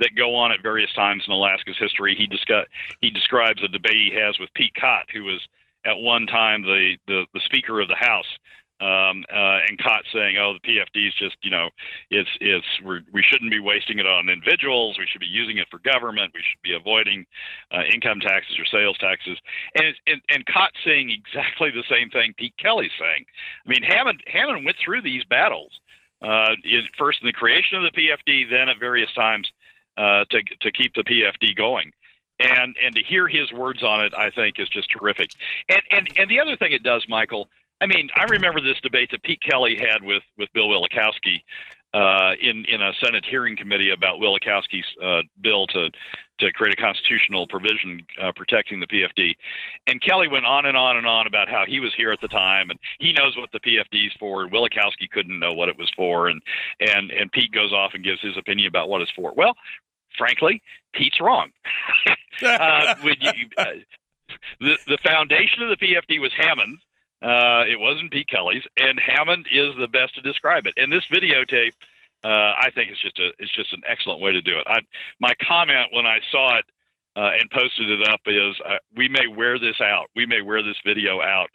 that 0.00 0.10
go 0.16 0.34
on 0.34 0.50
at 0.50 0.62
various 0.62 0.92
times 0.94 1.22
in 1.26 1.32
Alaska's 1.32 1.76
history. 1.78 2.14
He 2.16 2.26
discuss 2.26 2.66
he 3.00 3.10
describes 3.10 3.62
a 3.62 3.68
debate 3.68 3.96
he 3.96 4.18
has 4.18 4.38
with 4.38 4.52
Pete 4.54 4.74
Kott, 4.80 5.04
who 5.12 5.24
was 5.24 5.40
at 5.84 5.98
one 5.98 6.26
time 6.26 6.62
the 6.62 6.96
the, 7.06 7.26
the 7.34 7.40
Speaker 7.44 7.80
of 7.80 7.88
the 7.88 7.96
House. 7.96 8.26
Um, 8.84 9.24
uh, 9.32 9.64
and 9.66 9.78
Kott 9.78 10.04
saying, 10.12 10.36
"Oh, 10.36 10.52
the 10.52 10.60
PFD 10.60 11.08
is 11.08 11.14
just, 11.14 11.36
you 11.42 11.50
know, 11.50 11.70
it's 12.10 12.28
it's 12.40 12.66
we're, 12.82 13.00
we 13.12 13.22
shouldn't 13.22 13.50
be 13.50 13.60
wasting 13.60 13.98
it 13.98 14.06
on 14.06 14.28
individuals. 14.28 14.98
We 14.98 15.06
should 15.10 15.22
be 15.22 15.26
using 15.26 15.56
it 15.56 15.68
for 15.70 15.78
government. 15.78 16.32
We 16.34 16.40
should 16.40 16.60
be 16.62 16.74
avoiding 16.74 17.24
uh, 17.72 17.84
income 17.90 18.20
taxes 18.20 18.58
or 18.58 18.66
sales 18.66 18.98
taxes." 18.98 19.38
And, 19.74 19.94
and 20.06 20.20
and 20.28 20.44
Kott 20.44 20.72
saying 20.84 21.08
exactly 21.08 21.70
the 21.70 21.84
same 21.88 22.10
thing 22.10 22.34
Pete 22.36 22.56
Kelly's 22.58 22.92
saying. 22.98 23.24
I 23.66 23.70
mean, 23.70 23.82
Hammond 23.82 24.22
Hammond 24.26 24.66
went 24.66 24.76
through 24.84 25.00
these 25.00 25.24
battles 25.24 25.72
uh, 26.20 26.54
in, 26.62 26.82
first 26.98 27.22
in 27.22 27.26
the 27.26 27.32
creation 27.32 27.82
of 27.82 27.90
the 27.90 27.98
PFD, 27.98 28.50
then 28.50 28.68
at 28.68 28.78
various 28.78 29.12
times 29.14 29.50
uh, 29.96 30.26
to 30.28 30.42
to 30.60 30.72
keep 30.72 30.92
the 30.94 31.04
PFD 31.04 31.56
going. 31.56 31.90
And 32.38 32.76
and 32.84 32.94
to 32.96 33.02
hear 33.02 33.28
his 33.28 33.50
words 33.50 33.82
on 33.82 34.04
it, 34.04 34.12
I 34.12 34.30
think 34.30 34.58
is 34.58 34.68
just 34.68 34.90
terrific. 34.90 35.30
And 35.70 35.80
and 35.90 36.08
and 36.18 36.30
the 36.30 36.40
other 36.40 36.56
thing 36.56 36.72
it 36.72 36.82
does, 36.82 37.06
Michael. 37.08 37.48
I 37.80 37.86
mean, 37.86 38.08
I 38.16 38.24
remember 38.24 38.60
this 38.60 38.80
debate 38.82 39.10
that 39.10 39.22
Pete 39.22 39.42
Kelly 39.42 39.76
had 39.76 40.02
with 40.02 40.22
with 40.38 40.48
Bill 40.52 40.68
Wielechowski 40.68 41.42
uh, 41.94 42.32
in 42.40 42.64
in 42.66 42.82
a 42.82 42.92
Senate 43.02 43.24
hearing 43.24 43.56
committee 43.56 43.90
about 43.90 44.18
Wielechowski's 44.18 44.86
uh, 45.02 45.22
bill 45.40 45.66
to 45.68 45.90
to 46.40 46.52
create 46.52 46.76
a 46.76 46.82
constitutional 46.82 47.46
provision 47.46 48.04
uh, 48.20 48.32
protecting 48.34 48.80
the 48.80 48.86
PFD. 48.88 49.36
And 49.86 50.02
Kelly 50.02 50.26
went 50.26 50.44
on 50.44 50.66
and 50.66 50.76
on 50.76 50.96
and 50.96 51.06
on 51.06 51.28
about 51.28 51.48
how 51.48 51.64
he 51.66 51.78
was 51.78 51.94
here 51.96 52.10
at 52.10 52.20
the 52.20 52.28
time 52.28 52.70
and 52.70 52.78
he 52.98 53.12
knows 53.12 53.36
what 53.36 53.52
the 53.52 53.60
PFD 53.60 54.08
is 54.08 54.12
for. 54.18 54.42
And 54.42 54.52
Wielechowski 54.52 55.08
couldn't 55.12 55.38
know 55.38 55.52
what 55.52 55.68
it 55.68 55.78
was 55.78 55.90
for. 55.96 56.28
And 56.28 56.42
and 56.80 57.10
and 57.12 57.30
Pete 57.30 57.52
goes 57.52 57.72
off 57.72 57.92
and 57.94 58.02
gives 58.02 58.20
his 58.20 58.36
opinion 58.36 58.66
about 58.66 58.88
what 58.88 59.00
it's 59.00 59.12
for. 59.12 59.32
Well, 59.36 59.54
frankly, 60.18 60.62
Pete's 60.92 61.20
wrong. 61.20 61.50
uh, 62.44 62.94
you, 63.04 63.48
uh, 63.56 63.64
the 64.60 64.76
the 64.88 64.98
foundation 65.04 65.62
of 65.62 65.68
the 65.68 65.76
PFD 65.76 66.20
was 66.20 66.32
Hammond. 66.36 66.78
Uh, 67.24 67.64
it 67.66 67.80
wasn't 67.80 68.12
Pete 68.12 68.28
Kelly's, 68.28 68.64
and 68.76 69.00
Hammond 69.00 69.46
is 69.50 69.74
the 69.78 69.88
best 69.88 70.14
to 70.16 70.20
describe 70.20 70.66
it. 70.66 70.74
And 70.76 70.92
this 70.92 71.04
videotape, 71.10 71.72
uh, 72.22 72.52
I 72.58 72.70
think 72.74 72.90
it's 72.90 73.00
just 73.00 73.18
a 73.18 73.30
it's 73.38 73.54
just 73.54 73.72
an 73.72 73.80
excellent 73.88 74.20
way 74.20 74.32
to 74.32 74.42
do 74.42 74.58
it. 74.58 74.66
I, 74.66 74.80
my 75.20 75.32
comment 75.46 75.88
when 75.92 76.04
I 76.04 76.18
saw 76.30 76.58
it 76.58 76.66
uh, 77.16 77.30
and 77.40 77.50
posted 77.50 77.88
it 77.88 78.06
up 78.08 78.20
is 78.26 78.54
uh, 78.68 78.76
we 78.94 79.08
may 79.08 79.26
wear 79.26 79.58
this 79.58 79.80
out. 79.80 80.10
We 80.14 80.26
may 80.26 80.42
wear 80.42 80.62
this 80.62 80.76
video 80.84 81.22
out 81.22 81.48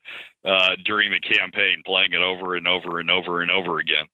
uh, 0.43 0.75
during 0.85 1.11
the 1.11 1.19
campaign, 1.19 1.83
playing 1.85 2.13
it 2.13 2.21
over 2.21 2.55
and 2.55 2.67
over 2.67 2.99
and 2.99 3.11
over 3.11 3.41
and 3.41 3.51
over 3.51 3.77
again. 3.77 4.05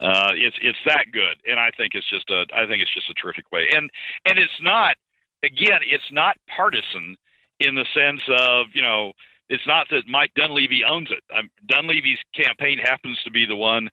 Uh, 0.00 0.30
it's 0.34 0.56
it's 0.62 0.78
that 0.86 1.06
good, 1.12 1.36
and 1.46 1.60
I 1.60 1.72
think 1.76 1.94
it's 1.94 2.08
just 2.08 2.30
a 2.30 2.46
I 2.54 2.66
think 2.66 2.80
it's 2.80 2.94
just 2.94 3.10
a 3.10 3.14
terrific 3.14 3.52
way. 3.52 3.68
And 3.74 3.90
and 4.24 4.38
it's 4.38 4.60
not 4.62 4.96
again, 5.42 5.80
it's 5.84 6.10
not 6.10 6.36
partisan 6.56 7.16
in 7.60 7.74
the 7.74 7.84
sense 7.92 8.22
of 8.28 8.66
you 8.72 8.80
know 8.80 9.12
it's 9.54 9.66
not 9.66 9.86
that 9.90 10.02
Mike 10.08 10.32
Dunleavy 10.34 10.82
owns 10.88 11.08
it. 11.10 11.22
Um, 11.36 11.50
Dunleavy's 11.66 12.18
campaign 12.34 12.78
happens 12.78 13.18
to 13.24 13.30
be 13.30 13.44
the 13.46 13.56
one 13.56 13.88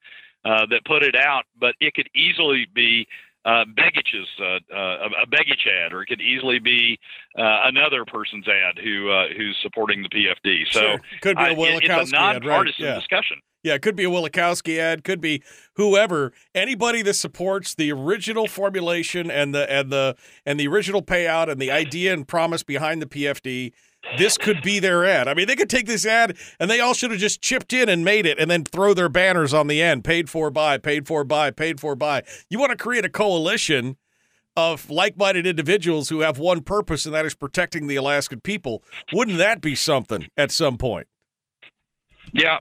uh, 0.46 0.66
that 0.72 0.82
put 0.86 1.04
it 1.04 1.16
out, 1.16 1.44
but 1.60 1.76
it 1.80 1.94
could 1.94 2.10
easily 2.16 2.66
be 2.74 3.08
uh, 3.46 3.64
Begich's 3.74 4.28
uh, 4.40 4.60
uh, 4.74 5.10
a 5.24 5.28
Begich 5.28 5.66
ad, 5.68 5.94
or 5.94 6.02
it 6.02 6.08
could 6.08 6.22
easily 6.22 6.60
be 6.60 7.00
uh, 7.38 7.62
another 7.66 8.04
person's 8.06 8.48
ad 8.48 8.78
who 8.84 9.10
uh, 9.10 9.26
who's 9.36 9.58
supporting 9.62 10.04
the 10.04 10.10
PFD. 10.10 10.64
So 10.72 10.80
Sure. 10.82 11.02
Could 11.22 11.38
be 11.38 11.44
a 11.44 11.46
I- 11.48 11.50
it- 11.52 11.58
Wielechowski 11.58 12.02
it's 12.02 12.14
a 12.14 12.18
ad, 12.20 12.34
right, 12.34 12.44
nonpartisan 12.44 12.86
yeah. 12.86 12.96
discussion. 12.96 13.38
Yeah, 13.62 13.74
it 13.74 13.82
could 13.82 13.98
be 13.98 14.06
a 14.06 14.10
Wielechowski 14.10 14.78
ad, 14.78 15.04
could 15.04 15.20
be 15.20 15.44
whoever, 15.76 16.32
anybody 16.56 17.02
that 17.02 17.16
supports 17.16 17.76
the 17.76 17.92
original 17.92 18.48
formulation 18.48 19.30
and 19.30 19.54
the 19.54 19.70
and 19.70 19.92
the 19.92 20.16
and 20.46 20.58
the 20.60 20.68
original 20.68 21.02
payout 21.02 21.50
and 21.52 21.62
the 21.62 21.70
idea 21.72 22.14
and 22.14 22.26
promise 22.28 22.64
behind 22.64 23.02
the 23.02 23.06
PFD. 23.06 23.74
This 24.18 24.38
could 24.38 24.62
be 24.62 24.80
their 24.80 25.06
ad. 25.06 25.28
I 25.28 25.34
mean, 25.34 25.48
they 25.48 25.56
could 25.56 25.70
take 25.70 25.86
this 25.86 26.06
ad 26.06 26.38
and 26.60 26.70
they 26.70 26.80
all 26.80 26.94
should 26.94 27.12
have 27.12 27.20
just 27.20 27.42
chipped 27.42 27.74
in 27.74 27.90
and 27.90 28.04
made 28.04 28.26
it 28.26 28.40
and 28.40 28.50
then 28.50 28.64
throw 28.64 28.94
their 28.94 29.10
banners 29.10 29.54
on 29.54 29.68
the 29.68 29.82
end, 29.82 30.04
paid 30.04 30.30
for 30.30 30.50
by, 30.50 30.78
paid 30.78 31.08
for 31.08 31.24
by, 31.24 31.52
paid 31.52 31.80
for 31.80 31.96
by. 31.96 32.24
You 32.50 32.60
want 32.60 32.72
to 32.72 32.78
create 32.78 33.06
a 33.06 33.10
coalition 33.10 33.98
of 34.56 34.90
like-minded 34.90 35.46
individuals 35.46 36.10
who 36.10 36.22
have 36.22 36.40
one 36.40 36.62
purpose 36.62 37.06
and 37.06 37.14
that 37.14 37.26
is 37.26 37.36
protecting 37.36 37.88
the 37.88 37.96
Alaskan 37.98 38.42
people. 38.42 38.84
Wouldn't 39.14 39.38
that 39.38 39.62
be 39.62 39.76
something 39.76 40.28
at 40.36 40.52
some 40.52 40.78
point? 40.78 41.08
Yeah. 42.34 42.60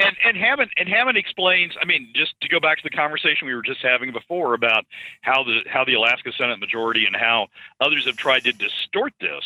And 0.00 0.16
and 0.24 0.36
Hammond 0.36 0.70
and 0.76 0.88
Hammond 0.88 1.18
explains. 1.18 1.72
I 1.82 1.84
mean, 1.84 2.12
just 2.14 2.32
to 2.42 2.48
go 2.48 2.60
back 2.60 2.78
to 2.78 2.84
the 2.84 2.90
conversation 2.96 3.48
we 3.48 3.54
were 3.54 3.62
just 3.62 3.80
having 3.82 4.12
before 4.12 4.54
about 4.54 4.84
how 5.22 5.42
the 5.42 5.62
how 5.66 5.84
the 5.84 5.94
Alaska 5.94 6.30
Senate 6.38 6.60
majority 6.60 7.04
and 7.04 7.16
how 7.16 7.48
others 7.80 8.06
have 8.06 8.16
tried 8.16 8.44
to 8.44 8.52
distort 8.52 9.12
this 9.20 9.42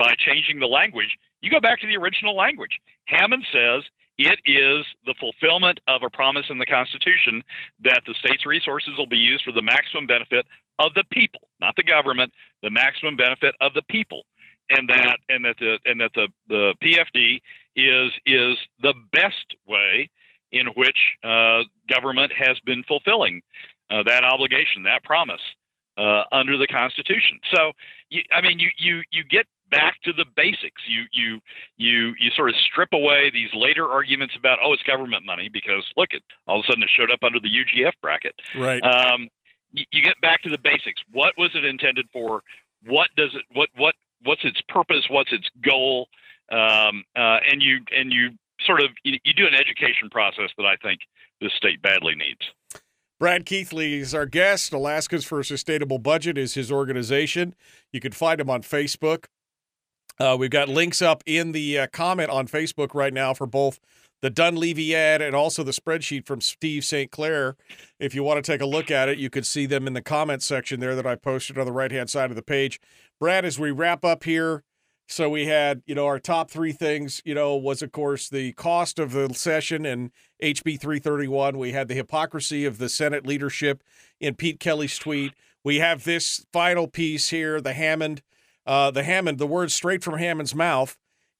by 0.00 0.14
changing 0.18 0.58
the 0.58 0.66
language. 0.66 1.14
You 1.42 1.50
go 1.50 1.60
back 1.60 1.80
to 1.80 1.86
the 1.86 1.96
original 1.96 2.34
language. 2.34 2.80
Hammond 3.04 3.44
says 3.52 3.84
it 4.16 4.40
is 4.46 4.86
the 5.04 5.14
fulfillment 5.20 5.78
of 5.88 6.02
a 6.02 6.10
promise 6.10 6.46
in 6.48 6.58
the 6.58 6.66
Constitution 6.66 7.42
that 7.84 8.02
the 8.06 8.14
state's 8.18 8.46
resources 8.46 8.94
will 8.96 9.06
be 9.06 9.18
used 9.18 9.44
for 9.44 9.52
the 9.52 9.62
maximum 9.62 10.06
benefit 10.06 10.46
of 10.78 10.94
the 10.94 11.04
people, 11.12 11.48
not 11.60 11.76
the 11.76 11.82
government, 11.82 12.32
the 12.62 12.70
maximum 12.70 13.14
benefit 13.14 13.54
of 13.60 13.74
the 13.74 13.82
people 13.90 14.22
and 14.70 14.88
that 14.88 15.18
and 15.28 15.44
that 15.44 15.56
the 15.58 15.78
and 15.84 16.00
that 16.00 16.12
the 16.14 16.28
the 16.48 16.74
PFD 16.82 17.40
is 17.76 18.12
is 18.24 18.56
the 18.80 18.94
best 19.12 19.54
way 19.66 20.08
in 20.52 20.66
which 20.76 20.96
uh, 21.22 21.62
government 21.88 22.32
has 22.32 22.58
been 22.64 22.82
fulfilling 22.84 23.42
uh, 23.90 24.02
that 24.04 24.24
obligation, 24.24 24.82
that 24.84 25.04
promise 25.04 25.40
uh, 25.96 26.22
under 26.32 26.56
the 26.56 26.66
Constitution. 26.66 27.38
So, 27.54 27.72
you, 28.08 28.22
I 28.32 28.40
mean, 28.40 28.58
you 28.58 28.70
you 28.78 29.02
you 29.10 29.24
get 29.24 29.46
back 29.70 30.00
to 30.04 30.12
the 30.12 30.24
basics. 30.36 30.82
You 30.86 31.04
you 31.12 31.40
you 31.76 32.14
you 32.18 32.30
sort 32.36 32.50
of 32.50 32.56
strip 32.70 32.90
away 32.92 33.30
these 33.30 33.50
later 33.54 33.88
arguments 33.88 34.34
about 34.36 34.58
oh 34.64 34.72
it's 34.72 34.82
government 34.82 35.24
money 35.24 35.48
because 35.52 35.84
look 35.96 36.10
it 36.12 36.22
all 36.46 36.60
of 36.60 36.64
a 36.64 36.72
sudden 36.72 36.82
it 36.82 36.90
showed 36.96 37.10
up 37.10 37.20
under 37.22 37.40
the 37.40 37.48
UGF 37.48 37.92
bracket. 38.02 38.34
Right. 38.56 38.82
Um, 38.82 39.28
you, 39.72 39.84
you 39.92 40.02
get 40.02 40.20
back 40.20 40.42
to 40.42 40.50
the 40.50 40.58
basics. 40.58 41.00
What 41.12 41.34
was 41.38 41.50
it 41.54 41.64
intended 41.64 42.06
for? 42.12 42.42
What 42.86 43.08
does 43.16 43.34
it? 43.34 43.42
What 43.52 43.68
what 43.76 43.94
what's 44.24 44.44
its 44.44 44.60
purpose? 44.68 45.06
What's 45.08 45.32
its 45.32 45.48
goal? 45.62 46.08
Um, 46.50 47.04
uh, 47.16 47.38
and 47.50 47.62
you 47.62 47.78
and 47.96 48.12
you 48.12 48.30
sort 48.66 48.80
of 48.80 48.90
you, 49.04 49.18
you 49.24 49.32
do 49.34 49.46
an 49.46 49.54
education 49.54 50.10
process 50.10 50.50
that 50.56 50.66
I 50.66 50.76
think 50.76 51.00
this 51.40 51.52
state 51.54 51.80
badly 51.82 52.14
needs. 52.14 52.40
Brad 53.18 53.44
Keithley 53.44 54.00
is 54.00 54.14
our 54.14 54.24
guest. 54.24 54.72
Alaskans 54.72 55.26
for 55.26 55.40
a 55.40 55.44
Sustainable 55.44 55.98
Budget 55.98 56.38
is 56.38 56.54
his 56.54 56.72
organization. 56.72 57.54
You 57.92 58.00
can 58.00 58.12
find 58.12 58.40
him 58.40 58.48
on 58.48 58.62
Facebook. 58.62 59.26
Uh, 60.20 60.36
we've 60.38 60.50
got 60.50 60.68
links 60.68 61.00
up 61.00 61.22
in 61.24 61.52
the 61.52 61.78
uh, 61.78 61.86
comment 61.86 62.28
on 62.28 62.46
Facebook 62.46 62.94
right 62.94 63.14
now 63.14 63.32
for 63.32 63.46
both 63.46 63.80
the 64.20 64.28
Dunleavy 64.28 64.94
ad 64.94 65.22
and 65.22 65.34
also 65.34 65.62
the 65.62 65.70
spreadsheet 65.70 66.26
from 66.26 66.42
Steve 66.42 66.84
St. 66.84 67.10
Clair. 67.10 67.56
If 67.98 68.14
you 68.14 68.22
want 68.22 68.44
to 68.44 68.52
take 68.52 68.60
a 68.60 68.66
look 68.66 68.90
at 68.90 69.08
it, 69.08 69.16
you 69.16 69.30
could 69.30 69.46
see 69.46 69.64
them 69.64 69.86
in 69.86 69.94
the 69.94 70.02
comment 70.02 70.42
section 70.42 70.78
there 70.78 70.94
that 70.94 71.06
I 71.06 71.14
posted 71.14 71.56
on 71.56 71.64
the 71.64 71.72
right 71.72 71.90
hand 71.90 72.10
side 72.10 72.28
of 72.28 72.36
the 72.36 72.42
page. 72.42 72.78
Brad, 73.18 73.46
as 73.46 73.58
we 73.58 73.70
wrap 73.70 74.04
up 74.04 74.24
here, 74.24 74.62
so 75.08 75.30
we 75.30 75.46
had, 75.46 75.82
you 75.86 75.94
know, 75.94 76.04
our 76.04 76.18
top 76.18 76.50
three 76.50 76.72
things, 76.72 77.22
you 77.24 77.34
know, 77.34 77.56
was 77.56 77.80
of 77.80 77.90
course 77.90 78.28
the 78.28 78.52
cost 78.52 78.98
of 78.98 79.12
the 79.12 79.32
session 79.32 79.86
and 79.86 80.10
HB 80.42 80.78
331. 80.78 81.56
We 81.56 81.72
had 81.72 81.88
the 81.88 81.94
hypocrisy 81.94 82.66
of 82.66 82.76
the 82.76 82.90
Senate 82.90 83.26
leadership 83.26 83.82
in 84.20 84.34
Pete 84.34 84.60
Kelly's 84.60 84.98
tweet. 84.98 85.32
We 85.64 85.76
have 85.76 86.04
this 86.04 86.44
final 86.52 86.88
piece 86.88 87.30
here, 87.30 87.60
the 87.60 87.72
Hammond, 87.72 88.20
uh, 88.66 88.90
the 88.90 89.02
Hammond, 89.02 89.38
the 89.38 89.46
words 89.46 89.74
straight 89.74 90.02
from 90.02 90.18
Hammond's 90.18 90.54
mouth. 90.54 90.98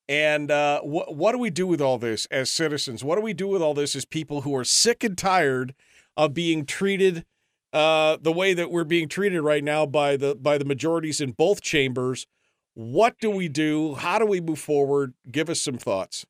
And 0.08 0.50
uh, 0.50 0.80
wh- 0.80 1.12
what 1.12 1.32
do 1.32 1.38
we 1.38 1.50
do 1.50 1.66
with 1.66 1.80
all 1.80 1.96
this 1.96 2.26
as 2.26 2.50
citizens? 2.50 3.04
What 3.04 3.16
do 3.16 3.22
we 3.22 3.32
do 3.32 3.46
with 3.46 3.62
all 3.62 3.74
this 3.74 3.94
as 3.94 4.04
people 4.04 4.40
who 4.40 4.56
are 4.56 4.64
sick 4.64 5.04
and 5.04 5.16
tired 5.16 5.74
of 6.16 6.34
being 6.34 6.66
treated 6.66 7.24
uh, 7.72 8.16
the 8.20 8.32
way 8.32 8.52
that 8.52 8.70
we're 8.72 8.84
being 8.84 9.08
treated 9.08 9.40
right 9.40 9.62
now 9.62 9.86
by 9.86 10.16
the 10.16 10.34
by 10.34 10.58
the 10.58 10.64
majorities 10.64 11.20
in 11.20 11.30
both 11.32 11.60
chambers? 11.60 12.26
What 12.74 13.18
do 13.20 13.30
we 13.30 13.48
do? 13.48 13.94
How 13.94 14.18
do 14.18 14.26
we 14.26 14.40
move 14.40 14.58
forward? 14.58 15.14
Give 15.30 15.48
us 15.48 15.60
some 15.60 15.78
thoughts. 15.78 16.26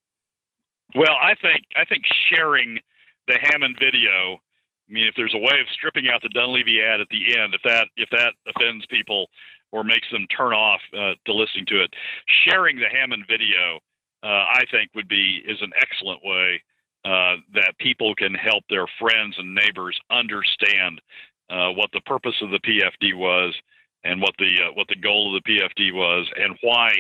Well, 0.95 1.17
I 1.21 1.35
think 1.41 1.65
I 1.77 1.85
think 1.85 2.05
sharing 2.29 2.79
the 3.29 3.39
Hammond 3.41 3.77
video. 3.81 4.41
I 4.89 4.93
mean, 4.93 5.07
if 5.07 5.15
there's 5.17 5.35
a 5.35 5.39
way 5.39 5.61
of 5.61 5.69
stripping 5.73 6.09
out 6.13 6.21
the 6.21 6.29
Dunleavy 6.31 6.83
ad 6.83 7.01
at 7.01 7.09
the 7.11 7.39
end, 7.39 7.55
if 7.55 7.63
that 7.65 7.87
if 7.97 8.11
that 8.11 8.35
offends 8.47 8.85
people 8.87 9.29
or 9.73 9.85
makes 9.85 10.11
them 10.11 10.27
turn 10.37 10.53
off 10.53 10.81
uh, 10.95 11.15
to 11.27 11.33
listening 11.33 11.67
to 11.67 11.83
it, 11.83 11.95
sharing 12.45 12.77
the 12.77 12.89
Hammond 12.91 13.25
video, 13.29 13.79
uh, 14.23 14.27
I 14.27 14.65
think 14.71 14.91
would 14.95 15.09
be 15.09 15.43
is 15.47 15.59
an 15.63 15.73
excellent 15.81 16.21
way 16.25 16.63
uh, 17.05 17.37
that 17.55 17.73
people 17.79 18.15
can 18.15 18.35
help 18.35 18.65
their 18.69 18.87
friends 18.99 19.35
and 19.39 19.55
neighbors 19.55 19.99
understand 20.11 21.01
uh, 21.49 21.71
what 21.71 21.91
the 21.93 22.03
purpose 22.03 22.35
of 22.43 22.51
the 22.51 22.61
PFD 22.61 23.17
was 23.17 23.55
and 24.05 24.21
what 24.21 24.35
the 24.39 24.51
uh, 24.67 24.73
what 24.75 24.89
the 24.89 24.97
goal 24.97 25.35
of 25.35 25.43
the 25.43 25.51
PFD 25.51 25.95
was 25.95 26.29
and 26.37 26.57
why 26.63 26.93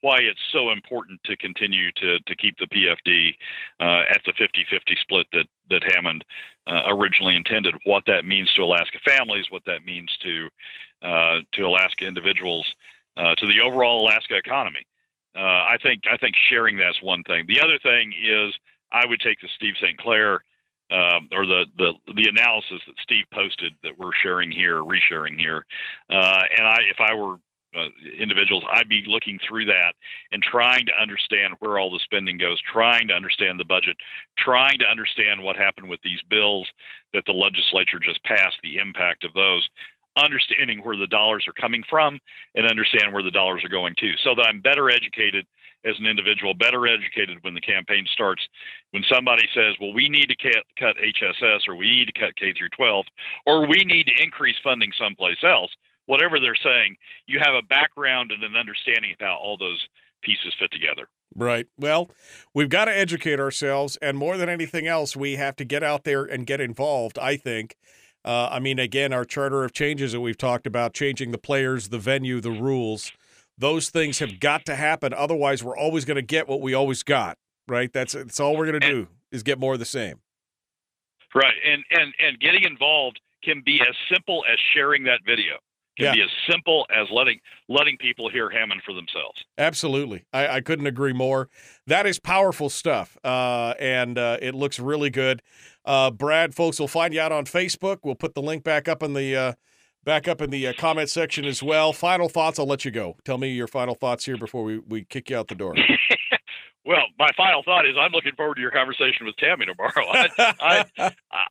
why 0.00 0.18
it's 0.18 0.40
so 0.52 0.70
important 0.70 1.20
to 1.24 1.36
continue 1.36 1.90
to 1.96 2.20
to 2.20 2.36
keep 2.36 2.56
the 2.58 2.66
PFD 2.66 3.34
uh, 3.80 4.04
at 4.08 4.20
the 4.24 4.32
50-50 4.32 4.98
split 5.00 5.26
that 5.32 5.46
that 5.70 5.82
Hammond 5.92 6.24
originally 6.86 7.34
intended. 7.34 7.74
What 7.84 8.04
that 8.06 8.24
means 8.24 8.52
to 8.54 8.62
Alaska 8.62 8.98
families, 9.04 9.46
what 9.50 9.62
that 9.66 9.84
means 9.84 10.10
to 10.22 10.48
uh, 11.02 11.40
to 11.52 11.62
Alaska 11.62 12.06
individuals, 12.06 12.66
uh, 13.16 13.34
to 13.36 13.46
the 13.46 13.60
overall 13.64 14.02
Alaska 14.02 14.36
economy. 14.36 14.84
Uh, 15.36 15.40
I 15.40 15.76
think 15.82 16.02
I 16.10 16.16
think 16.16 16.34
sharing 16.48 16.76
that's 16.76 17.00
one 17.02 17.22
thing. 17.24 17.44
The 17.46 17.60
other 17.60 17.78
thing 17.82 18.12
is 18.12 18.54
I 18.90 19.06
would 19.06 19.20
take 19.20 19.40
the 19.40 19.48
Steve 19.56 19.74
St. 19.80 19.98
Clair 19.98 20.42
um, 20.90 21.28
or 21.32 21.46
the, 21.46 21.66
the 21.76 21.92
the 22.14 22.28
analysis 22.28 22.80
that 22.86 22.96
Steve 23.02 23.26
posted 23.32 23.74
that 23.82 23.98
we're 23.98 24.14
sharing 24.22 24.50
here, 24.50 24.82
resharing 24.82 25.38
here, 25.38 25.64
uh, 26.10 26.42
and 26.56 26.66
I 26.66 26.78
if 26.90 26.96
I 26.98 27.14
were 27.14 27.36
uh, 27.76 27.88
individuals, 28.18 28.64
I'd 28.72 28.88
be 28.88 29.04
looking 29.06 29.38
through 29.46 29.66
that 29.66 29.92
and 30.32 30.42
trying 30.42 30.86
to 30.86 30.92
understand 31.00 31.54
where 31.58 31.78
all 31.78 31.90
the 31.90 32.00
spending 32.02 32.38
goes, 32.38 32.58
trying 32.62 33.08
to 33.08 33.14
understand 33.14 33.60
the 33.60 33.64
budget, 33.64 33.96
trying 34.38 34.78
to 34.78 34.86
understand 34.86 35.42
what 35.42 35.56
happened 35.56 35.88
with 35.88 36.00
these 36.02 36.20
bills 36.30 36.66
that 37.12 37.24
the 37.26 37.32
legislature 37.32 37.98
just 37.98 38.24
passed, 38.24 38.56
the 38.62 38.78
impact 38.78 39.24
of 39.24 39.34
those, 39.34 39.68
understanding 40.18 40.80
where 40.82 40.96
the 40.96 41.06
dollars 41.06 41.46
are 41.48 41.52
coming 41.52 41.84
from, 41.88 42.18
and 42.54 42.66
understand 42.66 43.12
where 43.12 43.22
the 43.22 43.30
dollars 43.30 43.64
are 43.64 43.68
going 43.68 43.94
to, 43.98 44.12
so 44.22 44.34
that 44.34 44.46
I'm 44.46 44.60
better 44.60 44.90
educated 44.90 45.46
as 45.84 45.98
an 45.98 46.06
individual, 46.06 46.54
better 46.54 46.86
educated 46.86 47.38
when 47.42 47.54
the 47.54 47.60
campaign 47.60 48.04
starts. 48.12 48.42
When 48.90 49.04
somebody 49.04 49.48
says, 49.54 49.76
"Well, 49.80 49.92
we 49.92 50.08
need 50.08 50.28
to 50.28 50.36
cut, 50.36 50.64
cut 50.76 50.96
HSS, 50.98 51.68
or 51.68 51.76
we 51.76 51.88
need 51.88 52.06
to 52.06 52.20
cut 52.20 52.36
K 52.36 52.52
through 52.52 52.70
12, 52.70 53.06
or 53.46 53.66
we 53.66 53.84
need 53.84 54.06
to 54.08 54.22
increase 54.22 54.56
funding 54.62 54.92
someplace 54.98 55.42
else," 55.44 55.72
whatever 56.06 56.40
they're 56.40 56.56
saying, 56.56 56.96
you 57.26 57.38
have 57.38 57.54
a 57.54 57.62
background 57.62 58.32
and 58.32 58.42
an 58.42 58.56
understanding 58.56 59.12
of 59.12 59.20
how 59.20 59.36
all 59.36 59.56
those 59.56 59.86
pieces 60.22 60.52
fit 60.58 60.70
together. 60.72 61.08
Right. 61.34 61.66
Well, 61.76 62.10
we've 62.54 62.70
got 62.70 62.86
to 62.86 62.96
educate 62.96 63.38
ourselves, 63.38 63.96
and 63.98 64.18
more 64.18 64.36
than 64.36 64.48
anything 64.48 64.86
else, 64.86 65.14
we 65.14 65.36
have 65.36 65.54
to 65.56 65.64
get 65.64 65.82
out 65.84 66.04
there 66.04 66.24
and 66.24 66.46
get 66.46 66.60
involved. 66.60 67.18
I 67.18 67.36
think. 67.36 67.76
Uh, 68.28 68.50
I 68.52 68.58
mean, 68.58 68.78
again, 68.78 69.14
our 69.14 69.24
charter 69.24 69.64
of 69.64 69.72
changes 69.72 70.12
that 70.12 70.20
we've 70.20 70.36
talked 70.36 70.66
about, 70.66 70.92
changing 70.92 71.30
the 71.30 71.38
players, 71.38 71.88
the 71.88 71.98
venue, 71.98 72.42
the 72.42 72.50
rules, 72.50 73.10
those 73.56 73.88
things 73.88 74.18
have 74.18 74.38
got 74.38 74.66
to 74.66 74.74
happen. 74.74 75.14
Otherwise, 75.14 75.64
we're 75.64 75.78
always 75.78 76.04
going 76.04 76.16
to 76.16 76.22
get 76.22 76.46
what 76.46 76.60
we 76.60 76.74
always 76.74 77.02
got. 77.02 77.38
right? 77.66 77.90
That's 77.90 78.12
that's 78.12 78.38
all 78.38 78.54
we're 78.54 78.66
going 78.66 78.80
to 78.80 78.86
do 78.86 79.08
is 79.32 79.42
get 79.42 79.58
more 79.58 79.72
of 79.72 79.78
the 79.78 79.86
same. 79.86 80.20
Right, 81.34 81.54
and 81.64 81.82
and 81.90 82.12
and 82.18 82.38
getting 82.38 82.64
involved 82.64 83.18
can 83.42 83.62
be 83.64 83.80
as 83.80 83.94
simple 84.12 84.44
as 84.50 84.58
sharing 84.74 85.04
that 85.04 85.20
video. 85.24 85.54
Can 85.98 86.06
Yeah. 86.06 86.12
be 86.14 86.22
as 86.22 86.30
simple 86.50 86.86
as 86.94 87.06
letting 87.10 87.40
letting 87.68 87.98
people 87.98 88.30
hear 88.30 88.48
Hammond 88.48 88.82
for 88.86 88.94
themselves. 88.94 89.44
Absolutely. 89.58 90.24
I, 90.32 90.46
I 90.48 90.60
couldn't 90.60 90.86
agree 90.86 91.12
more. 91.12 91.48
That 91.86 92.06
is 92.06 92.18
powerful 92.18 92.70
stuff. 92.70 93.18
Uh, 93.22 93.74
and 93.80 94.16
uh, 94.16 94.38
it 94.40 94.54
looks 94.54 94.78
really 94.78 95.10
good. 95.10 95.42
Uh, 95.84 96.10
Brad, 96.10 96.54
folks 96.54 96.78
will 96.80 96.88
find 96.88 97.12
you 97.12 97.20
out 97.20 97.32
on 97.32 97.44
Facebook. 97.44 97.98
We'll 98.04 98.14
put 98.14 98.34
the 98.34 98.42
link 98.42 98.62
back 98.64 98.88
up 98.88 99.02
in 99.02 99.12
the 99.14 99.36
uh, 99.36 99.52
back 100.04 100.28
up 100.28 100.40
in 100.40 100.50
the 100.50 100.68
uh, 100.68 100.72
comment 100.78 101.10
section 101.10 101.44
as 101.44 101.62
well. 101.62 101.92
Final 101.92 102.28
thoughts. 102.28 102.58
I'll 102.58 102.66
let 102.66 102.84
you 102.84 102.90
go. 102.90 103.16
Tell 103.24 103.36
me 103.36 103.50
your 103.50 103.66
final 103.68 103.94
thoughts 103.94 104.24
here 104.24 104.38
before 104.38 104.62
we, 104.64 104.78
we 104.78 105.04
kick 105.04 105.28
you 105.30 105.36
out 105.36 105.48
the 105.48 105.54
door. 105.54 105.74
Well, 106.84 107.04
my 107.18 107.28
final 107.36 107.62
thought 107.62 107.84
is 107.86 107.96
I'm 108.00 108.12
looking 108.12 108.32
forward 108.34 108.54
to 108.54 108.62
your 108.62 108.70
conversation 108.70 109.26
with 109.26 109.36
Tammy 109.36 109.66
tomorrow. 109.66 109.92
I, 110.10 110.28
I, 110.98 111.12
I, 111.30 111.46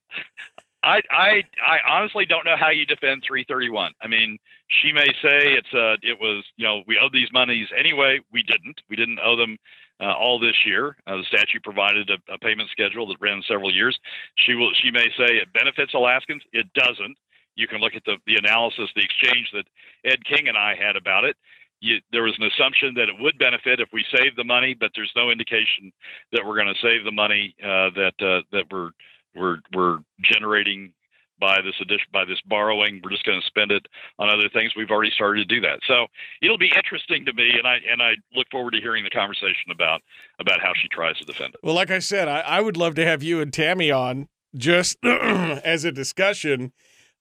I, 0.88 1.44
I 1.66 1.78
honestly 1.90 2.26
don't 2.26 2.46
know 2.46 2.56
how 2.58 2.70
you 2.70 2.86
defend 2.86 3.24
331. 3.28 3.92
I 4.02 4.08
mean, 4.08 4.38
she 4.82 4.92
may 4.92 5.08
say 5.22 5.54
it's 5.56 5.74
uh, 5.74 5.96
it 6.02 6.20
was 6.20 6.44
you 6.58 6.66
know 6.66 6.84
we 6.88 6.98
owe 7.02 7.10
these 7.12 7.30
monies 7.34 7.68
anyway. 7.78 8.20
We 8.32 8.44
didn't. 8.44 8.82
We 8.90 8.96
didn't 8.96 9.20
owe 9.24 9.36
them 9.36 9.58
uh, 10.00 10.14
all 10.14 10.40
this 10.40 10.56
year. 10.66 10.96
Uh, 11.08 11.18
the 11.18 11.24
statute 11.24 11.64
provided 11.64 12.10
a, 12.10 12.34
a 12.34 12.38
payment 12.38 12.70
schedule 12.72 13.08
that 13.08 13.18
ran 13.20 13.42
several 13.48 13.74
years. 13.74 13.98
She 14.46 14.54
will. 14.54 14.72
She 14.82 14.92
may 14.92 15.08
say 15.18 15.36
it 15.36 15.52
benefits 15.54 15.94
Alaskans. 15.94 16.44
It 16.54 16.68
doesn't. 16.74 17.18
You 17.56 17.68
can 17.68 17.80
look 17.80 17.96
at 17.96 18.04
the 18.06 18.18
the 18.26 18.36
analysis, 18.36 18.90
the 18.96 19.04
exchange 19.04 19.50
that 19.54 19.66
Ed 20.06 20.24
King 20.26 20.48
and 20.48 20.58
I 20.58 20.76
had 20.76 20.96
about 20.96 21.24
it. 21.24 21.36
You, 21.80 21.98
there 22.12 22.24
was 22.24 22.34
an 22.40 22.50
assumption 22.50 22.96
that 22.96 23.08
it 23.08 23.16
would 23.20 23.38
benefit 23.38 23.80
if 23.80 23.90
we 23.94 24.04
saved 24.16 24.36
the 24.36 24.44
money, 24.44 24.74
but 24.74 24.92
there's 24.96 25.14
no 25.16 25.30
indication 25.30 25.92
that 26.32 26.42
we're 26.44 26.56
going 26.56 26.74
to 26.74 26.82
save 26.82 27.06
the 27.06 27.12
money 27.12 27.56
uh, 27.62 27.90
that 27.94 28.14
uh, 28.20 28.42
that 28.52 28.66
we're 28.72 28.92
we're 29.38 29.58
we're 29.74 30.00
generating 30.22 30.94
by 31.40 31.62
this 31.62 31.76
addition 31.82 32.08
by 32.12 32.26
this 32.26 32.40
borrowing. 32.46 33.02
We're 33.04 33.12
just 33.12 33.26
going 33.26 33.40
to 33.40 33.46
spend 33.46 33.72
it 33.72 33.86
on 34.20 34.30
other 34.30 34.50
things. 34.50 34.74
We've 34.76 34.90
already 34.90 35.12
started 35.12 35.48
to 35.48 35.56
do 35.56 35.62
that, 35.62 35.80
so 35.88 36.08
it'll 36.42 36.58
be 36.58 36.72
interesting 36.76 37.26
to 37.26 37.34
me, 37.34 37.52
and 37.58 37.68
I 37.68 37.78
and 37.90 38.02
I 38.02 38.14
look 38.36 38.48
forward 38.52 38.72
to 38.72 38.82
hearing 38.82 39.04
the 39.04 39.10
conversation 39.10 39.72
about 39.72 40.02
about 40.40 40.60
how 40.62 40.74
she 40.82 40.88
tries 40.88 41.18
to 41.20 41.26
defend 41.26 41.54
it. 41.54 41.60
Well, 41.64 41.76
like 41.76 41.92
I 41.92 42.00
said, 42.00 42.28
I, 42.28 42.40
I 42.40 42.62
would 42.62 42.78
love 42.78 42.96
to 42.96 43.06
have 43.06 43.24
you 43.24 43.42
and 43.42 43.54
Tammy 43.54 43.92
on 43.92 44.28
just 44.56 44.98
as 45.04 45.86
a 45.86 45.92
discussion 45.92 46.74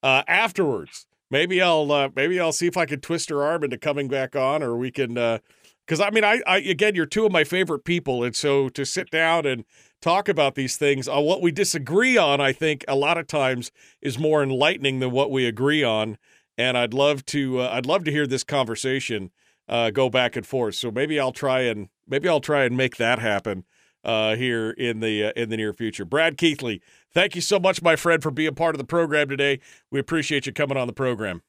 uh, 0.02 0.22
afterwards. 0.26 1.06
Maybe 1.30 1.60
I'll 1.60 1.90
uh, 1.90 2.08
maybe 2.14 2.40
I'll 2.40 2.52
see 2.52 2.66
if 2.66 2.76
I 2.76 2.86
can 2.86 3.00
twist 3.00 3.30
her 3.30 3.42
arm 3.42 3.64
into 3.64 3.78
coming 3.78 4.08
back 4.08 4.36
on, 4.36 4.62
or 4.62 4.76
we 4.76 4.90
can. 4.90 5.14
Because 5.14 6.00
I 6.00 6.10
mean, 6.10 6.24
I, 6.24 6.40
I 6.46 6.58
again, 6.58 6.94
you're 6.94 7.06
two 7.06 7.26
of 7.26 7.32
my 7.32 7.44
favorite 7.44 7.84
people, 7.84 8.24
and 8.24 8.34
so 8.34 8.68
to 8.70 8.84
sit 8.84 9.10
down 9.10 9.44
and 9.44 9.64
talk 10.01 10.28
about 10.28 10.55
these 10.55 10.76
things, 10.76 11.09
uh, 11.09 11.20
what 11.20 11.42
we 11.42 11.51
disagree 11.51 12.16
on, 12.16 12.40
I 12.40 12.53
think 12.53 12.84
a 12.88 12.94
lot 12.94 13.18
of 13.18 13.26
times 13.26 13.70
is 14.01 14.18
more 14.18 14.42
enlightening 14.42 15.01
than 15.01 15.11
what 15.11 15.30
we 15.30 15.47
agree 15.47 15.82
on. 15.82 16.18
And 16.59 16.78
I'd 16.78 16.94
love 16.94 17.24
to 17.26 17.61
uh, 17.61 17.70
I'd 17.72 17.86
love 17.86 18.05
to 18.05 18.11
hear 18.11 18.26
this 18.26 18.44
conversation 18.44 19.30
uh, 19.68 19.90
go 19.90 20.09
back 20.09 20.36
and 20.36 20.47
forth. 20.47 20.74
So 20.74 20.90
maybe 20.90 21.20
I'll 21.20 21.32
try 21.32 21.61
and 21.62 21.88
maybe 22.07 22.28
I'll 22.28 22.40
try 22.40 22.64
and 22.64 22.76
make 22.76 22.97
that 22.97 23.18
happen 23.18 23.64
uh, 24.05 24.36
here 24.36 24.70
in 24.70 25.01
the 25.01 25.24
uh, 25.24 25.32
in 25.36 25.51
the 25.51 25.57
near 25.57 25.74
future. 25.74 26.05
Brad 26.05 26.38
Keithley, 26.38 26.80
thank 27.12 27.34
you 27.34 27.42
so 27.42 27.59
much, 27.59 27.82
my 27.82 27.97
friend, 27.97 28.22
for 28.22 28.30
being 28.30 28.55
part 28.55 28.74
of 28.74 28.78
the 28.78 28.86
program 28.86 29.28
today. 29.28 29.61
We 29.90 30.01
appreciate 30.01 30.47
you 30.47 30.53
coming 30.53 30.78
on 30.78 30.86
the 30.86 30.92
program. 30.94 31.42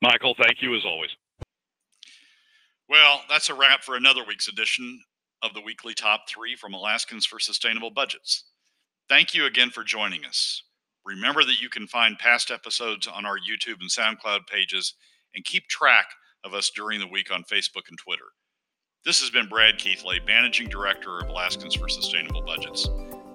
Michael, 0.00 0.36
thank 0.40 0.62
you 0.62 0.76
as 0.76 0.84
always. 0.84 1.10
Well, 2.88 3.22
that's 3.28 3.50
a 3.50 3.54
wrap 3.54 3.82
for 3.82 3.96
another 3.96 4.22
week's 4.26 4.48
edition 4.48 5.02
of 5.42 5.54
the 5.54 5.60
weekly 5.60 5.94
top 5.94 6.28
three 6.28 6.56
from 6.56 6.74
Alaskans 6.74 7.26
for 7.26 7.38
Sustainable 7.38 7.90
Budgets. 7.90 8.44
Thank 9.08 9.34
you 9.34 9.46
again 9.46 9.70
for 9.70 9.84
joining 9.84 10.24
us. 10.24 10.62
Remember 11.04 11.44
that 11.44 11.60
you 11.60 11.68
can 11.68 11.86
find 11.86 12.18
past 12.18 12.50
episodes 12.50 13.06
on 13.06 13.24
our 13.24 13.36
YouTube 13.36 13.80
and 13.80 13.90
SoundCloud 13.90 14.46
pages 14.46 14.94
and 15.34 15.44
keep 15.44 15.66
track 15.68 16.06
of 16.44 16.54
us 16.54 16.70
during 16.74 17.00
the 17.00 17.06
week 17.06 17.32
on 17.32 17.44
Facebook 17.44 17.88
and 17.88 17.98
Twitter. 17.98 18.24
This 19.04 19.20
has 19.20 19.30
been 19.30 19.48
Brad 19.48 19.78
Keithley, 19.78 20.20
Managing 20.26 20.68
Director 20.68 21.20
of 21.20 21.28
Alaskans 21.28 21.74
for 21.74 21.88
Sustainable 21.88 22.42
Budgets. 22.42 22.88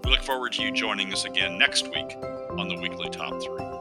We 0.04 0.12
look 0.12 0.22
forward 0.22 0.52
to 0.54 0.64
you 0.64 0.72
joining 0.72 1.12
us 1.12 1.26
again 1.26 1.58
next 1.58 1.88
week 1.88 2.16
on 2.50 2.68
the 2.68 2.78
weekly 2.80 3.10
top 3.10 3.42
three. 3.42 3.73